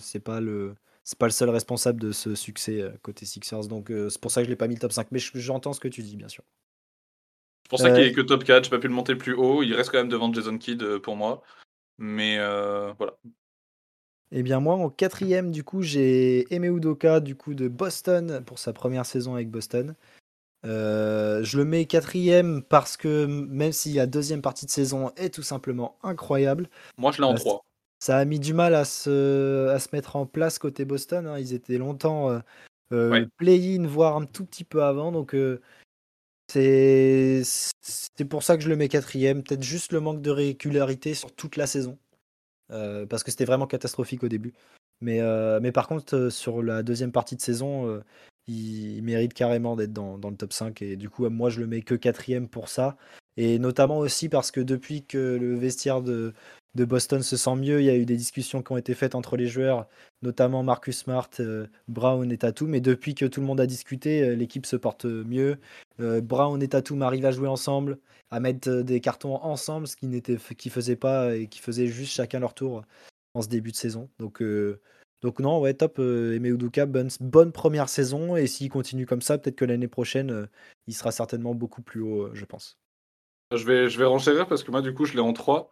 c'est 0.00 0.20
pas 0.20 0.40
le 0.40 0.74
c'est 1.04 1.18
pas 1.18 1.26
le 1.26 1.32
seul 1.32 1.50
responsable 1.50 2.00
de 2.00 2.12
ce 2.12 2.34
succès 2.34 2.80
euh, 2.80 2.90
côté 3.02 3.26
Sixers. 3.26 3.66
Donc 3.68 3.90
euh, 3.90 4.08
c'est 4.08 4.20
pour 4.20 4.30
ça 4.30 4.40
que 4.40 4.46
je 4.46 4.50
l'ai 4.50 4.56
pas 4.56 4.68
mis 4.68 4.74
le 4.74 4.80
top 4.80 4.92
5. 4.92 5.08
Mais 5.10 5.18
j'entends 5.18 5.72
ce 5.72 5.80
que 5.80 5.88
tu 5.88 6.02
dis, 6.02 6.16
bien 6.16 6.28
sûr. 6.28 6.44
C'est 7.64 7.70
pour 7.70 7.78
ça 7.78 7.90
qu'il 7.90 8.04
est 8.04 8.12
que 8.12 8.20
top 8.20 8.44
4. 8.44 8.64
J'ai 8.64 8.70
pas 8.70 8.78
pu 8.78 8.88
le 8.88 8.94
monter 8.94 9.16
plus 9.16 9.34
haut. 9.34 9.62
Il 9.62 9.74
reste 9.74 9.90
quand 9.90 9.98
même 9.98 10.08
devant 10.08 10.32
Jason 10.32 10.58
Kidd 10.58 10.82
euh, 10.82 10.98
pour 11.00 11.16
moi. 11.16 11.42
Mais 11.98 12.36
voilà. 12.36 13.16
Eh 14.32 14.42
bien 14.42 14.60
moi 14.60 14.74
en 14.74 14.88
quatrième 14.90 15.50
du 15.50 15.62
coup 15.62 15.82
j'ai 15.82 16.52
Eme 16.54 16.76
Udoka 16.76 17.20
du 17.20 17.36
coup 17.36 17.54
de 17.54 17.68
Boston 17.68 18.42
pour 18.46 18.58
sa 18.58 18.72
première 18.72 19.06
saison 19.06 19.34
avec 19.34 19.50
Boston. 19.50 19.94
je 20.64 21.56
le 21.56 21.64
mets 21.64 21.84
quatrième 21.84 22.62
parce 22.62 22.96
que 22.96 23.26
même 23.26 23.72
si 23.72 23.92
la 23.94 24.06
deuxième 24.06 24.42
partie 24.42 24.66
de 24.66 24.70
saison 24.70 25.12
est 25.16 25.34
tout 25.34 25.42
simplement 25.42 25.96
incroyable. 26.02 26.68
Moi 26.98 27.12
je 27.12 27.18
l'ai 27.18 27.28
en 27.28 27.34
3 27.34 27.62
ça 28.02 28.18
a 28.18 28.24
mis 28.24 28.40
du 28.40 28.52
mal 28.52 28.74
à 28.74 28.84
se, 28.84 29.68
à 29.68 29.78
se 29.78 29.90
mettre 29.92 30.16
en 30.16 30.26
place 30.26 30.58
côté 30.58 30.84
Boston. 30.84 31.24
Hein. 31.28 31.38
Ils 31.38 31.52
étaient 31.52 31.78
longtemps 31.78 32.30
euh, 32.30 32.40
euh, 32.92 33.26
play-in, 33.36 33.86
voire 33.86 34.16
un 34.16 34.26
tout 34.26 34.44
petit 34.44 34.64
peu 34.64 34.82
avant. 34.82 35.12
Donc 35.12 35.36
euh, 35.36 35.60
c'est 36.48 37.44
pour 38.28 38.42
ça 38.42 38.56
que 38.56 38.64
je 38.64 38.68
le 38.68 38.74
mets 38.74 38.88
quatrième. 38.88 39.44
Peut-être 39.44 39.62
juste 39.62 39.92
le 39.92 40.00
manque 40.00 40.20
de 40.20 40.32
régularité 40.32 41.14
sur 41.14 41.32
toute 41.32 41.54
la 41.54 41.68
saison. 41.68 41.96
Parce 43.08 43.22
que 43.22 43.30
c'était 43.30 43.44
vraiment 43.44 43.66
catastrophique 43.66 44.24
au 44.24 44.28
début. 44.28 44.52
Mais, 45.00 45.20
mais 45.60 45.72
par 45.72 45.88
contre, 45.88 46.28
sur 46.30 46.62
la 46.62 46.82
deuxième 46.82 47.12
partie 47.12 47.36
de 47.36 47.40
saison, 47.40 48.02
il, 48.46 49.02
mérite 49.02 49.34
carrément 49.34 49.76
d'être 49.76 49.92
dans, 49.92 50.18
dans, 50.18 50.30
le 50.30 50.36
top 50.36 50.52
5. 50.52 50.82
Et 50.82 50.96
du 50.96 51.10
coup, 51.10 51.28
moi, 51.28 51.50
je 51.50 51.60
le 51.60 51.66
mets 51.66 51.82
que 51.82 51.94
quatrième 51.94 52.48
pour 52.48 52.68
ça. 52.68 52.96
Et 53.36 53.58
notamment 53.58 53.98
aussi 53.98 54.28
parce 54.28 54.50
que 54.50 54.60
depuis 54.60 55.04
que 55.04 55.38
le 55.40 55.56
vestiaire 55.56 56.02
de, 56.02 56.34
de 56.74 56.84
Boston 56.84 57.22
se 57.22 57.36
sent 57.36 57.54
mieux. 57.56 57.80
Il 57.80 57.84
y 57.84 57.90
a 57.90 57.96
eu 57.96 58.06
des 58.06 58.16
discussions 58.16 58.62
qui 58.62 58.72
ont 58.72 58.76
été 58.76 58.94
faites 58.94 59.14
entre 59.14 59.36
les 59.36 59.46
joueurs, 59.46 59.86
notamment 60.22 60.62
Marcus 60.62 60.98
Smart, 60.98 61.30
euh, 61.40 61.66
Brown 61.88 62.30
et 62.32 62.38
Tatum. 62.38 62.70
Mais 62.70 62.80
depuis 62.80 63.14
que 63.14 63.26
tout 63.26 63.40
le 63.40 63.46
monde 63.46 63.60
a 63.60 63.66
discuté, 63.66 64.22
euh, 64.22 64.34
l'équipe 64.34 64.66
se 64.66 64.76
porte 64.76 65.04
mieux. 65.04 65.58
Euh, 66.00 66.20
Brown 66.20 66.62
et 66.62 66.68
Tatum 66.68 67.02
arrivent 67.02 67.26
à 67.26 67.32
jouer 67.32 67.48
ensemble, 67.48 67.98
à 68.30 68.40
mettre 68.40 68.82
des 68.82 69.00
cartons 69.00 69.36
ensemble, 69.36 69.86
ce 69.86 69.96
qui 69.96 70.06
n'était 70.06 70.38
qui 70.56 70.70
faisait 70.70 70.96
pas 70.96 71.36
et 71.36 71.46
qui 71.46 71.60
faisait 71.60 71.86
juste 71.86 72.12
chacun 72.12 72.40
leur 72.40 72.54
tour 72.54 72.82
en 73.34 73.42
ce 73.42 73.48
début 73.48 73.72
de 73.72 73.76
saison. 73.76 74.08
Donc 74.18 74.42
donc 75.20 75.38
non, 75.38 75.60
ouais, 75.60 75.74
top. 75.74 75.98
Aimé 75.98 76.48
Uduka, 76.48 76.86
bonne, 76.86 77.10
bonne 77.20 77.52
première 77.52 77.88
saison. 77.88 78.36
Et 78.36 78.46
s'il 78.46 78.70
continue 78.70 79.06
comme 79.06 79.22
ça, 79.22 79.38
peut-être 79.38 79.56
que 79.56 79.64
l'année 79.64 79.88
prochaine, 79.88 80.48
il 80.86 80.94
sera 80.94 81.12
certainement 81.12 81.54
beaucoup 81.54 81.82
plus 81.82 82.00
haut, 82.00 82.34
je 82.34 82.44
pense. 82.44 82.78
Je 83.54 83.64
vais, 83.64 83.88
je 83.90 83.98
vais 83.98 84.06
renchérir 84.06 84.48
parce 84.48 84.64
que 84.64 84.70
moi, 84.70 84.80
du 84.80 84.94
coup, 84.94 85.04
je 85.04 85.12
l'ai 85.12 85.20
en 85.20 85.32
3. 85.32 85.70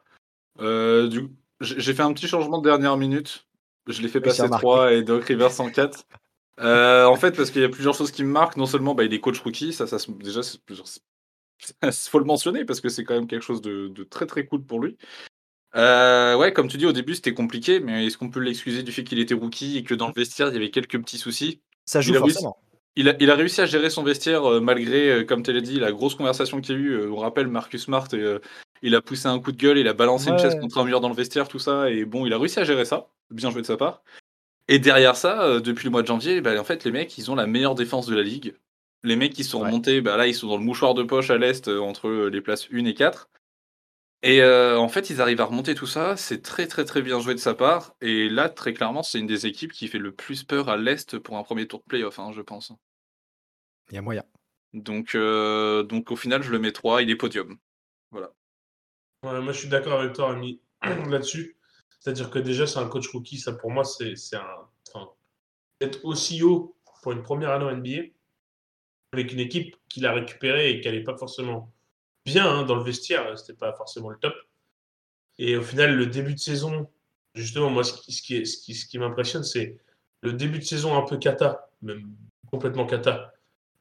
Euh, 0.61 1.09
du 1.09 1.29
j'ai 1.61 1.93
fait 1.93 2.02
un 2.02 2.12
petit 2.12 2.26
changement 2.26 2.59
de 2.59 2.64
dernière 2.64 2.97
minute. 2.97 3.47
Je 3.87 4.00
l'ai 4.00 4.09
fait 4.09 4.21
passer 4.21 4.49
3 4.49 4.93
et 4.95 5.02
Doc 5.02 5.25
Rivers 5.25 5.61
en 5.61 5.71
4. 5.71 6.07
Euh, 6.61 7.05
en 7.05 7.17
fait, 7.17 7.37
parce 7.37 7.50
qu'il 7.50 7.62
y 7.62 7.64
a 7.64 7.69
plusieurs 7.69 7.95
choses 7.95 8.11
qui 8.11 8.25
me 8.25 8.31
marquent. 8.31 8.57
Non 8.57 8.67
seulement 8.67 8.95
bah, 8.95 9.05
il 9.05 9.12
est 9.12 9.21
coach 9.21 9.38
rookie, 9.40 9.73
ça, 9.73 9.87
ça 9.87 9.99
déjà, 10.19 10.40
il 10.69 11.93
faut 11.93 12.19
le 12.19 12.25
mentionner 12.25 12.64
parce 12.64 12.81
que 12.81 12.88
c'est 12.88 13.05
quand 13.05 13.14
même 13.14 13.26
quelque 13.26 13.43
chose 13.43 13.61
de, 13.61 13.88
de, 13.88 14.05
très 14.05 14.26
très 14.26 14.47
cool 14.47 14.62
pour 14.64 14.81
lui. 14.81 14.97
Euh, 15.76 16.37
ouais, 16.37 16.52
comme 16.52 16.69
tu 16.69 16.79
dis, 16.79 16.87
au 16.87 16.93
début 16.93 17.14
c'était 17.14 17.35
compliqué, 17.35 17.81
mais 17.81 18.07
est-ce 18.07 18.19
qu'on 18.19 18.31
peut 18.31 18.40
l'excuser 18.40 18.83
du 18.83 18.90
fait 18.90 19.05
qu'il 19.05 19.19
était 19.19 19.35
rookie 19.35 19.79
et 19.79 19.83
que 19.85 19.95
dans 19.95 20.09
le 20.09 20.14
vestiaire 20.14 20.49
il 20.49 20.55
y 20.55 20.57
avait 20.57 20.71
quelques 20.71 20.99
petits 21.00 21.19
soucis? 21.19 21.61
Ça 21.85 22.00
joue 22.00 22.14
forcément. 22.14 22.57
Il 22.97 23.09
a, 23.09 23.14
il 23.21 23.31
a, 23.31 23.37
réussi 23.37 23.61
à 23.61 23.67
gérer 23.67 23.88
son 23.88 24.02
vestiaire 24.02 24.61
malgré, 24.61 25.25
comme 25.25 25.45
tu 25.45 25.52
l'as 25.52 25.61
dit, 25.61 25.79
la 25.79 25.93
grosse 25.93 26.17
conversation 26.17 26.61
qu'il 26.61 26.75
y 26.75 26.79
a 26.79 26.81
eu. 26.81 27.09
on 27.09 27.17
rappelle 27.17 27.47
Marcus 27.47 27.85
Smart 27.85 28.09
et 28.12 28.38
il 28.83 28.95
a 28.95 29.03
poussé 29.03 29.27
un 29.27 29.39
coup 29.41 29.53
de 29.53 29.57
gueule, 29.57 29.79
il 29.79 29.89
a 29.89 29.93
balancé 29.93 30.31
une 30.31 30.39
chaise 30.39 30.59
contre 30.59 30.79
un 30.79 30.85
mur 30.85 31.01
dans 31.01 31.09
le 31.09 31.15
vestiaire, 31.15 31.49
tout 31.49 31.59
ça. 31.59 31.91
Et 31.91 32.05
bon, 32.05 32.27
il 32.27 32.33
a 32.33 32.39
réussi 32.39 32.59
à 32.61 32.65
gérer 32.65 32.85
ça. 32.85 33.09
Bien 33.31 33.51
joué 33.51 33.63
de 33.63 33.67
sa 33.67 33.77
part. 33.77 34.03
Et 34.69 34.79
derrière 34.79 35.17
ça, 35.17 35.43
euh, 35.43 35.61
depuis 35.61 35.85
le 35.85 35.91
mois 35.91 36.03
de 36.03 36.07
janvier, 36.07 36.41
bah, 36.41 36.59
en 36.59 36.65
fait, 36.65 36.85
les 36.85 36.93
mecs, 36.93 37.19
ils 37.19 37.31
ont 37.31 37.35
la 37.35 37.47
meilleure 37.47 37.75
défense 37.75 38.07
de 38.07 38.15
la 38.15 38.23
ligue. 38.23 38.55
Les 39.03 39.17
mecs 39.17 39.33
qui 39.33 39.45
sont 39.45 39.61
remontés, 39.61 40.01
bah, 40.01 40.17
là, 40.17 40.27
ils 40.27 40.35
sont 40.35 40.47
dans 40.47 40.59
le 40.59 40.63
mouchoir 40.63 40.95
de 40.95 41.03
poche 41.03 41.31
à 41.31 41.39
l'est 41.39 41.69
euh, 41.69 41.81
entre 41.81 42.09
euh, 42.09 42.31
les 42.31 42.41
places 42.41 42.69
1 42.73 42.85
et 42.85 42.95
4. 42.95 43.29
Et 44.23 44.45
en 44.45 44.89
fait, 44.89 45.09
ils 45.09 45.23
arrivent 45.23 45.41
à 45.41 45.47
remonter 45.47 45.75
tout 45.75 45.87
ça. 45.87 46.15
C'est 46.15 46.43
très, 46.43 46.67
très, 46.67 46.85
très 46.85 47.01
bien 47.01 47.21
joué 47.21 47.35
de 47.35 47.41
sa 47.41 47.55
part. 47.55 47.95
Et 48.03 48.29
là, 48.29 48.51
très 48.51 48.75
clairement, 48.75 49.03
c'est 49.03 49.19
une 49.19 49.27
des 49.27 49.47
équipes 49.47 49.73
qui 49.73 49.89
fait 49.89 49.99
le 49.99 50.13
plus 50.13 50.45
peur 50.45 50.69
à 50.69 50.77
l'est 50.77 51.19
pour 51.19 51.39
un 51.39 51.43
premier 51.43 51.67
tour 51.67 51.79
de 51.81 51.85
playoff, 51.87 52.19
hein, 52.19 52.31
je 52.37 52.43
pense. 52.43 52.71
Il 53.89 53.95
y 53.95 53.99
a 53.99 54.03
moyen. 54.03 54.23
Donc, 54.75 55.17
donc, 55.17 56.11
au 56.11 56.17
final, 56.17 56.43
je 56.43 56.53
le 56.53 56.59
mets 56.59 56.73
3. 56.73 57.01
Il 57.01 57.09
est 57.09 57.17
podium. 57.17 57.57
Moi, 59.23 59.53
je 59.53 59.59
suis 59.59 59.69
d'accord 59.69 60.00
avec 60.00 60.15
toi, 60.15 60.33
Ami, 60.33 60.61
là-dessus. 60.83 61.57
C'est-à-dire 61.99 62.31
que 62.31 62.39
déjà, 62.39 62.67
c'est 62.67 62.79
un 62.79 62.89
coach 62.89 63.09
rookie. 63.09 63.39
Ça, 63.39 63.53
pour 63.53 63.71
moi, 63.71 63.85
c'est 63.85 64.15
un. 64.35 64.69
Être 65.83 66.04
aussi 66.04 66.43
haut 66.43 66.76
pour 67.02 67.13
une 67.13 67.23
première 67.23 67.50
année 67.50 67.65
en 67.65 67.76
NBA, 67.76 68.13
avec 69.13 69.33
une 69.33 69.41
équipe 69.41 69.76
qu'il 69.89 70.06
a 70.06 70.13
récupérée 70.13 70.71
et 70.71 70.80
qui 70.80 70.89
n'allait 70.89 71.02
pas 71.02 71.17
forcément 71.17 71.73
bien 72.25 72.47
hein, 72.47 72.63
dans 72.65 72.76
le 72.76 72.83
vestiaire, 72.83 73.39
c'était 73.39 73.56
pas 73.56 73.73
forcément 73.73 74.11
le 74.11 74.19
top. 74.19 74.35
Et 75.39 75.56
au 75.56 75.63
final, 75.63 75.97
le 75.97 76.06
début 76.06 76.35
de 76.35 76.39
saison, 76.39 76.87
justement, 77.35 77.71
moi, 77.71 77.83
ce 77.83 77.95
qui, 77.95 78.13
ce 78.13 78.23
qui, 78.23 78.47
ce 78.47 78.59
qui, 78.59 78.75
ce 78.75 78.87
qui 78.87 78.99
m'impressionne, 78.99 79.43
c'est 79.43 79.78
le 80.23 80.35
début 80.35 80.59
de 80.59 80.65
saison 80.65 80.97
un 80.99 81.02
peu 81.02 81.17
cata, 81.17 81.71
même 81.80 82.15
complètement 82.50 82.87
cata, 82.87 83.33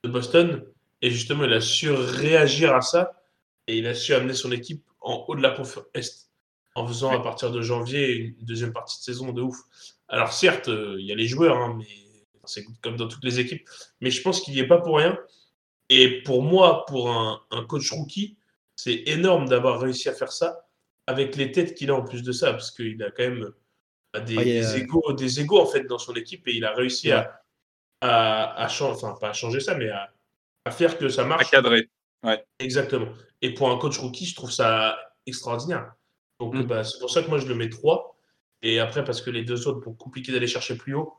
de 0.04 0.10
Boston. 0.10 0.65
Et 1.02 1.12
justement, 1.12 1.43
il 1.43 1.54
a 1.54 1.62
su 1.62 1.91
réagir 1.91 2.73
à 2.75 2.82
ça 2.82 3.21
et 3.67 3.78
il 3.78 3.88
a 3.88 3.93
su 3.93 4.13
amener 4.13 4.34
son 4.34 4.52
équipe 4.52 4.88
en 5.01 5.25
haut 5.27 5.35
de 5.35 5.41
la 5.41 5.51
conférence 5.51 5.88
Est, 5.93 6.29
en 6.75 6.88
faisant 6.88 7.12
à 7.12 7.19
partir 7.21 7.51
de 7.51 7.62
janvier 7.62 8.15
une 8.15 8.45
deuxième 8.45 8.73
partie 8.73 8.99
de 8.99 9.03
saison 9.03 9.31
de 9.31 9.41
ouf. 9.41 9.57
Alors 10.07 10.33
certes, 10.33 10.69
euh, 10.69 10.95
il 10.99 11.05
y 11.05 11.12
a 11.12 11.15
les 11.15 11.27
joueurs, 11.27 11.57
hein, 11.57 11.75
mais 11.77 11.88
c'est 12.45 12.65
comme 12.81 12.95
dans 12.95 13.07
toutes 13.07 13.23
les 13.23 13.39
équipes, 13.39 13.67
mais 14.01 14.12
je 14.12 14.21
pense 14.21 14.41
qu'il 14.41 14.53
n'y 14.53 14.59
est 14.59 14.67
pas 14.67 14.79
pour 14.79 14.97
rien. 14.97 15.17
Et 15.89 16.21
pour 16.23 16.43
moi, 16.43 16.85
pour 16.85 17.09
un, 17.09 17.41
coach 17.67 17.91
rookie, 17.91 18.38
c'est 18.75 19.03
énorme 19.07 19.47
d'avoir 19.47 19.79
réussi 19.79 20.07
à 20.09 20.13
faire 20.13 20.31
ça 20.31 20.67
avec 21.07 21.35
les 21.35 21.51
têtes 21.51 21.75
qu'il 21.75 21.89
a 21.89 21.95
en 21.95 22.03
plus 22.03 22.21
de 22.21 22.31
ça, 22.31 22.51
parce 22.51 22.71
qu'il 22.71 23.01
a 23.03 23.12
quand 23.12 23.23
même 23.23 23.51
bah, 24.13 24.19
des, 24.19 24.35
des, 24.35 24.77
égaux, 24.77 25.13
des 25.13 25.39
égaux 25.39 25.59
en 25.59 25.65
fait 25.65 25.83
dans 25.83 25.97
son 25.97 26.13
équipe 26.13 26.47
et 26.47 26.55
il 26.55 26.65
a 26.65 26.73
réussi 26.73 27.12
à, 27.12 27.41
à, 28.01 28.67
changer, 28.67 28.93
enfin 28.93 29.15
pas 29.19 29.29
à 29.29 29.33
changer 29.33 29.59
ça, 29.59 29.75
mais 29.75 29.89
à, 29.89 30.12
à 30.65 30.71
faire 30.71 30.97
que 30.97 31.09
ça 31.09 31.25
marche. 31.25 31.47
À 31.47 31.49
cadrer. 31.49 31.89
Ouais. 32.23 32.43
Exactement. 32.59 33.09
Et 33.41 33.54
pour 33.54 33.69
un 33.71 33.78
coach 33.78 33.97
rookie, 33.97 34.25
je 34.25 34.36
trouve 34.36 34.52
ça 34.52 34.97
extraordinaire. 35.25 35.93
Donc, 36.39 36.56
mm. 36.56 36.63
bah, 36.63 36.84
c'est 36.84 36.99
pour 36.99 37.10
ça 37.10 37.21
que 37.23 37.30
moi, 37.30 37.38
je 37.38 37.47
le 37.47 37.56
mets 37.56 37.69
3. 37.69 38.15
Et 38.62 38.80
après, 38.80 39.04
parce 39.04 39.21
que 39.21 39.30
les 39.30 39.43
deux 39.43 39.67
autres, 39.67 39.80
vont 39.86 39.93
compliquer 39.93 40.32
d'aller 40.32 40.47
chercher 40.47 40.75
plus 40.75 40.93
haut. 40.93 41.13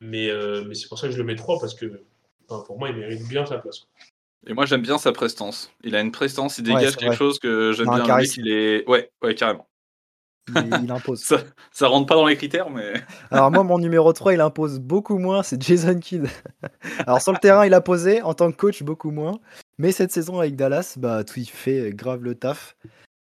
Mais, 0.00 0.30
euh, 0.30 0.64
mais 0.66 0.74
c'est 0.74 0.88
pour 0.88 0.98
ça 0.98 1.08
que 1.08 1.12
je 1.12 1.18
le 1.18 1.24
mets 1.24 1.36
3, 1.36 1.58
parce 1.60 1.74
que 1.74 2.04
pour 2.46 2.78
moi, 2.78 2.88
il 2.88 2.96
mérite 2.96 3.28
bien 3.28 3.46
sa 3.46 3.58
place. 3.58 3.86
Et 4.46 4.54
moi, 4.54 4.64
j'aime 4.64 4.82
bien 4.82 4.98
sa 4.98 5.12
prestance. 5.12 5.70
Il 5.84 5.94
a 5.94 6.00
une 6.00 6.12
prestance, 6.12 6.58
il 6.58 6.64
dégage 6.64 6.96
quelque 6.96 7.14
chose 7.14 7.38
que 7.38 7.72
j'aime 7.72 7.90
bien. 7.90 8.20
Il 8.36 8.48
est... 8.48 8.88
Ouais, 8.88 9.10
ouais, 9.22 9.34
carrément. 9.34 9.68
Il, 10.48 10.90
impose. 10.90 11.20
ça, 11.24 11.38
ça, 11.72 11.88
rentre 11.88 12.06
pas 12.06 12.14
dans 12.14 12.26
les 12.26 12.36
critères, 12.36 12.70
mais. 12.70 12.94
Alors, 13.30 13.50
moi, 13.50 13.62
mon 13.62 13.78
numéro 13.78 14.12
3, 14.12 14.34
il 14.34 14.40
impose 14.40 14.78
beaucoup 14.78 15.18
moins, 15.18 15.42
c'est 15.42 15.60
Jason 15.60 15.98
Kidd. 15.98 16.26
Alors, 17.06 17.20
sur 17.20 17.32
le 17.32 17.38
terrain, 17.38 17.66
il 17.66 17.74
a 17.74 17.80
posé, 17.80 18.22
en 18.22 18.34
tant 18.34 18.50
que 18.50 18.56
coach, 18.56 18.82
beaucoup 18.82 19.10
moins. 19.10 19.38
Mais 19.78 19.92
cette 19.92 20.12
saison 20.12 20.38
avec 20.40 20.56
Dallas, 20.56 20.94
bah, 20.98 21.24
tout, 21.24 21.38
il 21.38 21.48
fait 21.48 21.92
grave 21.94 22.22
le 22.22 22.34
taf. 22.34 22.76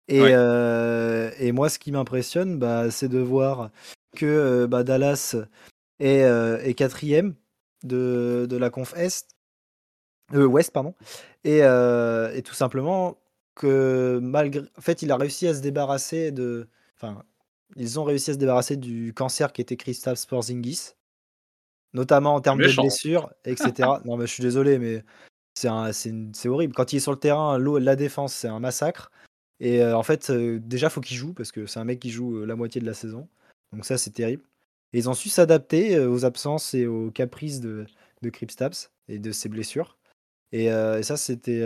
Et, 0.08 0.20
euh, 0.22 1.32
et 1.40 1.52
moi, 1.52 1.70
ce 1.70 1.80
qui 1.80 1.92
m'impressionne, 1.92 2.60
bah, 2.60 2.92
c'est 2.92 3.08
de 3.08 3.20
voir 3.20 3.72
que 4.16 4.26
euh, 4.26 4.68
bah, 4.68 4.84
Dallas 4.84 5.36
est, 6.00 6.24
euh, 6.24 6.62
est, 6.62 6.74
quatrième 6.74 7.36
de, 7.84 8.46
de 8.50 8.58
la 8.58 8.70
conf 8.70 8.94
Est, 8.98 9.30
Ouest, 10.34 10.72
pardon. 10.72 10.96
Et, 11.44 11.60
et, 11.60 12.42
tout 12.44 12.54
simplement 12.54 13.18
que 13.56 14.20
malgré, 14.22 14.64
en 14.78 14.82
fait, 14.82 15.02
il 15.02 15.12
a 15.12 15.18
réussi 15.18 15.48
à 15.48 15.54
se 15.54 15.62
débarrasser 15.62 16.32
de, 16.32 16.68
enfin, 17.04 17.24
ils 17.76 18.00
ont 18.00 18.04
réussi 18.04 18.32
à 18.32 18.34
se 18.34 18.40
débarrasser 18.40 18.78
du 18.78 19.14
cancer 19.14 19.52
qui 19.52 19.62
était 19.62 19.78
Christophe 19.78 20.26
Porzingis, 20.28 20.92
notamment 21.94 22.36
en 22.36 22.42
termes 22.42 22.62
de 22.62 22.76
blessures, 22.76 23.32
etc. 23.46 23.90
non, 24.06 24.18
mais 24.18 24.28
je 24.28 24.34
suis 24.34 24.44
désolé, 24.44 24.80
mais 24.80 25.04
c'est 25.56 26.48
horrible. 26.48 26.74
Quand 26.74 26.94
il 26.94 26.98
est 26.98 27.00
sur 27.00 27.12
le 27.12 27.20
terrain, 27.20 27.58
la 27.60 27.96
défense, 27.96 28.34
c'est 28.34 28.48
un 28.48 28.60
massacre. 28.60 29.12
Et 29.60 29.82
euh, 29.82 29.96
en 29.96 30.04
fait, 30.04 30.30
euh, 30.30 30.60
déjà, 30.60 30.90
faut 30.90 31.02
qu'il 31.02 31.18
joue 31.18 31.34
parce 31.34 31.52
que 31.52 31.66
c'est 31.66 31.80
un 31.80 31.86
mec 31.86 32.00
qui 32.00 32.10
joue 32.10 32.38
euh, 32.38 32.46
la 32.46 32.56
moitié 32.56 32.82
de 32.82 32.86
la 32.86 32.94
saison. 32.94 33.30
Donc 33.72 33.86
ça, 33.86 33.98
c'est 33.98 34.12
terrible. 34.12 34.44
Et 34.92 35.00
ils 35.00 35.10
ont 35.10 35.14
su 35.14 35.30
s'adapter 35.30 36.00
aux 36.00 36.26
absences 36.26 36.74
et 36.74 36.86
aux 36.86 37.10
caprices 37.12 37.60
de, 37.60 37.86
de 38.22 38.30
Kristaps 38.30 38.92
et 39.08 39.20
de 39.20 39.32
ses 39.32 39.50
blessures. 39.50 39.98
Et, 40.52 40.70
ça, 41.02 41.18
c'était 41.18 41.64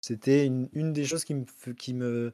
c'était 0.00 0.46
une, 0.46 0.70
une, 0.72 0.94
des 0.94 1.04
choses 1.04 1.24
qui 1.26 1.34
me, 1.34 1.44
qui 1.74 1.92
me, 1.92 2.32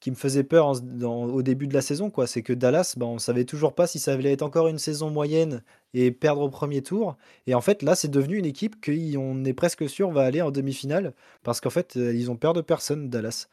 qui 0.00 0.10
me 0.10 0.16
faisait 0.16 0.44
peur 0.44 0.72
au 1.02 1.42
début 1.42 1.66
de 1.66 1.74
la 1.74 1.82
saison, 1.82 2.10
quoi. 2.10 2.26
C'est 2.26 2.42
que 2.42 2.54
Dallas, 2.54 2.94
ben, 2.96 3.06
on 3.06 3.18
savait 3.18 3.44
toujours 3.44 3.74
pas 3.74 3.86
si 3.86 3.98
ça 3.98 4.14
allait 4.14 4.32
être 4.32 4.42
encore 4.42 4.68
une 4.68 4.78
saison 4.78 5.10
moyenne 5.10 5.62
et 5.94 6.10
perdre 6.10 6.40
au 6.42 6.48
premier 6.48 6.82
tour. 6.82 7.16
Et 7.46 7.54
en 7.54 7.60
fait, 7.60 7.82
là, 7.82 7.94
c'est 7.94 8.08
devenu 8.08 8.36
une 8.38 8.46
équipe 8.46 8.82
qu'on 8.84 9.44
est 9.44 9.52
presque 9.52 9.88
sûr 9.88 10.10
va 10.10 10.22
aller 10.22 10.40
en 10.42 10.50
demi-finale 10.50 11.14
parce 11.42 11.60
qu'en 11.60 11.70
fait, 11.70 11.96
euh, 11.96 12.14
ils 12.14 12.30
ont 12.30 12.36
peur 12.36 12.54
de 12.54 12.62
personne, 12.62 13.10
Dallas. 13.10 13.48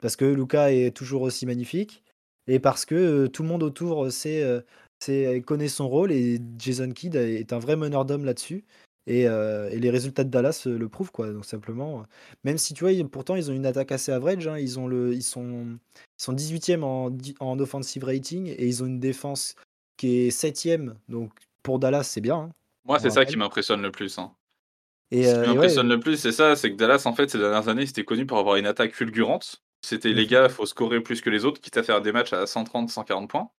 Parce 0.00 0.16
que 0.16 0.24
Luca 0.24 0.72
est 0.72 0.96
toujours 0.96 1.22
aussi 1.22 1.46
magnifique 1.46 2.02
et 2.46 2.58
parce 2.58 2.84
que 2.86 2.94
euh, 2.94 3.28
tout 3.28 3.42
le 3.42 3.48
monde 3.48 3.62
autour 3.62 4.10
sait, 4.10 4.42
euh, 4.42 5.40
connaît 5.42 5.68
son 5.68 5.88
rôle 5.88 6.12
et 6.12 6.40
Jason 6.58 6.90
Kidd 6.92 7.16
est 7.16 7.52
un 7.52 7.58
vrai 7.58 7.76
meneur 7.76 8.04
d'hommes 8.06 8.24
là-dessus. 8.24 8.64
Euh, 9.08 9.68
et, 9.70 9.78
les 9.78 9.90
résultats 9.90 10.24
de 10.24 10.30
Dallas 10.30 10.64
euh, 10.66 10.78
le 10.78 10.88
prouvent, 10.88 11.10
quoi. 11.10 11.30
Donc 11.30 11.44
simplement, 11.44 12.00
euh, 12.00 12.02
même 12.44 12.58
si 12.58 12.72
tu 12.72 12.84
vois, 12.84 13.08
pourtant 13.10 13.36
ils 13.36 13.50
ont 13.50 13.54
une 13.54 13.66
attaque 13.66 13.92
assez 13.92 14.12
average, 14.12 14.46
hein, 14.46 14.58
ils, 14.58 14.78
ont 14.78 14.86
le, 14.86 15.12
ils, 15.12 15.22
sont, 15.22 15.78
ils 16.18 16.22
sont 16.22 16.32
18e 16.32 16.82
en, 16.82 17.14
en 17.40 17.58
offensive 17.58 18.04
rating 18.04 18.46
et 18.48 18.66
ils 18.66 18.82
ont 18.82 18.86
une 18.86 19.00
défense 19.00 19.56
qui 19.96 20.26
est 20.26 20.30
7e. 20.30 20.94
Donc 21.08 21.32
pour 21.62 21.78
Dallas, 21.78 22.04
c'est 22.04 22.22
bien. 22.22 22.36
Hein, 22.36 22.50
Moi, 22.86 22.98
c'est 22.98 23.10
ça 23.10 23.24
qui 23.24 23.36
m'impressionne 23.36 23.82
le 23.82 23.90
plus. 23.90 24.18
Hein. 24.18 24.32
Et, 25.10 25.24
Ce 25.24 25.42
qui 25.42 25.48
m'impressionne 25.48 25.88
le 25.88 26.00
plus, 26.00 26.16
c'est 26.16 26.32
ça, 26.32 26.56
c'est 26.56 26.70
que 26.70 26.76
Dallas, 26.76 27.02
en 27.04 27.12
fait, 27.12 27.28
ces 27.30 27.38
dernières 27.38 27.68
années, 27.68 27.86
c'était 27.86 28.04
connu 28.04 28.26
pour 28.26 28.38
avoir 28.38 28.56
une 28.56 28.66
attaque 28.66 28.94
fulgurante. 28.94 29.62
C'était 29.82 30.14
les 30.14 30.24
mmh 30.24 30.28
gars, 30.28 30.44
il 30.44 30.50
faut 30.50 30.64
scorer 30.64 31.02
plus 31.02 31.20
que 31.20 31.28
les 31.28 31.44
autres, 31.44 31.60
quitte 31.60 31.76
à 31.76 31.82
faire 31.82 32.00
des 32.00 32.10
matchs 32.10 32.32
à 32.32 32.46
130, 32.46 32.88
140 32.88 33.28
points. 33.28 33.50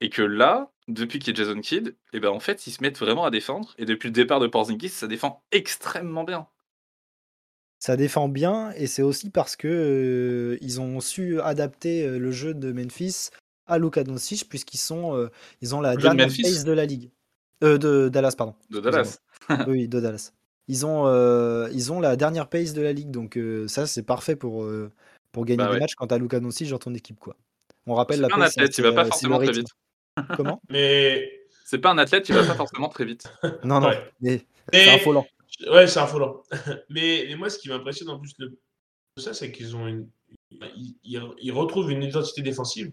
Et 0.00 0.10
que 0.10 0.22
là, 0.22 0.70
depuis 0.88 1.18
qu'il 1.18 1.36
y 1.36 1.40
a 1.40 1.44
Jason 1.44 1.60
Kidd, 1.60 1.88
et 1.88 1.94
eh 2.14 2.20
ben 2.20 2.28
en 2.28 2.40
fait, 2.40 2.66
ils 2.66 2.70
se 2.70 2.82
mettent 2.82 2.98
vraiment 2.98 3.24
à 3.24 3.30
défendre. 3.30 3.74
Et 3.78 3.84
depuis 3.84 4.08
le 4.08 4.12
départ 4.12 4.40
de 4.40 4.46
Porzingis, 4.46 4.90
ça 4.90 5.06
défend 5.06 5.42
extrêmement 5.52 6.24
bien. 6.24 6.46
Ça 7.78 7.96
défend 7.96 8.28
bien, 8.28 8.72
et 8.72 8.86
c'est 8.86 9.02
aussi 9.02 9.30
parce 9.30 9.54
que 9.54 9.68
euh, 9.68 10.58
ils 10.60 10.80
ont 10.80 11.00
su 11.00 11.40
adapter 11.40 12.06
euh, 12.06 12.18
le 12.18 12.30
jeu 12.30 12.54
de 12.54 12.72
Memphis 12.72 13.30
à 13.66 13.78
Luka 13.78 14.02
Doncic, 14.04 14.48
puisqu'ils 14.48 14.78
sont, 14.78 15.14
euh, 15.14 15.30
ils 15.60 15.74
ont 15.74 15.80
la 15.80 15.96
dernière 15.96 16.28
base 16.28 16.64
de 16.64 16.72
la 16.72 16.86
ligue. 16.86 17.10
Euh, 17.64 17.78
de 17.78 18.08
Dallas, 18.08 18.34
pardon. 18.36 18.54
De 18.70 18.80
Dallas. 18.80 19.18
oui, 19.66 19.88
de 19.88 20.00
Dallas. 20.00 20.32
Ils 20.68 20.84
ont, 20.84 21.06
euh, 21.06 21.68
ils 21.72 21.92
ont 21.92 22.00
la 22.00 22.16
dernière 22.16 22.48
pace 22.48 22.72
de 22.72 22.82
la 22.82 22.92
ligue, 22.92 23.10
donc 23.10 23.36
euh, 23.36 23.68
ça 23.68 23.86
c'est 23.86 24.02
parfait 24.02 24.36
pour, 24.36 24.64
euh, 24.64 24.90
pour 25.30 25.44
gagner 25.44 25.58
Bah 25.58 25.66
des 25.66 25.74
ouais. 25.74 25.80
matchs 25.80 25.94
quand 25.94 26.08
t'as 26.08 26.18
Luka 26.18 26.40
Doncic 26.40 26.70
dans 26.70 26.78
ton 26.78 26.94
équipe 26.94 27.20
quoi. 27.20 27.36
On 27.86 27.94
rappelle 27.94 28.20
la 28.20 28.28
pace, 28.28 28.52
athlète, 28.56 28.74
c'est, 28.74 28.82
il 28.82 28.84
va 28.84 28.92
pas 28.92 29.04
forcément 29.04 29.38
très 29.38 29.52
vite. 29.52 29.68
Comment? 30.36 30.60
Mais, 30.68 31.30
C'est 31.64 31.78
pas 31.78 31.90
un 31.90 31.98
athlète, 31.98 32.28
il 32.28 32.34
va 32.34 32.44
pas 32.44 32.54
forcément 32.54 32.88
très 32.88 33.04
vite. 33.04 33.24
Non 33.64 33.80
non, 33.80 33.88
Ouais. 33.88 34.10
mais 34.20 34.38
c'est 34.72 34.86
mais 34.86 34.94
affolant. 34.94 35.26
ouais, 35.70 35.86
c'est 35.86 36.00
affolant. 36.00 36.42
mais, 36.90 37.26
mais 37.28 37.34
moi, 37.36 37.50
ce 37.50 37.58
qui 37.58 37.68
m'impressionne 37.68 38.08
en 38.10 38.18
plus 38.18 38.36
de 38.38 38.58
ça, 39.18 39.34
c'est 39.34 39.50
qu'ils 39.52 39.74
ont 39.76 39.86
une, 39.86 40.08
ils, 40.50 40.94
ils- 41.04 41.22
ils 41.40 41.52
retrouvent 41.52 41.90
une 41.90 42.02
identité 42.02 42.42
défensive 42.42 42.92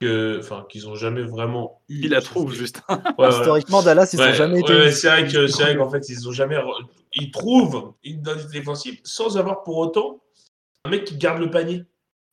que, 0.00 0.38
enfin, 0.40 0.66
qu'ils 0.68 0.88
ont 0.88 0.94
jamais 0.94 1.22
vraiment 1.22 1.82
eu. 1.88 2.02
Il 2.04 2.10
la 2.10 2.20
trouve 2.22 2.54
juste. 2.54 2.80
Ouais. 3.18 3.28
Historiquement, 3.28 3.82
Dallas 3.82 4.10
ils 4.12 4.20
Ouais, 4.20 4.30
ont 4.30 4.34
jamais 4.34 4.60
été. 4.60 4.72
ouais, 4.72 4.92
c'est 4.92 5.08
vrai 5.08 5.28
que 5.28 5.46
c'est 5.46 5.62
vrai 5.62 5.76
qu'en 5.76 5.88
fait 5.90 6.08
ils 6.08 6.28
ont 6.28 6.32
jamais 6.32 6.56
ils 7.14 7.30
trouvent 7.30 7.92
une 8.02 8.18
identité 8.20 8.58
défensive 8.58 8.98
sans 9.04 9.36
avoir 9.36 9.62
pour 9.62 9.76
autant 9.78 10.20
un 10.84 10.90
mec 10.90 11.04
qui 11.04 11.16
garde 11.16 11.38
le 11.40 11.50
panier. 11.50 11.84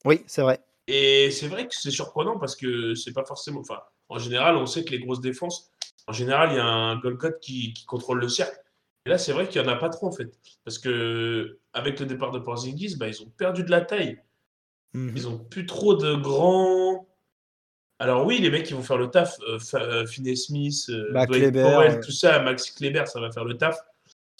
Oui, 0.06 0.24
c'est 0.28 0.42
vrai. 0.42 0.62
Et 0.88 1.30
c'est 1.30 1.48
vrai 1.48 1.68
que 1.68 1.76
c'est 1.76 1.92
surprenant 1.92 2.40
parce 2.40 2.56
que 2.56 2.96
c'est 2.96 3.14
pas 3.14 3.26
forcément. 3.26 3.60
Enfin, 3.60 3.80
en 4.10 4.18
général, 4.20 4.56
on 4.58 4.66
sait 4.66 4.84
que 4.84 4.92
les 4.92 5.00
grosses 5.00 5.22
défenses, 5.22 5.72
en 6.08 6.14
général, 6.14 6.52
il 6.52 6.56
y 6.56 6.60
a 6.60 6.66
un 6.66 6.98
Golgot 6.98 7.34
qui, 7.42 7.74
qui 7.74 7.86
contrôle 7.86 8.20
le 8.20 8.28
cercle. 8.30 8.58
Et 9.06 9.10
là, 9.10 9.18
c'est 9.18 9.32
vrai 9.32 9.48
qu'il 9.48 9.62
y 9.62 9.66
en 9.66 9.68
a 9.68 9.76
pas 9.76 9.90
trop 9.90 10.08
en 10.08 10.12
fait, 10.12 10.30
parce 10.66 10.78
que 10.80 11.60
avec 11.74 12.00
le 12.00 12.06
départ 12.06 12.32
de 12.32 12.40
Porzingis, 12.40 12.96
bah, 12.98 13.08
ils 13.08 13.22
ont 13.22 13.30
perdu 13.38 13.64
de 13.64 13.72
la 13.72 13.82
taille. 13.82 14.20
Mhm. 14.94 15.14
Ils 15.16 15.28
ont 15.28 15.38
plus 15.38 15.66
trop 15.66 15.94
de 15.96 16.16
grands. 16.16 17.08
Alors 18.00 18.26
oui, 18.26 18.40
les 18.40 18.50
mecs 18.50 18.66
qui 18.66 18.74
vont 18.74 18.82
faire 18.82 18.98
le 18.98 19.10
taf, 19.10 19.38
euh, 19.48 19.58
euh, 19.76 20.06
Finney 20.08 20.36
Smith, 20.36 20.86
euh, 20.90 21.12
Bah, 21.12 21.26
Dwight 21.26 21.42
Kleber, 21.44 21.64
Powell, 21.64 21.92
ouais. 21.92 22.00
tout 22.00 22.12
ça, 22.12 22.40
Maxi 22.40 22.74
Kleber, 22.74 23.06
ça 23.08 23.20
va 23.20 23.32
faire 23.32 23.46
le 23.46 23.58
taf. 23.58 23.78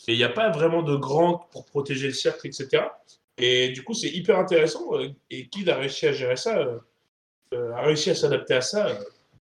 Et 0.08 0.14
il 0.14 0.18
n'y 0.18 0.24
a 0.24 0.30
pas 0.30 0.50
vraiment 0.50 0.82
de 0.82 0.96
grands 0.96 1.38
pour 1.52 1.66
protéger 1.66 2.08
le 2.08 2.14
cercle, 2.14 2.48
etc. 2.48 2.84
Et 3.38 3.70
du 3.70 3.84
coup, 3.84 3.94
c'est 3.94 4.10
hyper 4.10 4.40
intéressant. 4.40 4.98
euh, 4.98 5.10
Et 5.30 5.48
Kid 5.50 5.70
a 5.70 5.76
réussi 5.78 6.08
à 6.08 6.14
gérer 6.14 6.36
ça, 6.38 6.58
euh, 6.58 6.80
euh, 7.54 7.74
a 7.74 7.82
réussi 7.82 8.10
à 8.10 8.16
s'adapter 8.16 8.54
à 8.56 8.62
ça, 8.62 8.98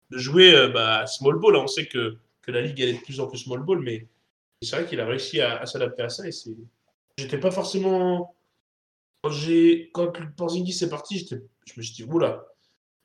de 0.10 0.17
jouer 0.17 0.54
euh, 0.56 0.70
bah, 0.70 1.06
small 1.08 1.38
ball. 1.39 1.54
Là, 1.54 1.60
on 1.60 1.67
sait 1.67 1.88
que, 1.88 2.17
que 2.41 2.52
la 2.52 2.62
ligue 2.62 2.80
elle 2.80 2.89
est 2.89 2.93
de 3.00 3.04
plus 3.04 3.20
en 3.20 3.28
plus 3.28 3.39
small 3.39 3.62
ball, 3.63 3.80
mais 3.80 4.08
c'est 4.62 4.76
vrai 4.76 4.86
qu'il 4.86 5.00
a 5.00 5.06
réussi 5.06 5.41
à, 5.41 5.58
à 5.60 5.65
s'adapter 5.65 6.04
à 6.04 6.10
ça. 6.10 6.28
Et 6.28 6.32
c'est, 6.32 6.56
j'étais 7.17 7.39
pas 7.39 7.52
forcément 7.52 8.36
quand 9.24 9.32
j'ai 9.32 9.89
quand 9.93 10.17
le 10.20 10.32
Porzingis 10.32 10.84
est 10.84 10.89
parti, 10.89 11.20
j'étais, 11.20 11.41
je 11.65 11.74
me 11.78 11.84
suis 11.84 11.93
dit 11.93 12.04
oula, 12.04 12.46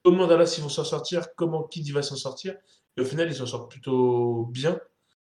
comment 0.04 0.26
Dallas 0.26 0.54
ils 0.58 0.62
vont 0.62 0.68
s'en 0.68 0.84
sortir, 0.84 1.34
comment 1.36 1.62
Kid 1.64 1.90
va 1.92 2.02
s'en 2.02 2.16
sortir? 2.16 2.54
Et 2.96 3.00
au 3.00 3.04
final, 3.04 3.28
ils 3.28 3.34
s'en 3.34 3.46
sortent 3.46 3.70
plutôt 3.70 4.46
bien. 4.50 4.78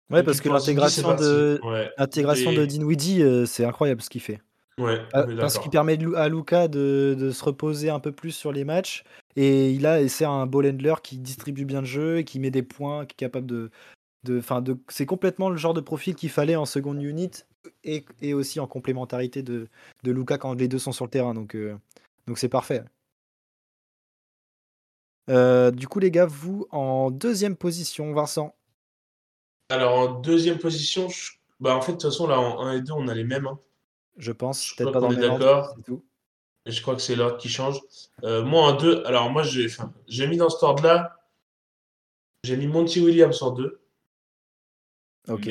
Ouais, 0.09 0.23
parce 0.23 0.41
que 0.41 0.49
l'intégration 0.49 1.15
de 1.15 1.59
Ouais. 1.63 1.89
l'intégration 1.97 2.51
Et- 2.51 2.57
de 2.57 2.65
Dinwiddie, 2.65 3.21
euh, 3.21 3.45
c'est 3.45 3.63
incroyable 3.63 4.01
ce 4.01 4.09
qu'il 4.09 4.19
fait. 4.21 4.41
Ouais, 4.77 4.95
est 5.13 5.35
parce 5.37 5.59
qu'il 5.59 5.69
permet 5.69 5.97
de 5.97 6.13
à 6.13 6.29
Luca 6.29 6.67
de, 6.67 7.15
de 7.19 7.31
se 7.31 7.43
reposer 7.43 7.89
un 7.89 7.99
peu 7.99 8.11
plus 8.11 8.31
sur 8.31 8.51
les 8.51 8.63
matchs. 8.63 9.03
Et 9.35 9.71
il 9.71 9.85
a 9.85 10.01
et 10.01 10.07
c'est 10.07 10.25
un 10.25 10.45
ball 10.45 10.65
handler 10.67 10.95
qui 11.03 11.17
distribue 11.17 11.65
bien 11.65 11.81
le 11.81 11.87
jeu, 11.87 12.17
et 12.19 12.23
qui 12.23 12.39
met 12.39 12.51
des 12.51 12.63
points, 12.63 13.05
qui 13.05 13.13
est 13.13 13.17
capable 13.17 13.45
de. 13.47 13.69
de, 14.23 14.41
c'est 14.89 15.05
complètement 15.05 15.49
le 15.49 15.57
genre 15.57 15.73
de 15.73 15.81
profil 15.81 16.15
qu'il 16.15 16.29
fallait 16.29 16.55
en 16.55 16.65
seconde 16.65 17.01
unit 17.03 17.31
et, 17.83 18.05
et 18.21 18.33
aussi 18.33 18.59
en 18.59 18.67
complémentarité 18.67 19.43
de, 19.43 19.67
de 20.03 20.11
Luca 20.11 20.37
quand 20.37 20.53
les 20.53 20.67
deux 20.67 20.79
sont 20.79 20.91
sur 20.91 21.05
le 21.05 21.11
terrain. 21.11 21.33
Donc 21.33 21.55
euh, 21.55 21.75
donc 22.27 22.37
c'est 22.37 22.49
parfait. 22.49 22.83
Euh, 25.29 25.71
du 25.71 25.87
coup, 25.87 25.99
les 25.99 26.11
gars, 26.11 26.25
vous 26.25 26.67
en 26.71 27.11
deuxième 27.11 27.55
position, 27.55 28.11
Vincent. 28.13 28.55
Alors 29.69 29.93
en 29.99 30.19
deuxième 30.19 30.57
position, 30.57 31.07
je- 31.09 31.31
bah, 31.59 31.75
en 31.75 31.81
fait, 31.81 31.93
de 31.93 31.97
toute 31.97 32.09
façon, 32.09 32.27
là, 32.27 32.39
en 32.39 32.59
1 32.65 32.73
et 32.73 32.81
2, 32.81 32.91
on 32.93 33.07
a 33.07 33.13
les 33.13 33.23
mêmes. 33.23 33.47
hein. 33.47 33.59
Je 34.17 34.31
pense, 34.31 34.65
Je 34.67 34.75
peut-être 34.75 34.91
pas 34.91 34.99
dans 34.99 35.09
d'accord. 35.13 35.75
tout. 35.85 36.03
Et 36.65 36.71
je 36.71 36.81
crois 36.81 36.95
que 36.95 37.01
c'est 37.01 37.15
l'ordre 37.15 37.37
qui 37.37 37.49
change. 37.49 37.79
Euh, 38.23 38.43
moi, 38.43 38.63
en 38.73 38.75
2, 38.77 39.03
alors 39.05 39.31
moi, 39.31 39.43
j'ai 39.43 40.27
mis 40.27 40.37
dans 40.37 40.49
cet 40.49 40.61
ordre-là, 40.63 41.17
j'ai 42.43 42.55
mis 42.57 42.67
Monty 42.67 42.99
Williams 42.99 43.41
en 43.41 43.51
2. 43.51 43.81
Ok. 45.29 45.47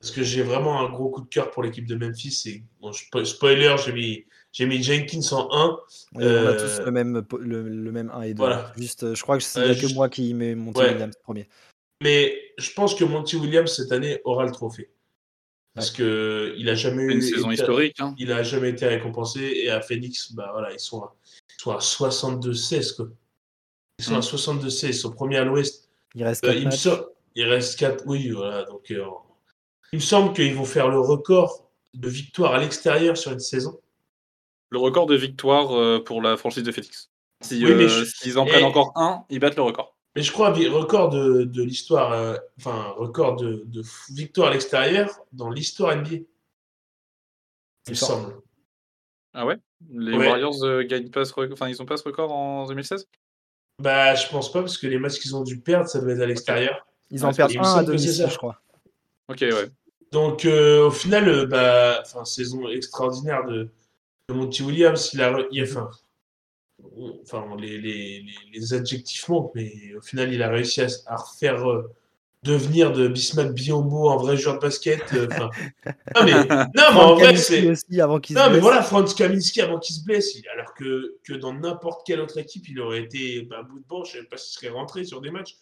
Parce 0.00 0.14
que 0.14 0.22
j'ai 0.22 0.42
vraiment 0.42 0.80
un 0.80 0.88
gros 0.90 1.10
coup 1.10 1.22
de 1.22 1.28
cœur 1.28 1.50
pour 1.50 1.62
l'équipe 1.62 1.86
de 1.86 1.94
Memphis. 1.96 2.42
Et, 2.46 2.62
bon, 2.80 2.90
spo- 2.90 3.24
spoiler, 3.24 3.74
j'ai 3.84 3.92
mis, 3.92 4.24
j'ai 4.52 4.66
mis 4.66 4.82
Jenkins 4.82 5.20
en 5.32 5.48
1. 5.52 5.78
Et 6.20 6.24
on 6.26 6.46
a 6.46 6.52
tous 6.52 6.80
Euh, 6.80 6.84
le 6.84 6.90
même, 6.90 7.26
le, 7.40 7.62
le 7.68 7.92
même 7.92 8.10
1 8.10 8.22
et 8.22 8.34
2. 8.34 8.38
voilà. 8.38 8.72
Juste, 8.76 9.04
euh, 9.04 9.14
je 9.14 9.22
crois 9.22 9.36
que 9.38 9.42
c'est 9.44 9.66
y 9.66 9.70
a 9.70 9.74
que 9.74 9.94
moi 9.94 10.08
qui 10.08 10.32
mets 10.34 10.54
Monty 10.54 10.78
Ouais. 10.80 10.92
Williams 10.92 11.16
premier. 11.22 11.48
Mais 12.02 12.36
je 12.58 12.72
pense 12.72 12.94
que 12.94 13.04
Monty 13.04 13.36
Williams, 13.36 13.74
cette 13.74 13.90
année, 13.90 14.20
aura 14.24 14.44
le 14.44 14.52
trophée. 14.52 14.90
Parce 15.76 15.90
que 15.90 16.54
il 16.56 16.68
a 16.70 16.74
jamais 16.74 17.02
eu 17.04 17.12
Une 17.12 17.20
saison 17.22 17.50
été- 17.50 17.60
historique. 17.62 18.00
Hein. 18.00 18.14
il 18.18 18.32
a 18.32 18.42
jamais 18.42 18.70
été 18.70 18.86
récompensé. 18.86 19.40
Et 19.62 19.70
à 19.70 19.80
Phoenix, 19.82 20.32
bah 20.32 20.48
voilà, 20.52 20.72
ils 20.72 20.80
sont 20.80 21.02
à, 21.02 21.14
ils 21.50 21.62
sont 21.62 21.70
à 21.70 21.78
62-16. 21.80 22.92
quoi. 22.96 23.08
Ils 23.98 24.04
sont 24.06 24.16
à 24.16 24.20
62-16. 24.22 24.88
Ils 24.88 24.94
sont 24.94 25.12
premiers 25.12 25.36
à 25.36 25.44
l'ouest. 25.44 25.88
Il 26.14 26.24
reste 26.24 26.42
Euh, 26.44 26.48
4 26.48 26.56
il, 26.56 26.64
me 26.64 26.70
matchs. 26.70 26.78
sem- 26.86 27.04
il 27.34 27.44
reste 27.44 27.78
4. 27.78 28.04
Oui, 28.06 28.30
voilà. 28.30 28.64
Donc, 28.64 28.90
euh, 28.90 29.04
il 29.92 29.96
me 29.96 30.02
semble 30.02 30.32
qu'ils 30.32 30.54
vont 30.54 30.64
faire 30.64 30.88
le 30.88 30.98
record 30.98 31.70
de 31.94 32.08
victoires 32.08 32.54
à 32.54 32.58
l'extérieur 32.58 33.16
sur 33.16 33.32
une 33.32 33.38
saison. 33.40 33.78
Le 34.70 34.78
record 34.78 35.06
de 35.06 35.14
victoire 35.14 35.72
euh, 35.78 36.02
pour 36.02 36.22
la 36.22 36.36
franchise 36.36 36.62
de 36.62 36.72
Phoenix. 36.72 37.10
Si, 37.42 37.64
Oui, 37.64 37.74
mais 37.74 37.84
euh, 37.84 37.88
je- 37.88 38.04
s'ils 38.04 38.38
en 38.38 38.46
prennent 38.46 38.60
et- 38.62 38.64
encore 38.64 38.92
un, 38.96 39.24
ils 39.30 39.38
battent 39.38 39.56
le 39.56 39.62
record. 39.62 39.95
Mais 40.16 40.22
je 40.22 40.32
crois 40.32 40.50
record 40.68 41.10
de, 41.10 41.44
de 41.44 41.62
l'histoire, 41.62 42.12
euh, 42.12 42.36
enfin 42.58 42.94
record 42.96 43.36
de, 43.36 43.62
de 43.66 43.82
victoire 44.10 44.48
à 44.48 44.52
l'extérieur 44.52 45.10
dans 45.32 45.50
l'histoire 45.50 45.94
NBA. 45.94 46.10
Il 47.86 47.90
me 47.90 47.94
semble. 47.94 48.34
Ah 49.34 49.44
ouais? 49.46 49.58
Les 49.90 50.16
Ouais. 50.16 50.26
Warriors 50.28 50.64
euh, 50.64 50.82
gagnent 50.84 51.10
pas 51.10 51.24
ce 51.26 51.34
record. 51.34 51.52
Enfin, 51.52 51.68
ils 51.68 51.80
ont 51.82 51.86
pas 51.86 51.98
ce 51.98 52.04
record 52.04 52.32
en 52.32 52.66
2016 52.66 53.06
Bah, 53.82 54.14
je 54.14 54.26
pense 54.28 54.50
pas 54.50 54.60
parce 54.60 54.78
que 54.78 54.86
les 54.86 54.98
matchs 54.98 55.18
qu'ils 55.20 55.36
ont 55.36 55.42
dû 55.44 55.60
perdre, 55.60 55.88
ça 55.88 56.00
devait 56.00 56.14
être 56.14 56.22
à 56.22 56.26
l'extérieur. 56.26 56.86
Ils 57.10 57.22
Ah, 57.24 57.28
en 57.28 57.32
perdent 57.34 57.52
il 57.52 57.60
me 57.60 57.64
1 57.64 57.74
à 57.76 57.84
domicile, 57.84 58.12
ça. 58.14 58.28
je 58.28 58.38
crois. 58.38 58.60
Ok, 59.28 59.40
ouais. 59.42 59.70
Donc 60.12 60.44
euh, 60.46 60.86
au 60.86 60.90
final, 60.90 61.28
euh, 61.28 61.46
bah, 61.46 62.02
saison 62.24 62.66
extraordinaire 62.68 63.44
de, 63.44 63.68
de 64.30 64.34
Monty 64.34 64.62
Williams. 64.62 65.10
Il 65.12 65.20
a, 65.20 65.36
il 65.52 65.60
a- 65.60 65.64
enfin, 65.64 65.90
enfin 67.22 67.44
les, 67.58 67.78
les, 67.78 68.24
les, 68.52 68.74
adjectifs 68.74 69.28
manquent, 69.28 69.52
mais 69.54 69.72
au 69.96 70.00
final, 70.00 70.32
il 70.32 70.42
a 70.42 70.48
réussi 70.48 70.82
à, 70.82 70.86
à 71.06 71.16
refaire 71.16 71.68
euh, 71.68 71.90
devenir 72.46 72.92
de 72.92 73.08
Bismack 73.08 73.52
Biombo 73.52 74.10
un 74.10 74.16
vrai 74.16 74.36
joueur 74.36 74.56
de 74.56 74.60
basket. 74.60 75.12
euh, 75.12 75.26
non 76.14 76.24
mais, 76.24 76.32
non, 76.32 76.66
mais 76.74 77.00
en 77.00 77.14
vrai, 77.14 77.36
c'est 77.36 77.62
Non, 77.62 78.50
mais 78.50 78.60
voilà, 78.60 78.82
Franz 78.82 79.14
Kaminski 79.14 79.60
avant 79.60 79.78
qu'il 79.78 79.96
se 79.96 80.04
blesse, 80.04 80.36
alors 80.52 80.72
que, 80.74 81.16
que 81.24 81.34
dans 81.34 81.52
n'importe 81.52 82.06
quelle 82.06 82.20
autre 82.20 82.38
équipe, 82.38 82.68
il 82.68 82.80
aurait 82.80 83.02
été 83.02 83.42
bah, 83.42 83.58
à 83.60 83.62
bout 83.62 83.80
de 83.80 83.84
banc, 83.86 84.04
je 84.04 84.18
ne 84.18 84.22
sais 84.22 84.28
pas 84.28 84.36
s'il 84.36 84.58
serait 84.58 84.72
rentré 84.72 85.04
sur 85.04 85.20
des 85.20 85.30
matchs. 85.30 85.56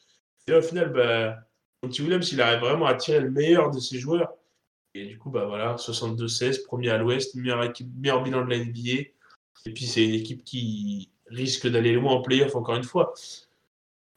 Et 0.46 0.52
là, 0.52 0.58
au 0.58 0.62
final, 0.62 0.92
bah, 0.92 1.36
Monty 1.82 2.02
Williams, 2.02 2.32
il 2.32 2.40
arrive 2.40 2.60
vraiment 2.60 2.86
à 2.86 2.94
tirer 2.94 3.20
le 3.20 3.30
meilleur 3.30 3.70
de 3.70 3.80
ses 3.80 3.98
joueurs. 3.98 4.32
Et 4.94 5.06
du 5.06 5.18
coup, 5.18 5.30
bah 5.30 5.46
voilà, 5.46 5.74
62-16, 5.74 6.64
premier 6.64 6.90
à 6.90 6.98
l'Ouest, 6.98 7.34
meilleur, 7.34 7.64
équipe, 7.64 7.88
meilleur 7.98 8.22
bilan 8.22 8.44
de 8.44 8.50
la 8.50 8.58
NBA. 8.58 9.08
Et 9.66 9.72
puis, 9.72 9.86
c'est 9.86 10.04
une 10.04 10.14
équipe 10.14 10.44
qui 10.44 11.10
risque 11.34 11.66
d'aller 11.68 11.92
loin 11.92 12.12
en 12.14 12.22
playoff, 12.22 12.54
encore 12.56 12.76
une 12.76 12.84
fois. 12.84 13.14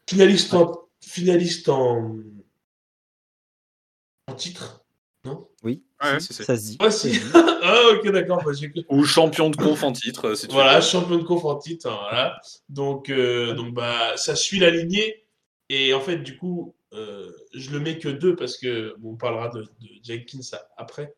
Finaliste 0.10 0.54
en, 0.54 0.88
finaliste 1.02 1.70
en, 1.70 2.16
en 4.28 4.34
titre, 4.36 4.84
non? 5.26 5.48
Oui, 5.64 5.84
Ouais, 6.04 6.20
si, 6.20 6.34
ça 6.34 6.56
se 6.58 6.62
dit. 6.62 6.78
Ouais, 6.80 6.92
si. 6.92 7.20
ah, 7.34 7.84
ok, 7.94 8.12
d'accord. 8.12 8.44
bah, 8.44 8.52
Ou 8.90 9.04
champion 9.04 9.50
de 9.50 9.56
conf 9.56 9.84
en 9.84 9.92
titre, 9.92 10.26
euh, 10.30 10.36
si 10.36 10.48
tu 10.48 10.54
Voilà, 10.54 10.76
veux. 10.76 10.82
champion 10.86 11.18
de 11.18 11.24
conf 11.24 11.44
en 11.46 11.56
titre. 11.56 11.88
hein, 11.90 11.98
voilà. 12.02 12.40
Donc, 12.70 13.10
euh, 13.10 13.54
donc 13.56 13.74
bah, 13.74 14.16
ça 14.16 14.36
suit 14.36 14.60
la 14.60 14.70
lignée. 14.70 15.26
Et 15.70 15.94
en 15.94 16.00
fait, 16.00 16.18
du 16.20 16.38
coup, 16.38 16.76
euh, 16.94 17.32
je 17.54 17.72
le 17.72 17.80
mets 17.80 17.98
que 17.98 18.10
deux 18.10 18.36
parce 18.36 18.58
que 18.58 18.96
bon, 19.00 19.14
on 19.14 19.18
parlera 19.18 19.50
de, 19.50 19.62
de 19.64 19.88
Jenkins 20.04 20.40
après. 20.78 21.16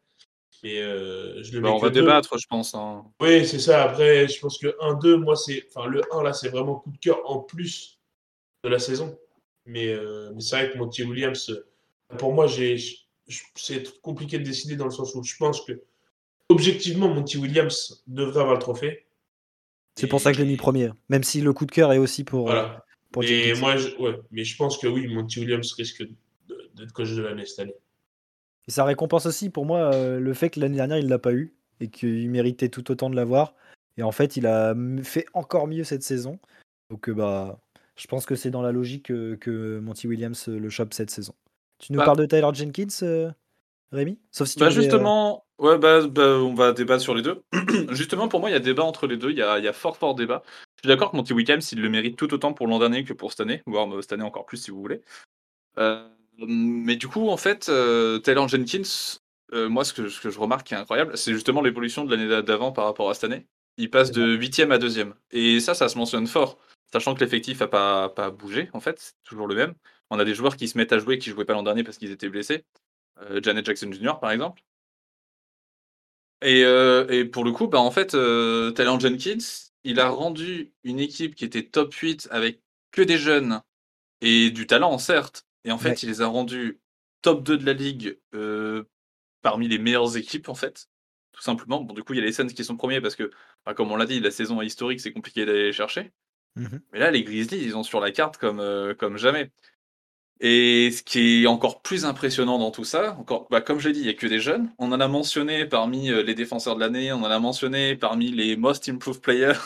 Mais 0.63 0.79
euh, 0.81 1.41
je 1.43 1.53
le 1.53 1.61
Bah, 1.61 1.69
mets 1.69 1.75
on 1.75 1.79
va 1.79 1.89
deux. 1.89 2.01
débattre, 2.01 2.37
je 2.37 2.47
pense. 2.47 2.73
hein. 2.75 3.05
Oui, 3.21 3.45
c'est 3.45 3.59
ça. 3.59 3.83
Après, 3.83 4.27
je 4.27 4.39
pense 4.39 4.57
que 4.57 4.67
1-2, 4.81 5.15
moi, 5.15 5.35
c'est. 5.35 5.63
Enfin, 5.73 5.87
le 5.87 6.01
1, 6.13 6.23
là, 6.23 6.33
c'est 6.33 6.49
vraiment 6.49 6.75
coup 6.75 6.91
de 6.91 6.97
cœur 6.97 7.19
en 7.29 7.39
plus 7.39 7.99
de 8.63 8.69
la 8.69 8.79
saison. 8.79 9.17
Mais, 9.65 9.87
euh, 9.87 10.31
mais 10.33 10.41
c'est 10.41 10.55
vrai 10.57 10.71
que 10.71 10.77
Monty 10.77 11.03
Williams, 11.03 11.49
euh, 11.49 12.15
pour 12.17 12.33
moi, 12.33 12.47
c'est 13.55 14.01
compliqué 14.01 14.39
de 14.39 14.43
décider 14.43 14.75
dans 14.75 14.85
le 14.85 14.91
sens 14.91 15.13
où 15.15 15.23
je 15.23 15.35
pense 15.37 15.61
que, 15.65 15.81
objectivement, 16.49 17.07
Monty 17.07 17.37
Williams 17.37 18.03
devrait 18.07 18.41
avoir 18.41 18.55
le 18.55 18.59
trophée. 18.61 19.05
C'est 19.95 20.07
pour 20.07 20.19
ça 20.21 20.31
que 20.31 20.37
je 20.37 20.43
l'ai 20.43 20.49
mis 20.49 20.57
premier. 20.57 20.89
Même 21.09 21.23
si 21.23 21.39
le 21.41 21.53
coup 21.53 21.65
de 21.65 21.71
cœur 21.71 21.93
est 21.93 21.97
aussi 21.97 22.23
pour, 22.23 22.45
Voilà. 22.45 22.83
pour 23.11 23.23
Et 23.23 23.53
moi, 23.53 23.77
je, 23.77 23.89
ouais, 23.97 24.19
mais 24.31 24.43
je 24.43 24.55
pense 24.57 24.77
que 24.77 24.87
oui, 24.87 25.07
Monty 25.07 25.39
Williams 25.39 25.71
risque 25.73 26.03
d'être 26.75 26.93
coach 26.93 27.11
de 27.11 27.21
l'année 27.21 27.45
cette 27.45 27.59
année. 27.59 27.75
Et 28.69 28.71
ça 28.71 28.85
récompense 28.85 29.25
aussi 29.25 29.49
pour 29.49 29.65
moi 29.65 29.91
euh, 29.95 30.19
le 30.19 30.33
fait 30.35 30.51
que 30.51 30.59
l'année 30.59 30.75
dernière 30.75 30.99
il 30.99 31.07
l'a 31.07 31.17
pas 31.17 31.33
eu 31.33 31.55
et 31.79 31.87
qu'il 31.87 32.29
méritait 32.29 32.69
tout 32.69 32.91
autant 32.91 33.09
de 33.09 33.15
l'avoir. 33.15 33.55
Et 33.97 34.03
en 34.03 34.11
fait, 34.11 34.37
il 34.37 34.45
a 34.45 34.75
fait 35.01 35.25
encore 35.33 35.67
mieux 35.67 35.83
cette 35.83 36.03
saison. 36.03 36.37
Donc 36.91 37.09
euh, 37.09 37.13
bah, 37.15 37.59
Je 37.95 38.05
pense 38.05 38.27
que 38.27 38.35
c'est 38.35 38.51
dans 38.51 38.61
la 38.61 38.71
logique 38.71 39.07
que, 39.07 39.33
que 39.33 39.79
Monty 39.79 40.07
Williams 40.07 40.47
euh, 40.49 40.59
le 40.59 40.69
chope 40.69 40.93
cette 40.93 41.09
saison. 41.09 41.33
Tu 41.79 41.93
nous 41.93 41.97
Bah- 41.97 42.05
parles 42.05 42.19
de 42.19 42.27
Taylor 42.27 42.53
Jenkins, 42.53 42.85
euh, 43.01 43.31
Rémi? 43.91 44.19
Sauf 44.29 44.47
si 44.47 44.53
tu 44.53 44.59
Bah 44.59 44.67
euh, 44.67 44.69
justement, 44.69 45.45
ouais, 45.57 45.79
bah, 45.79 46.05
bah, 46.05 46.37
on 46.37 46.53
va 46.53 46.71
débattre 46.71 47.01
sur 47.01 47.15
les 47.15 47.23
deux. 47.23 47.41
justement, 47.89 48.27
pour 48.27 48.39
moi, 48.39 48.51
il 48.51 48.53
y 48.53 48.55
a 48.55 48.59
débat 48.59 48.83
entre 48.83 49.07
les 49.07 49.17
deux. 49.17 49.31
Il 49.31 49.37
y 49.37 49.41
a, 49.41 49.57
il 49.57 49.65
y 49.65 49.67
a 49.67 49.73
fort, 49.73 49.97
fort 49.97 50.13
débat. 50.13 50.43
Je 50.75 50.81
suis 50.81 50.87
d'accord 50.89 51.09
que 51.09 51.17
Monty 51.17 51.33
Williams, 51.33 51.71
il 51.71 51.81
le 51.81 51.89
mérite 51.89 52.17
tout 52.17 52.31
autant 52.35 52.53
pour 52.53 52.67
l'an 52.67 52.77
dernier 52.77 53.03
que 53.03 53.13
pour 53.13 53.31
cette 53.31 53.39
année, 53.41 53.63
voire 53.65 53.91
euh, 53.91 54.01
cette 54.03 54.13
année 54.13 54.23
encore 54.23 54.45
plus 54.45 54.57
si 54.57 54.69
vous 54.69 54.79
voulez. 54.79 55.01
Euh, 55.79 56.07
mais 56.47 56.95
du 56.95 57.07
coup, 57.07 57.29
en 57.29 57.37
fait, 57.37 57.69
euh, 57.69 58.19
Taylor 58.19 58.47
Jenkins, 58.47 59.17
euh, 59.53 59.69
moi, 59.69 59.83
ce 59.83 59.93
que, 59.93 60.09
ce 60.09 60.19
que 60.21 60.29
je 60.29 60.39
remarque 60.39 60.67
qui 60.67 60.73
est 60.73 60.77
incroyable, 60.77 61.17
c'est 61.17 61.33
justement 61.33 61.61
l'évolution 61.61 62.05
de 62.05 62.15
l'année 62.15 62.43
d'avant 62.43 62.71
par 62.71 62.85
rapport 62.85 63.09
à 63.09 63.13
cette 63.13 63.25
année. 63.25 63.45
Il 63.77 63.89
passe 63.89 64.11
de 64.11 64.35
8 64.35 64.59
à 64.71 64.77
2 64.77 65.13
Et 65.31 65.59
ça, 65.59 65.73
ça 65.73 65.89
se 65.89 65.97
mentionne 65.97 66.27
fort, 66.27 66.57
sachant 66.91 67.15
que 67.15 67.21
l'effectif 67.21 67.61
n'a 67.61 67.67
pas, 67.67 68.09
pas 68.09 68.29
bougé, 68.31 68.69
en 68.73 68.79
fait, 68.79 68.99
c'est 68.99 69.13
toujours 69.23 69.47
le 69.47 69.55
même. 69.55 69.73
On 70.09 70.19
a 70.19 70.25
des 70.25 70.35
joueurs 70.35 70.57
qui 70.57 70.67
se 70.67 70.77
mettent 70.77 70.93
à 70.93 70.99
jouer 70.99 71.17
qui 71.19 71.29
ne 71.29 71.35
jouaient 71.35 71.45
pas 71.45 71.53
l'an 71.53 71.63
dernier 71.63 71.83
parce 71.83 71.97
qu'ils 71.97 72.11
étaient 72.11 72.29
blessés. 72.29 72.65
Euh, 73.21 73.39
Janet 73.43 73.65
Jackson 73.65 73.91
Jr., 73.91 74.19
par 74.19 74.31
exemple. 74.31 74.61
Et, 76.41 76.63
euh, 76.63 77.07
et 77.09 77.25
pour 77.25 77.43
le 77.43 77.51
coup, 77.51 77.67
bah, 77.67 77.79
en 77.79 77.91
fait, 77.91 78.15
euh, 78.15 78.71
Taylor 78.71 78.99
Jenkins, 78.99 79.37
il 79.83 79.99
a 79.99 80.09
rendu 80.09 80.73
une 80.83 80.99
équipe 80.99 81.35
qui 81.35 81.45
était 81.45 81.63
top 81.63 81.93
8 81.93 82.27
avec 82.31 82.61
que 82.91 83.01
des 83.01 83.17
jeunes 83.17 83.61
et 84.21 84.51
du 84.51 84.67
talent, 84.67 84.97
certes. 84.97 85.45
Et 85.65 85.71
en 85.71 85.77
fait, 85.77 85.89
Ouais. 85.89 85.95
il 86.03 86.09
les 86.09 86.21
a 86.21 86.27
rendus 86.27 86.79
top 87.21 87.43
2 87.43 87.57
de 87.57 87.65
la 87.65 87.73
ligue 87.73 88.17
euh, 88.33 88.83
parmi 89.41 89.67
les 89.67 89.77
meilleures 89.79 90.17
équipes, 90.17 90.49
en 90.49 90.55
fait. 90.55 90.87
Tout 91.31 91.41
simplement. 91.41 91.81
Bon, 91.81 91.93
du 91.93 92.03
coup, 92.03 92.13
il 92.13 92.19
y 92.19 92.21
a 92.21 92.25
les 92.25 92.31
Suns 92.31 92.47
qui 92.47 92.63
sont 92.63 92.75
premiers 92.77 93.01
parce 93.01 93.15
que, 93.15 93.29
bah, 93.65 93.73
comme 93.73 93.91
on 93.91 93.95
l'a 93.95 94.05
dit, 94.05 94.19
la 94.19 94.31
saison 94.31 94.61
est 94.61 94.65
historique, 94.65 94.99
c'est 94.99 95.13
compliqué 95.13 95.45
d'aller 95.45 95.63
les 95.65 95.73
chercher. 95.73 96.11
Mhm. 96.55 96.81
Mais 96.91 96.99
là, 96.99 97.11
les 97.11 97.23
Grizzlies, 97.23 97.63
ils 97.63 97.77
ont 97.77 97.83
sur 97.83 97.99
la 97.99 98.11
carte 98.11 98.37
comme, 98.37 98.59
euh, 98.59 98.93
comme 98.95 99.17
jamais. 99.17 99.51
Et 100.41 100.91
ce 100.91 101.03
qui 101.03 101.43
est 101.43 101.47
encore 101.47 101.81
plus 101.81 102.05
impressionnant 102.05 102.57
dans 102.59 102.71
tout 102.71 102.85
ça, 102.85 103.15
encore, 103.17 103.47
bah, 103.49 103.59
comme 103.61 103.79
j'ai 103.79 103.91
dit, 103.91 103.99
il 103.99 104.03
n'y 104.05 104.09
a 104.09 104.13
que 104.13 104.27
des 104.27 104.39
jeunes. 104.39 104.71
On 104.77 104.91
en 104.93 104.99
a 105.01 105.07
mentionné 105.09 105.65
parmi 105.65 106.09
euh, 106.11 106.23
les 106.23 106.33
défenseurs 106.35 106.75
de 106.75 106.79
l'année, 106.79 107.11
on 107.11 107.17
en 107.17 107.23
a 107.25 107.39
mentionné 107.39 107.95
parmi 107.97 108.31
les 108.31 108.55
Most 108.55 108.87
Improved 108.89 109.21
Players. 109.21 109.59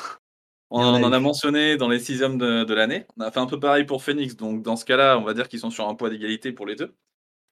On 0.81 0.81
en 0.81 0.93
a 1.03 1.07
en 1.07 1.13
a 1.13 1.17
eu. 1.19 1.21
mentionné 1.21 1.77
dans 1.77 1.88
les 1.89 1.99
sixièmes 1.99 2.38
de, 2.38 2.63
de 2.63 2.73
l'année. 2.73 3.05
On 3.17 3.21
a 3.21 3.31
fait 3.31 3.39
un 3.39 3.45
peu 3.45 3.59
pareil 3.59 3.86
pour 3.86 4.03
Phoenix, 4.03 4.36
donc 4.36 4.63
dans 4.63 4.75
ce 4.75 4.86
cas-là, 4.86 5.17
on 5.19 5.23
va 5.23 5.33
dire 5.33 5.47
qu'ils 5.47 5.59
sont 5.59 5.69
sur 5.69 5.88
un 5.88 5.95
poids 5.95 6.09
d'égalité 6.09 6.51
pour 6.51 6.65
les 6.65 6.75
deux. 6.75 6.93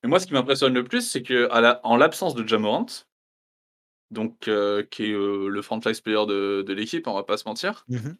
Mais 0.03 0.10
moi, 0.10 0.19
ce 0.19 0.27
qui 0.27 0.34
m'impressionne 0.34 0.73
le 0.73 0.84
plus, 0.84 1.01
c'est 1.07 1.21
que 1.23 1.49
à 1.51 1.62
la- 1.62 1.79
en 1.84 1.95
l'absence 1.97 2.34
de 2.36 2.47
Jamorant, 2.47 2.88
donc 4.10 4.47
euh, 4.47 4.84
qui 4.84 5.05
est 5.05 5.13
euh, 5.13 5.47
le 5.47 5.62
franchise 5.62 6.01
player 6.01 6.25
de, 6.27 6.63
de 6.65 6.73
l'équipe, 6.73 7.07
on 7.07 7.13
va 7.13 7.23
pas 7.23 7.38
se 7.38 7.47
mentir, 7.47 7.86
Mhm. 7.88 8.17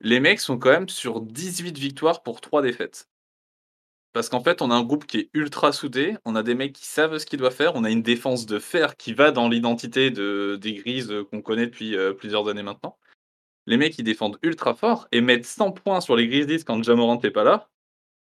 les 0.00 0.20
mecs 0.20 0.40
sont 0.40 0.58
quand 0.58 0.70
même 0.70 0.88
sur 0.88 1.20
18 1.20 1.78
victoires 1.78 2.22
pour 2.22 2.40
3 2.40 2.62
défaites. 2.62 3.08
Parce 4.12 4.28
qu'en 4.30 4.42
fait, 4.42 4.62
on 4.62 4.70
a 4.70 4.74
un 4.74 4.82
groupe 4.82 5.06
qui 5.06 5.18
est 5.18 5.30
ultra 5.34 5.72
soudé, 5.72 6.16
on 6.24 6.36
a 6.36 6.42
des 6.42 6.54
mecs 6.54 6.72
qui 6.72 6.86
savent 6.86 7.18
ce 7.18 7.26
qu'ils 7.26 7.38
doivent 7.38 7.54
faire, 7.54 7.74
on 7.76 7.84
a 7.84 7.90
une 7.90 8.02
défense 8.02 8.46
de 8.46 8.58
fer 8.58 8.96
qui 8.96 9.12
va 9.12 9.30
dans 9.30 9.48
l'identité 9.48 10.10
de, 10.10 10.56
des 10.60 10.72
grises 10.74 11.12
qu'on 11.30 11.42
connaît 11.42 11.66
depuis 11.66 11.94
euh, 11.96 12.12
plusieurs 12.14 12.48
années 12.48 12.62
maintenant. 12.62 12.98
Les 13.66 13.76
mecs, 13.76 13.98
ils 13.98 14.04
défendent 14.04 14.38
ultra 14.42 14.74
fort 14.74 15.08
et 15.12 15.20
mettent 15.20 15.46
100 15.46 15.72
points 15.72 16.00
sur 16.00 16.16
les 16.16 16.28
Grizzlies 16.28 16.64
quand 16.64 16.82
Jamorant 16.82 17.20
n'est 17.22 17.30
pas 17.30 17.44
là. 17.44 17.68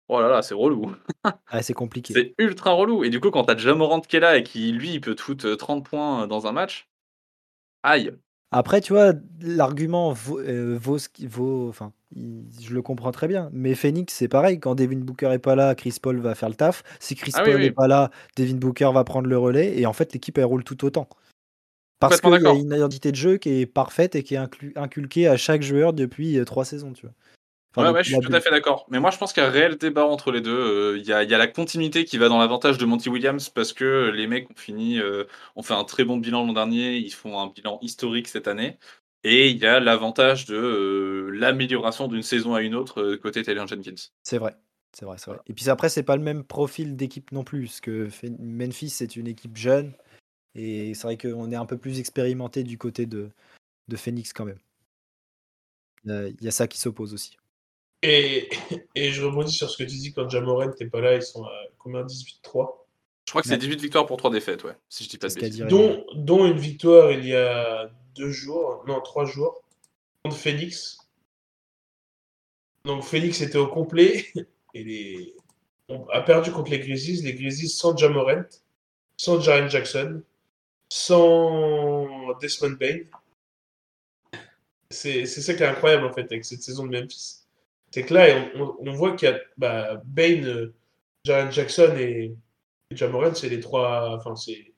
Oh 0.09 0.21
là 0.21 0.29
là, 0.29 0.41
c'est 0.43 0.55
relou. 0.55 0.95
Ah, 1.49 1.63
c'est 1.63 1.75
compliqué. 1.75 2.15
C'est 2.15 2.35
ultra 2.39 2.73
relou. 2.73 3.05
Et 3.05 3.11
du 3.11 3.21
coup, 3.21 3.31
quand 3.31 3.45
t'as 3.45 3.57
Jamorant 3.57 4.01
qui 4.01 4.17
est 4.17 4.21
là 4.21 4.39
et 4.39 4.43
qui, 4.43 4.73
lui, 4.73 4.95
il 4.95 5.01
peut 5.03 5.15
te 5.15 5.21
foutre 5.21 5.47
euh, 5.47 5.57
30 5.57 5.85
points 5.85 6.27
dans 6.27 6.47
un 6.47 6.53
match, 6.53 6.89
aïe. 7.83 8.13
Après, 8.51 8.81
tu 8.81 8.95
vois, 8.95 9.13
l'argument 9.43 10.13
vaut, 10.13 10.39
euh, 10.41 10.79
vaut 10.81 10.97
ce 10.97 11.11
qui 11.11 11.27
vaut. 11.27 11.69
Enfin, 11.69 11.93
je 12.17 12.73
le 12.73 12.81
comprends 12.81 13.13
très 13.13 13.29
bien. 13.29 13.51
Mais 13.53 13.75
Phoenix, 13.75 14.15
c'est 14.15 14.29
pareil. 14.29 14.59
Quand 14.59 14.75
Devin 14.75 14.97
Booker 15.01 15.31
est 15.33 15.39
pas 15.39 15.55
là, 15.55 15.75
Chris 15.75 15.97
Paul 16.01 16.19
va 16.21 16.35
faire 16.35 16.49
le 16.49 16.55
taf. 16.55 16.83
Si 17.01 17.15
Chris 17.15 17.33
Ah 17.35 17.43
Paul 17.45 17.57
oui. 17.57 17.65
est 17.67 17.73
pas 17.73 17.89
là, 17.89 18.11
Devin 18.39 18.57
Booker 18.57 18.91
va 18.95 19.05
prendre 19.05 19.29
le 19.29 19.37
relais. 19.37 19.79
Et 19.79 19.85
en 19.85 19.93
fait, 19.93 20.15
l'équipe, 20.15 20.39
elle 20.39 20.47
roule 20.47 20.65
tout 20.65 20.83
autant. 20.87 21.11
Parce 21.99 22.21
qu'il 22.21 22.31
y 22.31 22.47
a 22.47 22.53
une 22.53 22.73
identité 22.73 23.11
de 23.11 23.17
jeu 23.17 23.37
qui 23.39 23.61
est 23.61 23.67
parfaite 23.67 24.15
et 24.15 24.23
qui 24.23 24.35
est 24.35 24.77
inculquée 24.77 25.27
à 25.27 25.37
chaque 25.37 25.63
joueur 25.63 25.93
depuis 25.93 26.39
euh, 26.39 26.45
trois 26.45 26.65
saisons, 26.65 26.93
tu 26.93 27.07
vois. 27.07 27.15
Enfin, 27.75 27.89
ouais, 27.89 27.99
ouais, 27.99 28.05
je 28.05 28.15
suis 28.15 28.21
tout 28.21 28.33
à 28.33 28.41
fait 28.41 28.51
d'accord. 28.51 28.87
Mais 28.89 28.99
moi, 28.99 29.11
je 29.11 29.19
pense 29.19 29.33
qu'il 29.33 29.43
y 29.43 29.47
a 29.47 29.49
un 29.49 29.53
réel 29.53 29.77
débat 29.77 30.07
entre 30.07 30.33
les 30.33 30.41
deux. 30.41 30.51
Euh, 30.51 30.99
Il 30.99 31.05
y, 31.07 31.13
a, 31.13 31.23
il 31.23 31.31
y 31.31 31.35
a 31.35 31.39
la 31.39 31.47
continuité 31.47 32.05
qui 32.05 32.17
va 32.17 32.29
dans 32.29 32.39
l'avantage 32.39 32.79
de 32.79 32.87
Monty 32.87 33.09
Williams 33.09 33.51
parce 33.51 33.73
que 33.73 34.11
les 34.15 34.27
mecs 34.27 34.51
ont 34.51 34.57
fini, 34.57 34.99
euh, 34.99 35.25
ont 35.55 35.63
fait 35.63 35.75
un 35.75 35.85
très 35.85 36.05
bon 36.05 36.17
bilan 36.17 36.47
l'an 36.47 36.55
dernier, 36.55 36.97
ils 36.97 37.13
font 37.13 37.39
un 37.39 37.49
bilan 37.49 37.79
historique 37.83 38.29
cette 38.29 38.49
année. 38.49 38.79
Et 39.23 39.51
il 39.51 39.59
y 39.59 39.67
a 39.67 39.81
l'avantage 39.81 40.47
de 40.47 40.57
euh, 40.57 41.31
l'amélioration 41.31 42.09
d'une 42.09 42.23
saison 42.23 42.55
à 42.55 42.63
une 42.63 42.75
autre 42.75 43.17
côté 43.17 43.43
Taylor 43.43 43.67
Jenkins. 43.67 44.11
C'est 44.23 44.39
vrai. 44.39 44.57
C'est 44.97 45.05
vrai, 45.05 45.17
c'est 45.19 45.31
vrai. 45.31 45.41
Et 45.47 45.53
puis 45.53 45.69
après, 45.69 45.91
c'est 45.91 46.03
pas 46.03 46.17
le 46.17 46.23
même 46.23 46.45
profil 46.45 46.97
d'équipe 46.97 47.31
non 47.33 47.45
plus. 47.45 47.67
Parce 47.67 47.81
que 47.81 48.09
Memphis, 48.39 48.89
c'est 48.89 49.17
une 49.17 49.27
équipe 49.27 49.57
jeune. 49.57 49.93
Et 50.55 50.95
c'est 50.95 51.03
vrai 51.03 51.17
qu'on 51.19 51.51
est 51.53 51.57
un 51.57 51.67
peu 51.67 51.79
plus 51.79 52.01
expérimenté 52.01 52.65
du 52.65 52.79
côté 52.79 53.07
de, 53.07 53.31
de 53.89 53.97
Phoenix 53.97 54.33
quand 54.33 54.45
même. 54.45 54.59
Euh, 56.09 56.33
Il 56.41 56.45
y 56.45 56.49
a 56.49 56.53
ça 56.53 56.67
qui 56.69 56.79
s'oppose 56.79 57.15
aussi. 57.15 57.37
Et, 58.03 58.49
et 58.95 59.13
je 59.13 59.25
rebondis 59.25 59.53
sur 59.53 59.69
ce 59.71 59.77
que 59.77 59.83
tu 59.85 59.97
dis 59.97 60.13
quand 60.13 60.29
Jamoran 60.29 60.67
n'était 60.69 60.87
pas 60.89 61.01
là, 61.01 61.15
ils 61.17 61.23
sont 61.23 61.45
à 61.45 61.51
combien? 61.79 62.03
18-3 62.05 62.87
Je 63.27 63.33
crois 63.33 63.43
que 63.43 63.49
c'est 63.49 63.55
Ouais. 63.55 63.59
18 63.59 63.81
victoires 63.81 64.07
pour 64.07 64.17
3 64.17 64.31
défaites, 64.31 64.65
ouais, 64.65 64.77
si 64.89 65.05
je 65.05 65.09
dis 65.11 65.19
pas 65.19 65.29
de 65.29 65.35
bêtises. 65.35 65.67
dont, 65.69 66.05
dont 66.15 66.47
une 66.47 66.59
victoire 66.59 67.13
il 67.13 67.27
y 67.27 67.35
a 67.35 67.91
deux 68.15 68.31
jours, 68.31 68.85
non, 68.87 69.01
trois 69.01 69.25
jours, 69.27 69.63
contre 70.25 70.37
Phoenix. 70.37 70.99
Donc 72.85 73.05
Phoenix 73.05 73.41
était 73.41 73.59
au 73.59 73.67
complet 73.69 74.27
et 74.75 74.85
les... 74.85 75.35
on 75.89 76.07
a 76.09 76.21
perdu 76.23 76.51
contre 76.53 76.71
les 76.71 76.81
Grizzlies. 76.81 77.23
Les 77.23 77.35
Grizzlies 77.35 77.69
sans 77.69 77.97
Jamorant, 77.97 78.45
sans 79.17 79.41
Jaren 79.41 79.69
Jackson, 79.69 80.23
sans 80.89 82.35
Desmond 82.41 82.77
Bain. 82.79 82.99
C'est 84.91 85.27
c'est 85.27 85.43
ça 85.43 85.55
qui 85.55 85.63
est 85.63 85.67
incroyable 85.67 86.07
en 86.07 86.13
fait 86.13 86.23
avec 86.33 86.45
cette 86.45 86.63
saison 86.63 86.87
de 86.87 86.99
Memphis. 86.99 87.41
C'est 87.91 88.03
que 88.05 88.15
là, 88.15 88.27
on, 88.57 88.93
voit 88.93 89.17
qu'il 89.17 89.29
y 89.29 89.33
a 89.33 89.39
bah, 89.57 90.03
Bain, 90.05 90.43
euh, 90.45 90.75
Jaren 91.25 91.51
Jackson 91.51 91.95
et, 91.99 92.35
et 92.91 92.97
Jamorant, 92.97 93.35
c'est 93.35 93.49
les 93.49 93.61
trois. 93.61 94.15
Enfin, 94.17 94.37
c'est 94.37 94.73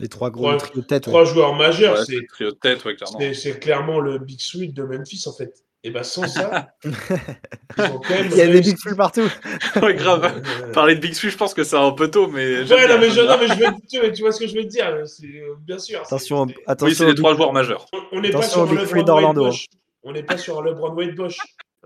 Les 0.00 0.08
trois 0.08 0.30
gros 0.30 0.56
Trois- 0.56 0.74
de 0.76 0.80
tête. 0.80 1.06
ouais. 1.06 1.12
trois 1.12 1.24
joueurs 1.24 1.54
majeurs. 1.54 1.98
Ouais, 1.98 2.04
c'est 2.06 2.26
trio 2.26 2.52
tête, 2.52 2.84
ouais, 2.84 2.96
clairement. 2.96 3.18
c'est 3.20 3.34
c'est 3.34 3.58
clairement 3.58 4.00
le 4.00 4.18
Big 4.18 4.40
Sweet 4.40 4.72
de 4.74 4.82
Memphis 4.82 5.22
en 5.26 5.32
fait. 5.32 5.62
Et 5.86 5.90
bah 5.90 6.02
sans 6.02 6.26
ça, 6.26 6.68
ils 6.84 6.90
ont 6.92 8.00
quand 8.00 8.08
même 8.08 8.28
Il 8.30 8.36
y 8.38 8.40
a 8.40 8.46
des 8.46 8.62
big 8.62 8.76
three 8.78 8.96
partout. 8.96 9.28
ouais, 9.82 9.94
grave. 9.94 10.42
Euh, 10.62 10.72
Parler 10.72 10.94
de 10.94 11.00
Big 11.00 11.12
Sweet, 11.12 11.30
je 11.32 11.36
pense 11.36 11.52
que 11.52 11.62
c'est 11.62 11.76
un 11.76 11.90
peu 11.92 12.10
tôt, 12.10 12.26
mais. 12.26 12.62
Ouais, 12.62 12.88
non 12.88 12.98
mais, 12.98 13.10
je, 13.10 13.20
non, 13.20 13.36
mais 13.38 13.48
je 13.48 13.52
veux, 13.54 13.66
tu, 13.90 14.00
vois- 14.00 14.10
tu 14.10 14.22
vois 14.22 14.32
ce 14.32 14.40
que 14.40 14.46
je 14.46 14.54
veux 14.54 14.62
te 14.62 14.68
dire, 14.68 15.02
c'est, 15.04 15.26
euh, 15.26 15.54
bien 15.60 15.78
sûr. 15.78 16.00
Attention, 16.00 16.46
attention. 16.66 16.86
Oui, 16.86 16.94
c'est 16.94 17.04
les 17.04 17.10
big- 17.12 17.18
trois 17.18 17.34
joueurs 17.36 17.52
majeurs. 17.52 17.86
on- 18.12 18.20
n'est 18.20 18.30
pas 18.30 18.40
sur 18.42 18.64
LeBron 18.64 18.94
Wade 18.96 19.04
d'Orlando. 19.06 19.44
Bosch. 19.44 19.66
On 20.04 20.12
n'est 20.12 20.22
pas 20.22 20.38
sur 20.38 20.62
LeBron 20.62 20.94
Wade 20.94 21.14
Bosch. 21.14 21.36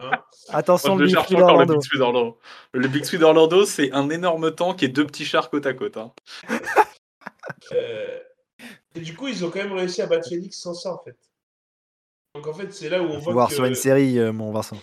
hein. 0.01 0.11
Attention, 0.51 0.95
Moi, 0.95 1.01
le 1.03 1.07
big 1.09 1.17
encore 1.19 1.33
le 1.35 1.39
d'Orlando. 1.41 1.73
Big 1.75 1.83
Sweet 1.83 1.99
d'Orlando. 1.99 2.39
Le 2.73 2.89
Big 2.89 3.05
Sweet 3.05 3.21
d'Orlando, 3.21 3.65
c'est 3.67 3.91
un 3.93 4.11
énorme 4.11 4.55
tank 4.55 4.81
et 4.85 4.89
deux 4.89 5.07
petits 5.07 5.25
chars 5.25 5.51
côte 5.51 5.67
à 5.67 5.75
côte. 5.75 5.97
hein. 5.97 6.13
Euh, 7.73 8.19
et 8.95 9.01
du 9.01 9.15
coup, 9.17 9.27
ils 9.27 9.45
ont 9.45 9.51
quand 9.51 9.59
même 9.59 9.73
réussi 9.73 10.03
à 10.03 10.07
battre 10.07 10.29
Phoenix 10.29 10.57
sans 10.57 10.75
ça 10.75 10.93
en 10.95 10.99
fait. 11.05 11.17
Donc 12.39 12.47
en 12.47 12.55
fait, 12.55 12.73
c'est 12.73 12.89
là 12.89 13.03
où 13.03 13.07
on 13.07 13.15
Faut 13.15 13.21
voit 13.21 13.33
voir 13.33 13.49
que, 13.49 13.55
sur 13.55 13.65
une 13.65 13.75
série, 13.75 14.19
euh, 14.19 14.33
mon 14.33 14.53
Vincent. 14.53 14.79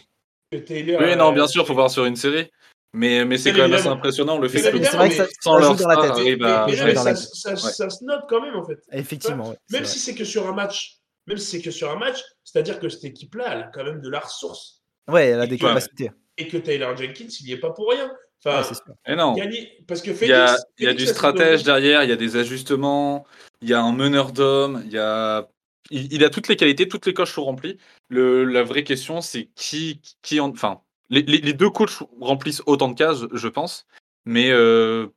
que 0.52 0.58
Taylor. 0.58 1.02
Oui, 1.02 1.15
non, 1.15 1.32
bien 1.32 1.48
sûr, 1.48 1.65
faut 1.65 1.74
voir 1.74 1.89
sur 1.89 2.06
une 2.06 2.18
série. 2.18 2.50
Mais, 2.94 3.24
mais 3.26 3.38
c'est 3.38 3.52
quand 3.52 3.60
même 3.63 3.74
assez 3.74 3.88
impressionnant 3.88 4.38
le 4.38 4.48
fait 4.48 4.60
que 4.72 4.96
vrai 4.96 5.10
que 5.10 5.15
ça, 5.15 5.26
sans 5.41 5.58
leur 5.58 5.76
dans 5.76 5.88
la 5.88 5.96
tête. 5.98 6.12
Mais, 6.18 6.36
mais 6.38 6.65
mais 6.86 6.96
ça, 6.96 7.04
la 7.04 7.15
ça, 7.15 7.50
Ouais. 7.52 7.56
ça 7.58 7.89
se 7.89 8.04
note 8.06 8.24
quand 8.30 8.41
même 8.41 8.56
en 8.56 8.65
fait. 8.65 8.80
Effectivement, 8.91 9.50
ouais, 9.50 9.58
Même 9.72 9.84
vrai. 9.84 9.91
si 9.91 10.00
c'est 10.00 10.15
que 10.15 10.24
sur 10.26 10.48
un 10.48 10.54
match, 10.54 11.00
même 11.28 11.38
si 11.38 11.46
c'est 11.46 11.62
que 11.62 11.72
sur 11.72 11.89
un 11.91 11.98
match, 11.98 12.22
c'est-à-dire 12.44 12.80
que 12.80 12.88
cette 12.89 13.04
équipe-là, 13.06 13.46
elle 13.52 13.60
a 13.63 13.72
quand 13.74 13.84
même 13.84 14.00
de 14.02 14.10
la 14.10 14.20
ressource. 14.20 14.82
Ouais, 15.10 15.28
elle 15.28 15.41
a 15.41 15.48
des 15.48 15.58
capacités. 15.58 16.12
Et 16.38 16.48
que 16.48 16.58
Taylor 16.58 16.96
Jenkins, 16.96 17.28
il 17.41 17.46
n'y 17.48 17.52
est 17.54 17.58
pas 17.60 17.72
pour 17.72 17.89
rien. 17.89 18.12
Enfin, 18.46 18.62
Ouais. 18.62 18.94
Et 19.13 19.15
non. 19.15 19.34
gagner. 19.34 19.72
Parce 19.88 20.02
que 20.02 20.12
Il 20.12 20.28
y 20.30 20.34
a, 20.34 20.56
il 20.78 20.86
y 20.86 20.88
a 20.88 20.94
du 20.94 21.06
stratège 21.06 21.63
derrière, 21.63 22.04
il 22.04 22.10
y 22.10 22.13
a 22.13 22.18
des 22.18 22.36
ajustements, 22.38 23.26
il 23.62 23.70
y 23.70 23.74
a 23.74 23.82
un 23.82 23.91
meneur 23.94 24.32
d'hommes, 24.32 24.84
il 24.86 24.91
y 24.94 24.98
a. 25.00 25.50
Il, 25.91 26.12
il 26.13 26.24
a 26.24 26.30
toutes 26.30 26.48
les 26.48 26.56
qualités, 26.56 26.88
toutes 26.88 27.06
les 27.06 27.13
coches 27.13 27.34
sont 27.34 27.43
remplies. 27.45 27.78
Le, 28.10 28.43
la 28.43 28.63
vraie 28.63 28.84
question, 28.84 29.21
c'est 29.21 29.50
qui, 29.56 30.02
qui 30.21 30.39
en. 30.39 30.50
Enfin, 30.50 30.82
les, 31.10 31.21
les- 31.21 31.38
les 31.39 31.54
deux 31.54 31.69
coachs 31.69 32.00
remplissent 32.19 32.63
autant 32.65 32.89
de 32.89 32.95
cases, 32.95 33.26
je 33.32 33.48
pense. 33.48 33.86
Mais 34.26 34.50
euh, 34.52 35.08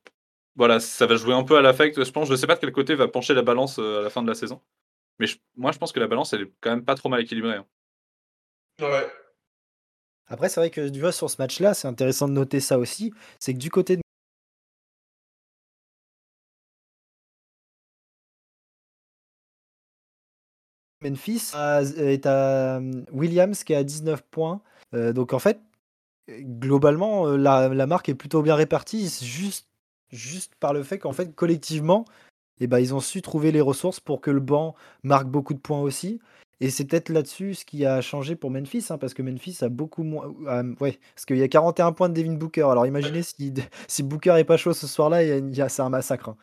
voilà, 0.56 0.80
ça 0.80 1.06
va 1.06 1.16
jouer 1.16 1.34
un 1.34 1.44
peu 1.44 1.56
à 1.56 1.62
l'affect, 1.62 2.02
je 2.04 2.10
pense. 2.10 2.28
Je 2.28 2.34
sais 2.36 2.46
pas 2.46 2.54
de 2.56 2.60
quel 2.60 2.72
côté 2.72 2.94
va 2.94 3.08
pencher 3.08 3.32
la 3.34 3.42
balance 3.42 3.78
euh, 3.78 4.00
à 4.00 4.02
la 4.02 4.10
fin 4.10 4.22
de 4.22 4.28
la 4.28 4.34
saison. 4.34 4.60
Mais 5.18 5.26
je- 5.26 5.38
moi, 5.56 5.72
je 5.72 5.78
pense 5.78 5.92
que 5.92 6.00
la 6.00 6.06
balance, 6.08 6.32
elle 6.34 6.42
est 6.42 6.52
quand 6.60 6.70
même 6.70 6.84
pas 6.84 6.94
trop 6.94 7.08
mal 7.08 7.20
équilibrée. 7.22 7.54
hein. 7.56 7.66
Ouais. 8.80 9.06
Après, 10.26 10.48
c'est 10.48 10.60
vrai 10.60 10.70
que 10.70 10.88
tu 10.88 11.00
vois, 11.00 11.12
sur 11.12 11.30
ce 11.30 11.36
match-là, 11.40 11.72
c'est 11.74 11.88
intéressant 11.88 12.28
de 12.28 12.32
noter 12.34 12.60
ça 12.60 12.78
aussi. 12.78 13.12
C'est 13.40 13.54
que 13.54 13.58
du 13.58 13.70
côté 13.70 13.96
de 13.96 14.02
Memphis 21.02 21.52
est 21.96 22.26
à 22.26 22.78
euh, 22.78 23.04
Williams 23.12 23.64
qui 23.64 23.72
est 23.72 23.76
à 23.76 23.84
19 23.84 24.22
points. 24.22 24.60
Euh, 24.94 25.12
donc 25.12 25.32
en 25.32 25.38
fait, 25.38 25.60
globalement, 26.28 27.28
euh, 27.28 27.36
la, 27.36 27.86
marque 27.86 28.08
est 28.08 28.14
plutôt 28.14 28.42
bien 28.42 28.54
répartie, 28.54 29.08
juste, 29.22 29.68
juste 30.10 30.54
par 30.56 30.72
le 30.72 30.82
fait 30.82 30.98
qu'en 30.98 31.12
fait, 31.12 31.34
collectivement, 31.34 32.04
eh 32.60 32.66
ben, 32.66 32.78
ils 32.80 32.94
ont 32.94 33.00
su 33.00 33.22
trouver 33.22 33.52
les 33.52 33.60
ressources 33.60 34.00
pour 34.00 34.20
que 34.20 34.30
le 34.30 34.40
banc 34.40 34.74
marque 35.04 35.28
beaucoup 35.28 35.54
de 35.54 35.60
points 35.60 35.80
aussi. 35.80 36.20
Et 36.60 36.70
c'est 36.70 36.84
peut-être 36.84 37.08
là-dessus 37.10 37.54
ce 37.54 37.64
qui 37.64 37.86
a 37.86 38.00
changé 38.00 38.34
pour 38.34 38.50
Memphis, 38.50 38.86
hein, 38.90 38.98
parce 38.98 39.14
que 39.14 39.22
Memphis 39.22 39.58
a 39.60 39.68
beaucoup 39.68 40.02
moins. 40.02 40.26
ouais, 40.80 40.98
parce 41.14 41.24
qu'il 41.24 41.36
y 41.36 41.42
a 41.44 41.48
41 41.48 41.92
points 41.92 42.08
de 42.08 42.14
Devin 42.14 42.34
Booker. 42.34 42.66
Alors 42.68 42.84
imaginez 42.84 43.22
si, 43.22 43.52
Booker 44.02 44.34
est 44.38 44.44
pas 44.44 44.56
chaud 44.56 44.72
ce 44.72 44.88
soir-là, 44.88 45.20
c'est 45.68 45.82
un 45.82 45.88
massacre. 45.88 46.30
hein. 46.30 46.36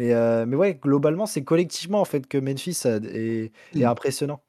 Mais, 0.00 0.14
euh, 0.14 0.46
mais 0.46 0.56
ouais, 0.56 0.74
globalement, 0.76 1.26
c'est 1.26 1.44
collectivement 1.44 2.00
en 2.00 2.06
fait 2.06 2.26
que 2.26 2.38
Memphis 2.38 2.80
est, 2.86 3.04
est 3.04 3.52
Mm. 3.74 3.84
impressionnant. 3.84 4.42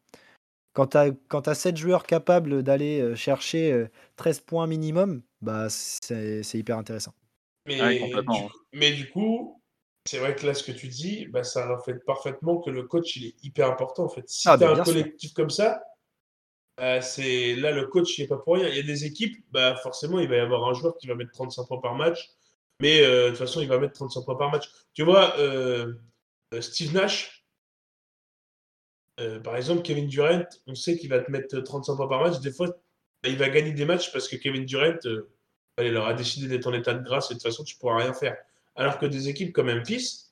Quand 0.73 0.87
tu 0.87 0.97
as, 0.97 1.55
7 1.55 1.75
joueurs 1.75 2.03
capables 2.05 2.63
d'aller 2.63 3.01
euh, 3.01 3.15
chercher 3.15 3.73
euh, 3.73 3.89
13 4.15 4.39
points 4.39 4.65
minimum, 4.65 5.21
bah 5.41 5.67
c'est 5.69 6.41
hyper 6.53 6.77
intéressant. 6.77 7.13
Mais, 7.65 7.81
Ouais, 7.81 7.95
du, 7.95 8.01
complètement. 8.01 8.49
mais 8.71 8.93
du 8.93 9.09
coup, 9.09 9.61
c'est 10.05 10.19
vrai 10.19 10.35
que 10.37 10.45
là, 10.45 10.53
ce 10.53 10.63
que 10.63 10.71
tu 10.71 10.87
dis, 10.87 11.25
bah, 11.25 11.43
ça 11.43 11.67
reflète 11.67 12.05
parfaitement 12.05 12.61
que 12.61 12.69
le 12.69 12.83
coach, 12.83 13.17
il 13.17 13.25
est 13.25 13.35
hyper 13.43 13.69
important, 13.69 14.05
en 14.05 14.09
fait. 14.09 14.23
Si 14.29 14.47
Ah, 14.47 14.57
tu 14.57 14.63
as 14.63 14.69
un 14.69 14.75
sûr. 14.75 14.85
collectif 14.85 15.33
comme 15.33 15.49
ça, 15.49 15.83
c'est 17.01 17.55
là, 17.57 17.71
le 17.71 17.87
coach, 17.87 18.17
il 18.17 18.21
n'est 18.21 18.27
pas 18.29 18.37
pour 18.37 18.55
rien. 18.55 18.69
Il 18.69 18.77
y 18.77 18.79
a 18.79 18.83
des 18.83 19.03
équipes, 19.03 19.35
bah, 19.51 19.75
forcément, 19.83 20.17
il 20.19 20.29
va 20.29 20.37
y 20.37 20.39
avoir 20.39 20.69
un 20.69 20.73
joueur 20.73 20.97
qui 20.97 21.07
va 21.07 21.15
mettre 21.15 21.33
35 21.33 21.65
points 21.67 21.81
par 21.81 21.95
match, 21.95 22.29
mais 22.81 23.01
euh, 23.01 23.25
de 23.25 23.29
toute 23.29 23.37
façon, 23.39 23.61
il 23.61 23.67
va 23.67 23.77
mettre 23.79 23.93
35 23.93 24.21
points 24.25 24.35
par 24.35 24.51
match. 24.51 24.69
Tu 24.93 25.03
vois, 25.03 25.37
euh, 25.39 25.93
euh, 26.53 26.61
Steve 26.61 26.93
Nash, 26.93 27.45
euh, 29.19 29.39
par 29.39 29.55
exemple, 29.55 29.81
Kevin 29.83 30.07
Durant, 30.07 30.43
on 30.67 30.75
sait 30.75 30.97
qu'il 30.97 31.09
va 31.09 31.19
te 31.19 31.29
mettre 31.31 31.59
35 31.59 31.95
points 31.95 32.07
par 32.07 32.21
match. 32.23 32.39
Des 32.39 32.51
fois, 32.51 32.67
bah, 32.67 33.29
il 33.29 33.37
va 33.37 33.49
gagner 33.49 33.71
des 33.71 33.85
matchs 33.85 34.11
parce 34.11 34.27
que 34.27 34.35
Kevin 34.35 34.65
Durant, 34.65 34.97
allez, 35.77 35.89
il 35.89 35.93
leur 35.93 36.07
a 36.07 36.13
décidé 36.13 36.47
d'être 36.47 36.67
en 36.67 36.73
état 36.73 36.93
de 36.93 37.03
grâce 37.03 37.29
et 37.29 37.35
de 37.35 37.39
toute 37.39 37.47
façon, 37.47 37.63
tu 37.63 37.75
ne 37.75 37.79
pourras 37.79 37.97
rien 37.97 38.13
faire. 38.13 38.35
Alors 38.75 38.97
que 38.97 39.05
des 39.05 39.29
équipes 39.29 39.53
comme 39.53 39.71
Memphis, 39.71 40.31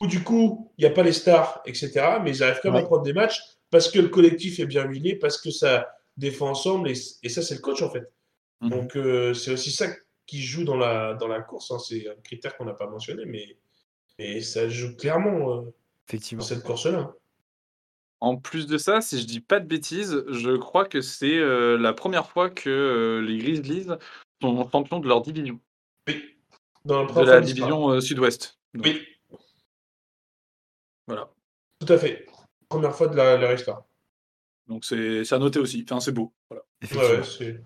où 0.00 0.06
du 0.06 0.22
coup, 0.22 0.72
il 0.78 0.84
n'y 0.84 0.90
a 0.90 0.94
pas 0.94 1.02
les 1.02 1.12
stars, 1.12 1.62
etc., 1.64 1.90
mais 2.22 2.30
ils 2.36 2.42
arrivent 2.42 2.60
quand 2.62 2.70
même 2.70 2.76
Ouais. 2.76 2.82
à 2.82 2.86
prendre 2.86 3.02
des 3.02 3.12
matchs 3.12 3.40
parce 3.70 3.90
que 3.90 3.98
le 3.98 4.08
collectif 4.08 4.60
est 4.60 4.66
bien 4.66 4.84
huilé, 4.84 5.16
parce 5.16 5.38
que 5.40 5.50
ça 5.50 5.88
défend 6.18 6.50
ensemble, 6.50 6.90
et, 6.90 6.94
et 7.22 7.28
ça, 7.30 7.40
c'est 7.40 7.54
le 7.54 7.60
coach, 7.60 7.80
en 7.82 7.90
fait. 7.90 8.12
Mhm. 8.60 8.70
Donc, 8.70 8.96
euh, 8.96 9.32
c'est 9.32 9.52
aussi 9.52 9.70
ça 9.70 9.86
qui 10.26 10.42
joue 10.42 10.64
dans 10.64 10.76
la, 10.76 11.14
dans 11.14 11.28
la 11.28 11.40
course. 11.42 11.70
hein. 11.70 11.78
C'est 11.78 12.08
un 12.08 12.14
critère 12.22 12.56
qu'on 12.56 12.64
n'a 12.64 12.74
pas 12.74 12.88
mentionné, 12.88 13.24
mais, 13.26 13.58
mais 14.18 14.40
ça 14.40 14.68
joue 14.68 14.96
clairement 14.96 15.58
euh, 15.58 15.62
Effectivement. 16.08 16.42
dans 16.42 16.46
cette 16.48 16.62
course-là. 16.64 17.12
En 18.20 18.36
plus 18.36 18.66
de 18.66 18.78
ça, 18.78 19.00
si 19.00 19.20
je 19.20 19.26
dis 19.26 19.40
pas 19.40 19.58
de 19.58 19.66
bêtises, 19.66 20.24
je 20.28 20.56
crois 20.56 20.84
que 20.84 21.00
c'est 21.00 21.36
euh, 21.38 21.76
la 21.76 21.92
première 21.92 22.30
fois 22.30 22.50
que 22.50 22.70
euh, 22.70 23.20
les 23.20 23.36
Grizzlies 23.38 23.88
sont 24.40 24.70
champions 24.70 25.00
de 25.00 25.08
leur 25.08 25.22
division, 25.22 25.58
Oui. 26.08 26.36
Dans 26.84 27.00
la 27.02 27.06
de 27.08 27.12
première 27.12 27.34
la 27.34 27.40
division 27.40 27.90
euh, 27.90 28.00
sud-ouest. 28.00 28.58
Oui, 28.74 29.02
Voilà. 31.06 31.30
tout 31.80 31.92
à 31.92 31.98
fait. 31.98 32.26
Première 32.68 32.94
fois 32.94 33.08
de 33.08 33.16
la- 33.16 33.36
leur 33.36 33.52
histoire. 33.52 33.84
Donc 34.68 34.84
c'est 34.84 35.24
c'est 35.24 35.34
à 35.34 35.38
noter 35.38 35.58
aussi. 35.58 35.84
Enfin, 35.84 36.00
c'est 36.00 36.12
beau. 36.12 36.32
Voilà. 36.48 36.62
Ouais, 36.62 36.68
Effectivement. 36.82 37.16
ouais, 37.18 37.24
c'est- 37.24 37.60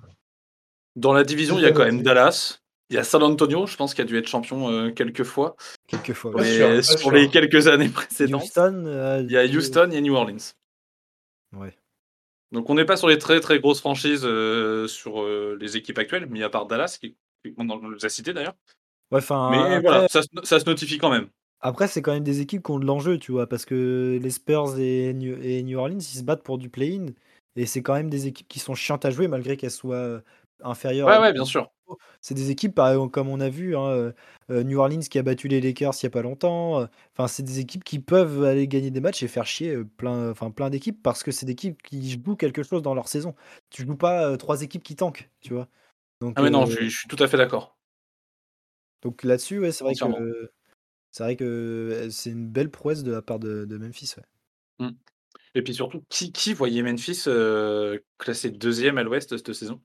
Dans 0.96 1.12
la 1.12 1.24
division, 1.24 1.58
il 1.58 1.62
y 1.62 1.66
a 1.66 1.72
quand 1.72 1.84
même 1.84 2.02
Dallas. 2.02 2.58
Il 2.88 2.94
y 2.94 2.98
a 2.98 3.04
San 3.04 3.22
Antonio, 3.22 3.66
je 3.66 3.76
pense 3.76 3.94
qu'il 3.94 4.02
a 4.02 4.06
dû 4.06 4.16
être 4.16 4.28
champion 4.28 4.70
euh, 4.70 4.90
quelques 4.90 5.24
fois. 5.24 5.56
Quelquefois. 5.88 6.30
Pas 6.32 6.38
ouais. 6.38 6.56
sûr, 6.56 6.68
pas 6.68 6.82
sur 6.82 6.98
sûr. 7.00 7.10
les 7.12 7.28
quelques 7.28 7.66
années 7.66 7.88
précédentes, 7.88 8.44
Houston. 8.44 8.84
euh, 8.86 9.22
il 9.24 9.32
y 9.32 9.36
a 9.36 9.44
Houston 9.44 9.90
et 9.90 10.00
New 10.00 10.14
Orleans. 10.14 10.36
Ouais. 11.56 11.76
Donc 12.52 12.70
on 12.70 12.74
n'est 12.76 12.84
pas 12.84 12.96
sur 12.96 13.08
les 13.08 13.18
très 13.18 13.40
très 13.40 13.58
grosses 13.58 13.80
franchises 13.80 14.22
euh, 14.24 14.86
sur 14.86 15.20
euh, 15.20 15.58
les 15.60 15.76
équipes 15.76 15.98
actuelles, 15.98 16.26
mis 16.26 16.44
à 16.44 16.48
part 16.48 16.66
Dallas, 16.66 16.96
qui 17.00 17.16
on 17.58 17.64
nous 17.64 18.04
a 18.04 18.08
cité 18.08 18.32
d'ailleurs. 18.32 18.54
Ouais, 19.10 19.18
enfin, 19.18 19.50
Mais 19.50 19.58
après, 19.58 19.80
voilà, 19.80 20.08
ça, 20.08 20.22
se- 20.22 20.28
ça 20.44 20.60
se 20.60 20.64
notifie 20.66 20.98
quand 20.98 21.10
même. 21.10 21.26
après 21.60 21.88
c'est 21.88 22.02
quand 22.02 22.12
même 22.12 22.24
des 22.24 22.40
équipes 22.40 22.62
qui 22.62 22.70
ont 22.70 22.78
de 22.78 22.86
l'enjeu, 22.86 23.18
tu 23.18 23.32
vois, 23.32 23.48
parce 23.48 23.64
que 23.64 24.18
les 24.22 24.30
Spurs 24.30 24.78
et 24.78 25.12
New, 25.12 25.36
et 25.42 25.62
New 25.64 25.76
Orleans, 25.78 25.98
ils 25.98 26.02
se 26.18 26.22
battent 26.22 26.44
pour 26.44 26.58
du 26.58 26.70
play-in, 26.70 27.06
et 27.56 27.66
c'est 27.66 27.82
quand 27.82 27.94
même 27.94 28.10
des 28.10 28.28
équipes 28.28 28.48
qui 28.48 28.60
sont 28.60 28.74
chiantes 28.76 29.04
à 29.04 29.10
jouer, 29.10 29.26
malgré 29.26 29.56
qu'elles 29.56 29.70
soient 29.72 30.22
inférieures. 30.62 31.08
Ouais, 31.08 31.18
ouais, 31.18 31.32
bien 31.32 31.44
sûr. 31.44 31.68
C'est 32.20 32.34
des 32.34 32.50
équipes, 32.50 32.80
comme 33.12 33.28
on 33.28 33.40
a 33.40 33.48
vu, 33.48 33.76
hein, 33.76 33.86
euh, 33.88 34.12
euh, 34.50 34.64
New 34.64 34.78
Orleans 34.78 35.00
qui 35.00 35.18
a 35.18 35.22
battu 35.22 35.48
les 35.48 35.60
Lakers 35.60 35.94
il 36.02 36.06
n'y 36.06 36.08
a 36.08 36.10
pas 36.10 36.22
longtemps. 36.22 36.80
euh, 36.80 36.86
Enfin, 37.16 37.28
c'est 37.28 37.42
des 37.44 37.60
équipes 37.60 37.84
qui 37.84 38.00
peuvent 38.00 38.42
aller 38.44 38.66
gagner 38.68 38.90
des 38.90 39.00
matchs 39.00 39.22
et 39.22 39.28
faire 39.28 39.46
chier 39.46 39.76
plein, 39.96 40.30
enfin, 40.30 40.50
plein 40.50 40.70
d'équipes 40.70 41.00
parce 41.02 41.22
que 41.22 41.30
c'est 41.30 41.46
des 41.46 41.52
équipes 41.52 41.80
qui 41.82 42.10
jouent 42.10 42.36
quelque 42.36 42.62
chose 42.62 42.82
dans 42.82 42.94
leur 42.94 43.08
saison. 43.08 43.34
Tu 43.70 43.86
joues 43.86 43.96
pas 43.96 44.36
trois 44.36 44.62
équipes 44.62 44.82
qui 44.82 44.96
tankent, 44.96 45.30
tu 45.40 45.54
vois. 45.54 45.68
Donc, 46.20 46.36
Ah 46.36 46.42
mais 46.42 46.50
non, 46.50 46.66
je, 46.66 46.76
suis- 46.76 46.88
je 46.90 46.98
suis 47.00 47.08
tout 47.08 47.20
à 47.20 47.26
fait 47.26 47.36
d'accord. 47.36 47.76
donc 49.02 49.22
là-dessus, 49.24 49.58
ouais, 49.60 49.72
c'est 49.72 49.84
vrai 49.84 49.94
que 49.94 50.50
c'est 51.12 51.24
vrai 51.24 51.36
que 51.36 52.08
c'est 52.10 52.30
une 52.30 52.48
belle 52.50 52.70
prouesse 52.70 53.02
de 53.04 53.12
la 53.12 53.22
part 53.22 53.38
de, 53.40 53.64
de 53.66 53.78
Memphis. 53.78 54.14
ouais. 54.18 54.24
Et 55.54 55.62
puis 55.62 55.74
surtout, 55.74 56.04
qui, 56.08 56.32
qui 56.32 56.52
voyait 56.54 56.82
Memphis 56.82 57.24
euh, 57.26 57.98
classé 58.18 58.50
deuxième 58.50 58.98
à 58.98 59.02
l'ouest 59.02 59.36
cette 59.36 59.52
saison? 59.52 59.82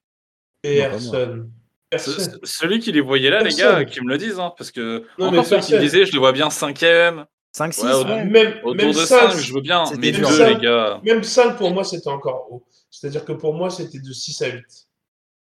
Personne. 0.63 1.52
Ce- 1.52 1.89
Personne. 1.89 2.39
ce- 2.43 2.52
Celui 2.60 2.80
qui 2.80 2.91
les 2.91 3.02
voyait 3.02 3.30
là, 3.30 3.39
les 3.39 3.45
Personne. 3.56 3.80
gars, 3.80 3.86
qui 3.86 4.02
me 4.02 4.10
le 4.10 4.17
disent, 4.17 4.39
hein, 4.39 4.54
parce 4.58 4.71
que 4.71 5.04
Non, 5.17 5.28
encore 5.28 5.45
ceux 5.45 5.60
qui 5.60 5.74
me 5.74 5.80
disaient, 5.80 6.06
je 6.06 6.12
les 6.13 6.19
vois 6.19 6.32
bien 6.32 6.50
cinquième, 6.50 7.26
5-6, 7.52 7.84
Ouais, 7.84 7.93
au- 7.93 8.04
ouais. 8.06 8.24
Même, 8.26 8.54
autour 8.63 8.76
même 8.76 8.88
de 8.89 8.93
ça, 8.93 9.32
5, 9.32 9.39
je 9.39 9.54
veux 9.54 9.60
bien, 9.62 9.84
mais 10.00 10.12
dur. 10.12 10.30
deux, 10.30 10.36
Ça- 10.36 10.50
les 10.50 10.56
gars. 10.58 11.02
même 11.04 11.24
ça, 11.24 11.50
pour 11.52 11.71
moi, 11.71 11.84
c'était 11.84 12.08
encore 12.10 12.47
haut. 12.50 12.63
C'est-à-dire 12.89 13.26
que 13.26 13.34
pour 13.34 13.54
moi, 13.54 13.69
c'était 13.69 14.00
de 14.00 14.13
6 14.13 14.41
à 14.41 14.47
8. 14.47 14.63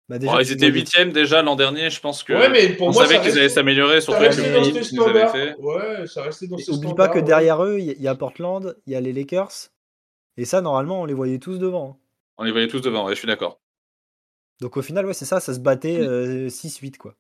Bah, 0.09 0.19
déjà, 0.19 0.33
Bon, 0.33 0.39
ils 0.39 0.51
étaient 0.51 0.67
voyais- 0.67 0.73
huitièmes 0.73 1.13
déjà 1.13 1.41
l'an 1.41 1.55
dernier, 1.55 1.89
je 1.89 2.01
pense 2.01 2.21
que 2.23 2.33
Ouais, 2.33 2.49
mais 2.49 2.69
pour 2.73 2.87
on 2.87 2.91
moi, 2.91 3.05
savait 3.05 3.21
qu'ils 3.21 3.37
allaient 3.39 3.47
s'améliorer, 3.47 4.01
surtout 4.01 4.19
avec 4.21 4.35
le 4.35 4.43
qu'ils 4.81 5.01
avaient 5.01 5.27
fait. 5.29 5.55
Ouais, 5.57 6.05
ça 6.07 6.23
restait 6.23 6.47
dans 6.47 6.57
Et 6.57 6.69
Oublie 6.69 6.93
pas 6.95 7.07
que 7.07 7.15
ouais. 7.19 7.21
derrière 7.21 7.63
eux, 7.63 7.77
il 7.79 7.93
y, 7.97 8.01
y 8.03 8.07
a 8.09 8.15
Portland, 8.15 8.75
il 8.87 8.91
y 8.91 8.95
a 8.97 8.99
les 8.99 9.13
Lakers. 9.13 9.69
Et 10.35 10.43
ça, 10.43 10.59
normalement, 10.59 11.01
on 11.01 11.05
les 11.05 11.13
voyait 11.13 11.39
tous 11.39 11.59
devant. 11.59 11.91
hein. 11.91 11.97
On 12.37 12.43
les 12.43 12.51
voyait 12.51 12.67
tous 12.67 12.81
devant, 12.81 13.05
ouais, 13.05 13.13
je 13.13 13.19
suis 13.19 13.27
d'accord. 13.27 13.61
Donc 14.61 14.77
au 14.77 14.81
final, 14.81 15.05
ouais, 15.05 15.13
c'est 15.13 15.25
ça, 15.25 15.39
ça 15.41 15.53
se 15.53 15.59
battait 15.59 15.97
Mm. 15.99 16.03
euh, 16.03 16.49
6-8, 16.49 16.97
quoi. 16.97 17.15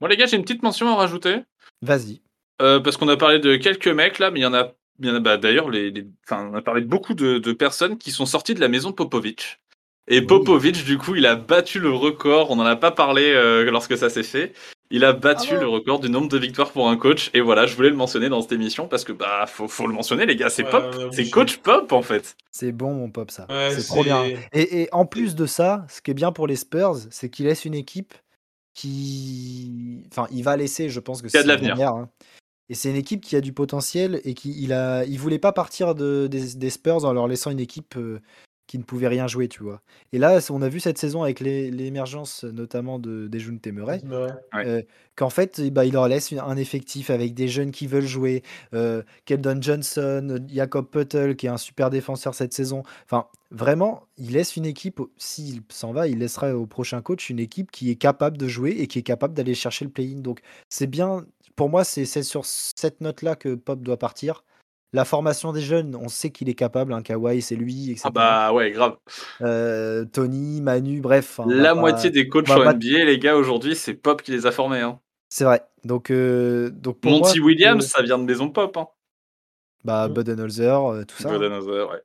Bon 0.00 0.08
les 0.08 0.16
gars, 0.16 0.26
j'ai 0.26 0.36
une 0.36 0.42
petite 0.42 0.62
mention 0.62 0.88
à 0.88 0.96
rajouter. 0.96 1.36
Vas-y. 1.82 2.20
Euh, 2.62 2.80
parce 2.80 2.96
qu'on 2.96 3.08
a 3.08 3.16
parlé 3.16 3.38
de 3.38 3.56
quelques 3.56 3.88
mecs 3.88 4.18
là, 4.18 4.30
mais 4.30 4.40
il 4.40 4.42
y 4.42 4.46
en 4.46 4.54
a, 4.54 4.72
il 5.00 5.06
y 5.06 5.10
en 5.10 5.14
a 5.14 5.20
bah, 5.20 5.36
d'ailleurs, 5.36 5.70
les, 5.70 5.90
les- 5.90 6.06
enfin, 6.26 6.48
on 6.50 6.54
a 6.54 6.62
parlé 6.62 6.80
de 6.82 6.86
beaucoup 6.86 7.14
de, 7.14 7.38
de 7.38 7.52
personnes 7.52 7.98
qui 7.98 8.10
sont 8.10 8.26
sorties 8.26 8.54
de 8.54 8.60
la 8.60 8.68
maison 8.68 8.90
de 8.90 8.94
Popovic. 8.94 9.60
Et 10.08 10.20
Oui. 10.20 10.26
Popovic, 10.26 10.84
du 10.84 10.98
coup, 10.98 11.14
il 11.14 11.26
a 11.26 11.34
battu 11.36 11.78
le 11.80 11.90
record. 11.90 12.50
On 12.50 12.56
n'en 12.56 12.64
a 12.64 12.76
pas 12.76 12.90
parlé 12.90 13.32
euh, 13.32 13.70
lorsque 13.70 13.96
ça 13.96 14.08
s'est 14.10 14.22
fait. 14.22 14.52
Il 14.90 15.04
a 15.04 15.12
battu 15.12 15.56
le 15.58 15.66
record 15.66 15.98
du 15.98 16.08
nombre 16.10 16.28
de 16.28 16.38
victoires 16.38 16.70
pour 16.70 16.88
un 16.88 16.96
coach. 16.96 17.30
Et 17.34 17.40
voilà, 17.40 17.66
je 17.66 17.74
voulais 17.74 17.88
le 17.90 17.96
mentionner 17.96 18.28
dans 18.28 18.42
cette 18.42 18.52
émission 18.52 18.86
parce 18.86 19.02
que 19.04 19.12
bah 19.12 19.46
faut, 19.46 19.66
faut 19.66 19.86
le 19.86 19.94
mentionner, 19.94 20.26
les 20.26 20.36
gars. 20.36 20.50
C'est 20.50 20.62
Ouais, 20.64 20.70
Pop, 20.70 20.94
c'est 21.12 21.30
coach 21.30 21.56
Pop 21.58 21.90
en 21.92 22.02
fait. 22.02 22.36
C'est 22.52 22.70
bon, 22.70 22.94
mon 22.94 23.10
pop, 23.10 23.30
ça. 23.30 23.46
Ouais, 23.48 23.70
c'est 23.70 23.82
trop 23.86 24.04
bien. 24.04 24.24
Et, 24.52 24.82
et 24.82 24.88
en 24.92 25.06
plus 25.06 25.34
de 25.34 25.46
ça, 25.46 25.86
ce 25.88 26.00
qui 26.02 26.10
est 26.10 26.14
bien 26.14 26.32
pour 26.32 26.46
les 26.46 26.56
Spurs, 26.56 26.96
c'est 27.10 27.28
qu'il 27.30 27.46
laisse 27.46 27.64
une 27.64 27.74
équipe 27.74 28.14
qui. 28.74 30.02
Enfin, 30.10 30.26
il 30.30 30.42
va 30.44 30.56
laisser, 30.56 30.88
je 30.88 31.00
pense 31.00 31.22
que 31.22 31.28
c'est 31.28 31.42
de 31.42 31.48
la 31.48 31.54
l'avenir. 31.56 31.88
hein. 31.88 32.10
Et 32.68 32.74
c'est 32.74 32.88
une 32.90 32.96
équipe 32.96 33.20
qui 33.22 33.36
a 33.36 33.40
du 33.40 33.52
potentiel 33.52 34.20
et 34.24 34.32
qui 34.34 34.54
il 34.62 34.72
a, 34.72 35.04
il 35.04 35.18
voulait 35.18 35.38
pas 35.38 35.52
partir 35.52 35.94
de, 35.94 36.26
des, 36.26 36.54
des 36.54 36.70
Spurs 36.70 37.04
en 37.04 37.12
leur 37.12 37.28
laissant 37.28 37.50
une 37.50 37.60
équipe 37.60 37.96
euh, 37.96 38.20
qui 38.66 38.78
ne 38.78 38.82
pouvait 38.82 39.08
rien 39.08 39.26
jouer, 39.26 39.48
tu 39.48 39.62
vois. 39.62 39.82
Et 40.12 40.18
là, 40.18 40.40
on 40.50 40.62
a 40.62 40.68
vu 40.68 40.80
cette 40.80 40.98
saison 40.98 41.22
avec 41.22 41.40
l'émergence 41.40 42.44
notamment 42.44 42.98
de 42.98 43.28
Dejounte 43.28 43.62
Temeray, 43.62 44.00
Ouais. 44.04 44.66
Euh, 44.66 44.82
qu'en 45.16 45.30
fait, 45.30 45.60
ben, 45.70 45.84
il 45.84 45.92
leur 45.92 46.08
laisse 46.08 46.32
un 46.32 46.56
effectif 46.56 47.10
avec 47.10 47.34
des 47.34 47.48
jeunes 47.48 47.70
qui 47.70 47.86
veulent 47.86 48.06
jouer. 48.06 48.42
Euh, 48.72 49.02
Keldon 49.26 49.60
Johnson, 49.60 50.38
Jacob 50.48 50.86
Puttel, 50.88 51.36
qui 51.36 51.46
est 51.46 51.50
un 51.50 51.56
super 51.58 51.90
défenseur 51.90 52.34
cette 52.34 52.52
saison. 52.52 52.82
Enfin, 53.04 53.26
vraiment, 53.50 54.04
il 54.16 54.32
laisse 54.32 54.56
une 54.56 54.66
équipe, 54.66 55.00
s'il 55.16 55.60
s'en 55.68 55.92
va, 55.92 56.08
il 56.08 56.18
laissera 56.18 56.54
au 56.54 56.66
prochain 56.66 57.02
coach 57.02 57.30
une 57.30 57.38
équipe 57.38 57.70
qui 57.70 57.90
est 57.90 57.96
capable 57.96 58.38
de 58.38 58.48
jouer 58.48 58.70
et 58.78 58.86
qui 58.86 58.98
est 58.98 59.02
capable 59.02 59.34
d'aller 59.34 59.54
chercher 59.54 59.84
le 59.84 59.90
play-in. 59.90 60.20
Donc, 60.20 60.40
c'est 60.68 60.86
bien, 60.86 61.24
pour 61.56 61.68
moi, 61.68 61.84
c'est 61.84 62.04
c'est 62.06 62.22
sur 62.22 62.44
cette 62.44 63.00
note-là 63.00 63.36
que 63.36 63.54
Pop 63.54 63.82
doit 63.82 63.98
partir. 63.98 64.44
La 64.94 65.04
formation 65.04 65.52
des 65.52 65.60
jeunes, 65.60 65.96
on 65.96 66.06
sait 66.08 66.30
qu'il 66.30 66.48
est 66.48 66.54
capable. 66.54 66.92
Un 66.92 67.02
Kawhi, 67.02 67.42
c'est 67.42 67.56
lui, 67.56 67.90
etc. 67.90 68.02
Ah 68.04 68.10
bah 68.10 68.52
ouais, 68.52 68.70
grave. 68.70 68.96
Euh, 69.42 70.04
Tony, 70.04 70.60
Manu, 70.60 71.00
bref. 71.00 71.40
La 71.48 71.74
pas- 71.74 71.80
moitié 71.80 72.10
des 72.10 72.28
coachs 72.28 72.48
en 72.48 72.62
pas- 72.62 72.72
NBA, 72.74 73.04
les 73.04 73.18
gars, 73.18 73.34
aujourd'hui, 73.36 73.74
c'est 73.74 73.94
Pop 73.94 74.22
qui 74.22 74.30
les 74.30 74.46
a 74.46 74.52
formés. 74.52 74.80
Hein. 74.80 75.00
C'est 75.28 75.42
vrai. 75.44 75.62
Donc, 75.84 76.10
euh, 76.12 76.70
donc 76.70 77.00
pour 77.00 77.10
Monty 77.10 77.40
moi, 77.40 77.46
Williams, 77.48 77.84
euh, 77.84 77.88
ça 77.88 78.02
vient 78.02 78.18
de 78.18 78.22
Maison 78.24 78.48
Pop. 78.50 78.76
Hein. 78.76 78.86
bah, 79.82 80.08
Mm. 80.08 80.12
Budenholzer, 80.14 80.92
euh, 80.92 81.04
tout 81.04 81.20
ça. 81.20 81.28
hein. 81.28 81.32
Budenholzer, 81.38 81.90
ouais. 81.90 82.02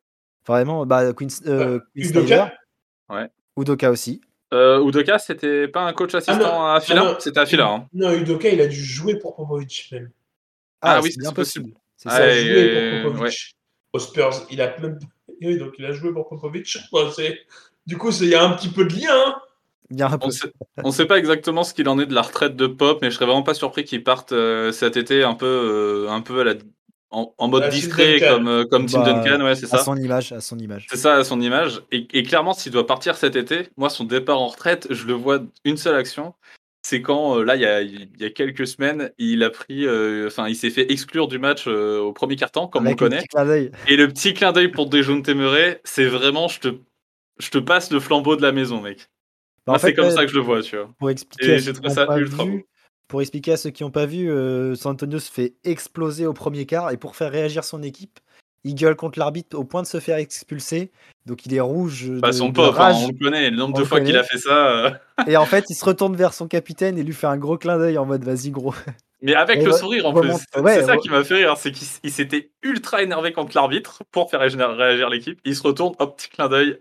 Vraiment, 0.47 0.85
bah, 0.87 1.13
Queen, 1.13 1.29
euh, 1.45 1.77
Bah, 1.79 1.85
Queen 1.95 2.09
Udoka 2.09 2.53
Snyder, 3.07 3.27
Udoka 3.55 3.91
aussi. 3.91 4.21
Euh, 4.51 4.83
Udoka, 4.83 5.19
c'était 5.19 5.67
pas 5.67 5.81
un 5.81 5.93
coach 5.93 6.15
assistant 6.15 6.33
Ah 6.43 6.49
non, 6.57 6.65
à 6.65 6.79
Fila 6.81 7.01
ah 7.01 7.05
non. 7.11 7.15
C'était 7.19 7.39
à 7.39 7.45
Fila. 7.45 7.67
Hein. 7.69 7.87
Non, 7.93 8.11
Udoka, 8.13 8.49
il 8.49 8.59
a 8.61 8.65
dû 8.67 8.83
jouer 8.83 9.15
pour 9.19 9.35
Popovic 9.35 9.89
même. 9.91 10.09
Ah 10.81 10.95
Ah, 10.95 11.01
oui, 11.03 11.11
c'est 11.11 11.19
bien 11.19 11.29
c'est 11.29 11.35
possible. 11.35 11.65
possible. 11.65 11.78
C'est 12.01 12.07
Il 12.09 12.11
Ah, 12.13 12.17
ça. 12.17 12.23
a 12.23 12.27
et- 12.29 12.41
joué 12.45 12.77
euh, 12.77 13.03
pour 13.03 13.11
Popovic. 13.13 13.55
Aux 13.93 13.99
Spurs, 13.99 14.47
il 14.51 14.61
a 14.61 14.77
même. 14.79 14.97
Oui, 15.41 15.57
donc 15.57 15.73
il 15.79 15.85
a 15.85 15.91
joué 15.93 16.11
pour 16.11 16.27
Popovic. 16.27 16.77
Du 17.85 17.97
coup, 17.97 18.11
il 18.21 18.27
y 18.27 18.35
a 18.35 18.43
un 18.43 18.51
petit 18.55 18.69
peu 18.69 18.85
de 18.85 18.93
lien. 18.93 19.09
hein. 19.11 19.35
On 20.21 20.29
sait, 20.29 20.51
on 20.83 20.91
sait 20.91 21.05
pas 21.07 21.17
exactement 21.17 21.63
ce 21.63 21.73
qu'il 21.73 21.89
en 21.89 21.97
est 21.99 22.05
de 22.05 22.13
la 22.13 22.21
retraite 22.21 22.55
de 22.55 22.67
Pop, 22.67 22.99
mais 23.01 23.09
je 23.09 23.15
serais 23.15 23.25
vraiment 23.25 23.41
pas 23.41 23.55
surpris 23.55 23.83
qu'il 23.83 24.03
parte 24.03 24.31
euh, 24.31 24.71
cet 24.71 24.95
été 24.97 25.23
un 25.23 25.33
peu, 25.33 25.45
euh, 25.47 26.09
un 26.11 26.21
peu 26.21 26.41
à 26.41 26.43
la, 26.43 26.53
en, 27.09 27.33
en 27.39 27.47
mode 27.47 27.63
la 27.63 27.69
discret 27.69 28.19
comme, 28.19 28.47
euh, 28.47 28.65
comme 28.69 28.85
Tim 28.85 28.99
Bah, 29.01 29.13
Duncan, 29.23 29.43
ouais, 29.43 29.55
c'est 29.55 29.65
À 29.73 29.77
ça. 29.79 29.83
son 29.83 29.95
image, 29.97 30.31
à 30.31 30.41
son 30.41 30.59
image. 30.59 30.85
C'est 30.91 30.97
ça 30.97 31.15
à 31.15 31.23
son 31.23 31.41
image. 31.41 31.81
Et, 31.91 32.07
et 32.13 32.21
clairement, 32.21 32.53
s'il 32.53 32.71
doit 32.71 32.85
partir 32.85 33.17
cet 33.17 33.35
été, 33.35 33.69
moi, 33.77 33.89
son 33.89 34.03
départ 34.03 34.39
en 34.39 34.47
retraite, 34.49 34.85
je 34.91 35.07
le 35.07 35.13
vois 35.13 35.39
une 35.65 35.77
seule 35.77 35.95
action. 35.95 36.35
C'est 36.89 37.03
quand, 37.03 37.37
euh, 37.37 37.43
là, 37.43 37.55
il 37.55 37.61
y 37.61 37.65
a, 37.67 37.83
il 37.83 38.09
y 38.19 38.25
a 38.25 38.31
quelques 38.31 38.65
semaines, 38.65 39.11
il 39.19 39.43
a 39.43 39.51
pris, 39.51 39.85
euh, 39.85 40.25
enfin, 40.25 40.47
il 40.47 40.55
s'est 40.55 40.71
fait 40.71 40.91
exclure 40.91 41.27
du 41.27 41.37
match 41.37 41.65
euh, 41.67 41.99
au 41.99 42.13
premier 42.13 42.35
quart-temps, 42.35 42.67
comme 42.67 42.87
Avec 42.87 42.99
on 42.99 43.05
le 43.05 43.09
connaît. 43.11 43.67
Et 43.87 43.95
le 43.95 44.07
petit 44.07 44.33
clin 44.33 44.51
d'œil 44.53 44.69
pour 44.69 44.89
Dejounte 44.89 45.23
Temeray, 45.23 45.79
c'est 45.83 46.07
vraiment, 46.07 46.47
je 46.47 46.59
te, 46.61 46.67
je 47.37 47.51
te 47.51 47.59
passe 47.59 47.91
le 47.91 47.99
flambeau 47.99 48.35
de 48.35 48.41
la 48.41 48.51
maison, 48.51 48.81
mec. 48.81 49.07
Bah, 49.67 49.77
c'est 49.77 49.93
comme 49.93 50.09
ça 50.09 50.25
que 50.25 50.31
je 50.31 50.35
le 50.37 50.41
vois, 50.41 50.63
tu 50.63 50.77
vois. 50.77 50.89
pour 50.97 51.11
expliquer 51.11 51.57
Et 51.57 51.73
trouvé 51.73 51.89
ça 51.91 52.07
ultra 52.17 52.45
vu, 52.45 52.65
pour 53.07 53.21
expliquer 53.21 53.51
à 53.51 53.57
ceux 53.57 53.69
qui 53.69 53.83
n'ont 53.83 53.91
pas 53.91 54.07
vu, 54.07 54.31
euh, 54.31 54.73
San 54.73 54.93
Antonio 54.93 55.19
se 55.19 55.31
fait 55.31 55.57
exploser 55.63 56.25
au 56.25 56.33
premier 56.33 56.65
quart 56.65 56.89
et 56.89 56.97
pour 56.97 57.15
faire 57.15 57.31
réagir 57.31 57.63
son 57.65 57.83
équipe, 57.83 58.19
il 58.63 58.75
gueule 58.75 58.95
contre 58.95 59.19
l'arbitre 59.19 59.57
au 59.57 59.63
point 59.63 59.81
de 59.81 59.87
se 59.87 59.99
faire 59.99 60.17
expulser. 60.17 60.91
Donc 61.25 61.45
il 61.45 61.53
est 61.53 61.59
rouge 61.59 62.07
de, 62.09 62.19
Bah, 62.19 62.31
son 62.33 62.49
de 62.49 62.59
hein, 62.61 62.71
rage. 62.71 62.95
on 63.03 63.07
le 63.07 63.17
connaît. 63.17 63.49
Le 63.49 63.57
nombre 63.57 63.77
On 63.77 63.81
de 63.81 63.85
fois 63.85 64.01
qu'il 64.01 64.17
a 64.17 64.23
fait 64.23 64.37
ça. 64.37 64.85
euh. 64.85 64.91
Et 65.27 65.37
en 65.37 65.45
fait, 65.45 65.65
il 65.69 65.75
se 65.75 65.85
retourne 65.85 66.15
vers 66.15 66.33
son 66.33 66.47
capitaine 66.47 66.97
et 66.97 67.03
lui 67.03 67.13
fait 67.13 67.27
un 67.27 67.37
gros 67.37 67.57
clin 67.57 67.77
d'œil 67.77 67.97
en 67.97 68.05
mode 68.05 68.23
vas-y 68.23 68.51
gros. 68.51 68.73
Mais 69.21 69.35
avec 69.35 69.59
Et 69.59 69.65
le 69.65 69.71
re- 69.71 69.77
sourire 69.79 70.05
en 70.05 70.13
plus. 70.13 70.31
C'est 70.53 70.59
ouais, 70.61 70.83
ça 70.83 70.95
qui 70.97 71.09
m'a 71.09 71.23
fait 71.23 71.35
rire. 71.35 71.57
C'est 71.57 71.71
qu'il 71.73 72.11
s'était 72.11 72.51
ultra 72.63 73.03
énervé 73.03 73.33
contre 73.33 73.51
l'arbitre 73.55 74.03
pour 74.11 74.29
faire 74.29 74.39
réagir 74.39 75.09
l'équipe. 75.09 75.39
Il 75.45 75.55
se 75.55 75.63
retourne, 75.63 75.93
hop, 75.99 76.15
petit 76.17 76.29
clin 76.29 76.47
d'œil. 76.47 76.79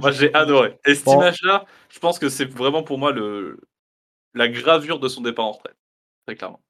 Moi, 0.00 0.10
j'ai 0.10 0.34
adoré. 0.34 0.78
Et 0.86 0.94
cette 0.94 1.04
Bon. 1.04 1.16
image-là, 1.16 1.64
je 1.90 1.98
pense 1.98 2.18
que 2.18 2.28
c'est 2.28 2.46
vraiment 2.46 2.82
pour 2.82 2.98
moi 2.98 3.12
le... 3.12 3.60
la 4.34 4.48
gravure 4.48 4.98
de 4.98 5.08
son 5.08 5.20
départ 5.20 5.44
en 5.44 5.52
retraite. 5.52 5.76
Très 6.26 6.36
clairement. 6.36 6.60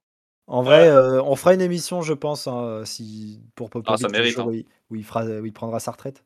En 0.47 0.61
vrai, 0.61 0.87
euh, 0.89 1.21
on 1.23 1.35
fera 1.35 1.53
une 1.55 1.61
émission, 1.61 2.01
je 2.03 2.13
pense, 2.13 2.47
hein, 2.47 2.81
si 2.85 3.41
pour 3.55 3.69
Popovic, 3.69 3.95
Ah, 3.95 3.97
ça 3.97 4.07
le 4.07 4.11
mérite, 4.11 4.35
jour 4.35 4.43
hein. 4.45 4.49
où, 4.49 4.53
il, 4.53 4.65
où 4.91 4.95
il 4.95 5.03
fera, 5.03 5.23
où 5.25 5.45
il 5.45 5.53
prendra 5.53 5.79
sa 5.79 5.91
retraite. 5.91 6.23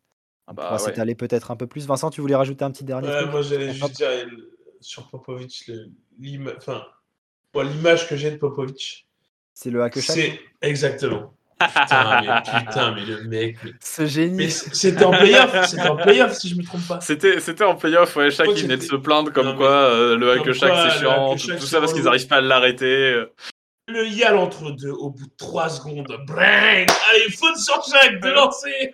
On 0.47 0.53
bah 0.53 0.63
pourra 0.63 0.73
ouais. 0.75 0.79
s'étaler 0.79 1.15
peut-être 1.15 1.51
un 1.51 1.55
peu 1.55 1.67
plus. 1.67 1.85
Vincent, 1.87 2.09
tu 2.09 2.19
voulais 2.21 2.35
rajouter 2.35 2.65
un 2.65 2.71
petit 2.71 2.83
dernier 2.83 3.07
Ouais, 3.07 3.19
truc 3.21 3.31
moi, 3.31 3.41
j'allais 3.43 3.71
juste 3.71 3.95
dire 3.95 4.09
sur 4.81 5.07
Popovic, 5.07 5.65
le- 5.67 5.87
l'ima- 6.19 6.53
enfin, 6.57 6.83
l'image 7.55 8.07
que 8.09 8.15
j'ai 8.15 8.31
de 8.31 8.37
Popovic, 8.37 9.07
C'est 9.53 9.69
le 9.69 9.83
hack 9.83 9.95
c'est 9.97 10.39
exactement. 10.61 11.33
Putain, 11.59 12.21
mais, 12.21 12.61
putain, 12.65 12.95
mais 12.95 13.05
le 13.05 13.23
mec. 13.25 13.57
Mais, 13.65 13.71
Ce 13.81 14.05
génie. 14.05 14.49
c'était 14.49 15.03
en 15.03 15.11
playoff, 15.11 15.65
c'était 15.67 15.89
en 15.89 15.97
playoff 15.97 16.33
si 16.33 16.47
je 16.47 16.55
me 16.55 16.63
trompe 16.63 16.87
pas. 16.87 17.01
C'était, 17.01 17.41
c'était 17.41 17.65
en 17.65 17.75
playoff, 17.75 18.15
ouais, 18.15 18.31
Shaq 18.31 18.47
il 18.55 18.63
venait 18.63 18.77
de 18.77 18.81
se 18.81 18.95
plaindre 18.95 19.33
comme 19.33 19.45
Non, 19.45 19.51
mais- 19.51 19.57
quoi 19.57 19.69
euh, 19.69 20.15
le 20.17 20.31
hack 20.31 20.41
c'est 20.45 20.99
chiant, 20.99 21.35
tout, 21.35 21.47
tout 21.57 21.65
ça 21.65 21.81
parce 21.81 21.93
qu'ils 21.93 22.03
n'arrivent 22.05 22.27
pas 22.27 22.37
à 22.37 22.41
l'arrêter. 22.41 23.23
Le 23.89 24.07
yal 24.07 24.37
entre 24.37 24.71
deux, 24.71 24.91
au 24.91 25.09
bout 25.09 25.25
de 25.25 25.31
3 25.37 25.69
secondes, 25.69 26.07
brang 26.27 26.37
Allez, 26.39 27.29
faute 27.37 27.57
sur 27.57 27.81
Jacques 27.91 28.21
de 28.21 28.29
lancer 28.29 28.91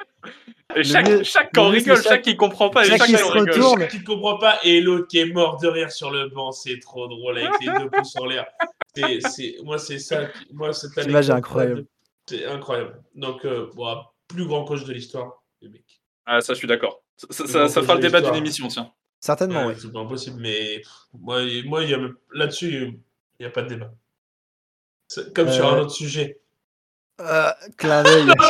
Et 0.75 0.83
Shaq 0.83 1.07
le 1.07 1.23
quand 1.53 1.65
mieux, 1.69 1.77
rigole, 1.77 1.97
c'est 1.97 2.09
Shaq 2.09 2.27
il 2.27 2.37
comprend 2.37 2.69
pas, 2.69 2.85
et 2.85 2.89
Shaq 2.89 2.97
Shaq 2.99 3.07
qui 3.07 3.13
il 3.13 3.17
se 3.19 3.23
rigole. 3.25 3.49
retourne. 3.51 3.81
Shaq 3.81 3.91
qui 3.91 3.99
ne 3.99 4.05
comprend 4.05 4.37
pas, 4.37 4.59
et 4.63 4.81
l'autre 4.81 5.07
qui 5.07 5.19
est 5.19 5.25
mort 5.25 5.57
de 5.59 5.67
rire 5.67 5.91
sur 5.91 6.11
le 6.11 6.29
banc, 6.29 6.51
c'est 6.51 6.79
trop 6.79 7.07
drôle 7.07 7.37
avec 7.39 7.51
les 7.61 7.67
deux 7.79 7.89
pouces 7.89 8.15
en 8.17 8.25
l'air. 8.25 8.45
C'est, 8.95 9.19
c'est, 9.29 9.55
moi, 9.63 9.77
c'est 9.77 9.99
ça. 9.99 10.25
qui- 10.25 10.47
Moi, 10.53 10.71
cette 10.73 10.95
L'image 11.05 11.27
est 11.29 11.31
anecdote, 11.33 11.37
incroyable. 11.37 11.85
C'est 12.27 12.45
incroyable. 12.45 13.01
Donc, 13.13 13.45
euh, 13.45 13.69
bon, 13.75 13.97
plus 14.27 14.45
grand 14.45 14.63
coach 14.63 14.83
de 14.85 14.93
l'histoire, 14.93 15.43
le 15.61 15.69
mec. 15.69 15.83
Ah, 16.25 16.41
ça 16.41 16.53
je 16.53 16.57
suis 16.59 16.67
d'accord. 16.67 17.01
Ça, 17.17 17.67
ça- 17.67 17.81
fera 17.81 17.95
le 17.95 17.99
débat 18.01 18.21
d'une 18.21 18.35
émission, 18.35 18.67
tiens. 18.69 18.91
Certainement, 19.19 19.67
oui. 19.67 19.73
C'est 19.77 19.91
pas 19.91 19.99
impossible, 19.99 20.39
mais 20.39 20.77
pff, 20.79 20.89
moi, 21.13 21.41
moi 21.65 21.81
là-dessus, 22.33 22.69
il 22.73 22.99
n'y 23.39 23.45
a 23.45 23.49
pas 23.49 23.61
de 23.63 23.69
débat. 23.69 23.91
Comme 25.33 25.51
sur 25.51 25.67
Euh, 25.67 25.71
un 25.75 25.79
autre 25.81 25.91
sujet. 25.91 26.41
Euh, 27.21 27.49
clin 27.77 28.03
d'œil. 28.03 28.25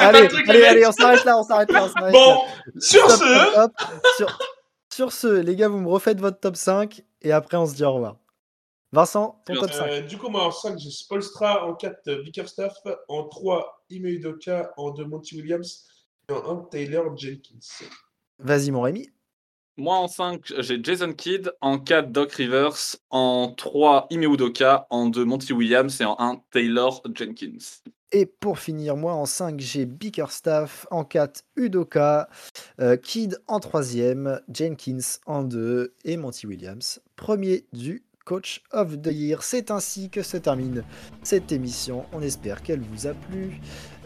Allez, 0.00 0.28
allez, 0.48 0.64
allez, 0.64 0.86
on 0.86 0.92
s'arrête 0.92 1.24
là, 1.24 1.38
on 1.38 1.42
s'arrête 1.44 1.70
là. 1.70 1.88
là. 2.00 2.10
Bon, 2.10 2.42
sur 2.80 3.08
Stop, 3.10 3.20
ce, 3.28 3.50
stop, 3.50 3.72
stop. 3.80 4.06
Sur, 4.16 4.38
sur 4.92 5.12
ce, 5.12 5.26
les 5.40 5.54
gars, 5.56 5.68
vous 5.68 5.78
me 5.80 5.88
refaites 5.88 6.20
votre 6.20 6.40
top 6.40 6.56
5 6.56 7.02
et 7.22 7.32
après 7.32 7.56
on 7.56 7.66
se 7.66 7.74
dit 7.74 7.84
au 7.84 7.92
revoir. 7.92 8.16
Vincent, 8.90 9.40
ton 9.46 9.54
top 9.54 9.70
5. 9.70 9.86
Euh, 9.86 10.00
du 10.00 10.16
coup, 10.18 10.28
moi 10.30 10.44
en 10.46 10.50
5, 10.50 10.78
j'ai 10.78 10.90
Spolstra, 10.90 11.66
en 11.66 11.74
4, 11.74 12.08
euh, 12.08 12.22
Bickerstaff, 12.22 12.74
en 13.08 13.24
3, 13.24 13.84
Ime 13.90 14.06
Udoka, 14.06 14.72
en 14.78 14.90
2, 14.90 15.04
Monty 15.04 15.36
Williams, 15.36 15.86
et 16.28 16.32
en 16.32 16.62
1, 16.62 16.68
Taylor 16.70 17.16
Jenkins. 17.16 17.84
Vas-y, 18.38 18.70
mon 18.70 18.80
Rémi. 18.80 19.10
Moi 19.78 19.96
en 19.96 20.08
5, 20.08 20.54
j'ai 20.58 20.82
Jason 20.82 21.12
Kidd, 21.12 21.52
en 21.60 21.78
4, 21.78 22.10
Doc 22.10 22.32
Rivers, 22.32 22.96
en 23.10 23.54
3, 23.56 24.08
Ime 24.10 24.24
Udoka, 24.24 24.88
en 24.90 25.06
2, 25.06 25.24
Monty 25.24 25.52
Williams 25.52 26.00
et 26.00 26.04
en 26.04 26.16
1, 26.18 26.42
Taylor 26.50 27.00
Jenkins. 27.14 27.58
Et 28.10 28.26
pour 28.26 28.58
finir, 28.58 28.96
moi 28.96 29.14
en 29.14 29.24
5, 29.24 29.60
j'ai 29.60 29.86
Bickerstaff, 29.86 30.88
en 30.90 31.04
4, 31.04 31.44
Udoka, 31.54 32.28
euh, 32.80 32.96
Kidd 32.96 33.38
en 33.46 33.60
3ème, 33.60 34.40
Jenkins 34.52 35.20
en 35.26 35.44
2 35.44 35.94
et 36.04 36.16
Monty 36.16 36.48
Williams, 36.48 37.00
premier 37.14 37.64
du 37.72 38.02
Coach 38.28 38.62
of 38.72 39.00
the 39.00 39.12
Year. 39.12 39.42
C'est 39.42 39.70
ainsi 39.70 40.10
que 40.10 40.22
se 40.22 40.36
termine 40.36 40.84
cette 41.22 41.50
émission. 41.50 42.04
On 42.12 42.20
espère 42.20 42.62
qu'elle 42.62 42.82
vous 42.82 43.06
a 43.06 43.14
plu. 43.14 43.58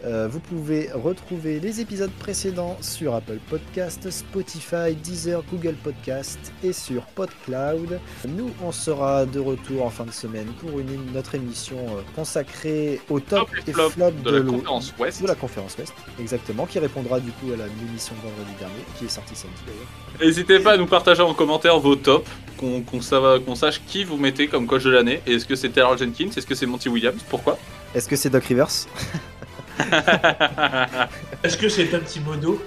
Euh, 0.05 0.27
vous 0.29 0.39
pouvez 0.41 0.89
retrouver 0.93 1.59
les 1.61 1.79
épisodes 1.79 2.11
précédents 2.19 2.77
sur 2.81 3.15
Apple 3.15 3.39
Podcast, 3.49 4.09
Spotify, 4.11 4.95
Deezer, 5.01 5.41
Google 5.49 5.75
Podcast 5.81 6.39
et 6.61 6.73
sur 6.73 7.03
PodCloud. 7.03 7.99
Nous, 8.27 8.51
on 8.61 8.73
sera 8.73 9.25
de 9.25 9.39
retour 9.39 9.85
en 9.85 9.89
fin 9.89 10.03
de 10.05 10.11
semaine 10.11 10.47
pour 10.59 10.77
une, 10.79 11.11
notre 11.13 11.35
émission 11.35 11.77
euh, 11.77 12.01
consacrée 12.15 12.99
au 13.09 13.19
top 13.21 13.49
Top 13.49 13.49
et 13.67 13.71
flop 13.71 13.89
flop 13.91 14.11
de 14.11 14.31
de, 14.31 14.37
la 14.37 14.41
conférence 14.51 14.93
Ouest. 14.99 15.21
de 15.21 15.27
la 15.27 15.35
conférence 15.35 15.77
Ouest, 15.77 15.93
exactement, 16.19 16.65
qui 16.65 16.79
répondra 16.79 17.19
du 17.21 17.31
coup 17.31 17.53
à 17.53 17.57
la 17.57 17.65
l'émission 17.67 18.13
de 18.15 18.21
vendredi 18.27 18.51
dernier, 18.59 18.83
qui 18.99 19.05
est 19.05 19.09
sortie 19.09 19.35
samedi 19.35 19.55
d'ailleurs. 19.65 19.87
N'hésitez 20.21 20.59
pas 20.59 20.73
à 20.73 20.77
nous 20.77 20.85
partager 20.87 21.21
en 21.21 21.33
commentaire 21.33 21.79
vos 21.79 21.95
tops, 21.95 22.29
qu'on 22.57 22.81
qu'on 22.81 23.01
sa- 23.01 23.39
qu'on 23.45 23.55
sache 23.55 23.81
qui 23.87 24.03
vous 24.03 24.17
mettez 24.17 24.47
comme 24.47 24.67
coach 24.67 24.83
de 24.83 24.89
l'année. 24.91 25.21
Est-ce 25.25 25.45
que 25.45 25.55
c'est 25.55 25.69
Taylor 25.69 25.97
Jenkins? 25.97 26.29
Est-ce 26.35 26.45
que 26.45 26.55
c'est 26.55 26.65
Monty 26.65 26.89
Williams? 26.89 27.21
Pourquoi? 27.29 27.57
Est-ce 27.95 28.07
que 28.09 28.15
c'est 28.15 28.29
Doc 28.29 28.43
Rivers? 28.45 28.67
Est-ce 31.43 31.57
que 31.57 31.69
c'est 31.69 31.93
un 31.93 31.99
petit 31.99 32.19
modo 32.19 32.61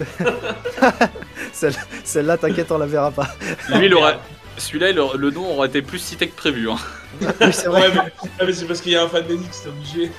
Celle- 1.52 1.74
Celle-là, 2.04 2.36
t'inquiète, 2.38 2.70
on 2.72 2.78
la 2.78 2.86
verra 2.86 3.10
pas. 3.10 3.28
Lui, 3.74 3.86
il 3.86 3.94
aurait- 3.94 4.18
Celui-là, 4.56 4.90
il 4.90 4.98
aurait- 4.98 5.18
le 5.18 5.30
nom 5.30 5.56
aurait 5.56 5.68
été 5.68 5.82
plus 5.82 5.98
cité 5.98 6.28
que 6.28 6.34
prévu. 6.36 6.70
hein. 6.70 6.76
Oui, 7.20 7.26
c'est 7.52 7.66
vrai, 7.68 7.82
Ouais, 7.88 7.94
mais, 7.94 8.12
ah, 8.38 8.44
mais 8.46 8.52
c'est 8.52 8.66
parce 8.66 8.80
qu'il 8.80 8.92
y 8.92 8.96
a 8.96 9.02
un 9.04 9.08
fan 9.08 9.24
d'Enix, 9.26 9.60
c'est 9.62 9.68
obligé. 9.68 10.10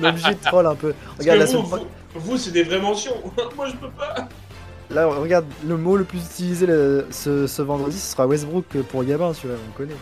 on 0.00 0.04
est 0.04 0.08
obligé 0.08 0.34
de 0.34 0.40
troll 0.44 0.66
un 0.66 0.74
peu. 0.74 0.92
Parce 1.16 1.20
Regarde, 1.20 1.42
vous, 1.50 1.62
vous, 1.62 1.86
vous, 2.14 2.36
c'est 2.38 2.50
des 2.50 2.62
vraies 2.62 2.80
mentions. 2.80 3.14
Moi, 3.56 3.68
je 3.68 3.76
peux 3.76 3.90
pas. 3.90 4.14
là, 4.90 5.06
regarde, 5.06 5.46
le 5.66 5.76
mot 5.76 5.96
le 5.96 6.04
plus 6.04 6.18
utilisé 6.18 6.66
le- 6.66 7.06
ce, 7.10 7.46
ce 7.46 7.62
vendredi, 7.62 7.98
ce 7.98 8.12
sera 8.12 8.26
Westbrook 8.26 8.66
pour 8.90 9.04
Gabin, 9.04 9.32
celui-là, 9.34 9.54
on 9.62 9.82
le 9.82 9.86
connaît. 9.86 9.96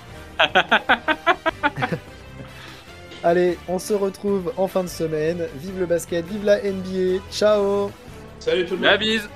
Allez, 3.24 3.56
on 3.68 3.78
se 3.78 3.94
retrouve 3.94 4.52
en 4.56 4.66
fin 4.66 4.82
de 4.82 4.88
semaine. 4.88 5.46
Vive 5.56 5.78
le 5.78 5.86
basket, 5.86 6.24
vive 6.26 6.44
la 6.44 6.58
NBA. 6.58 7.22
Ciao 7.30 7.90
Salut 8.40 8.64
tout 8.64 8.72
le 8.72 8.78
monde. 8.78 8.86
La 8.86 8.96
bise 8.96 9.28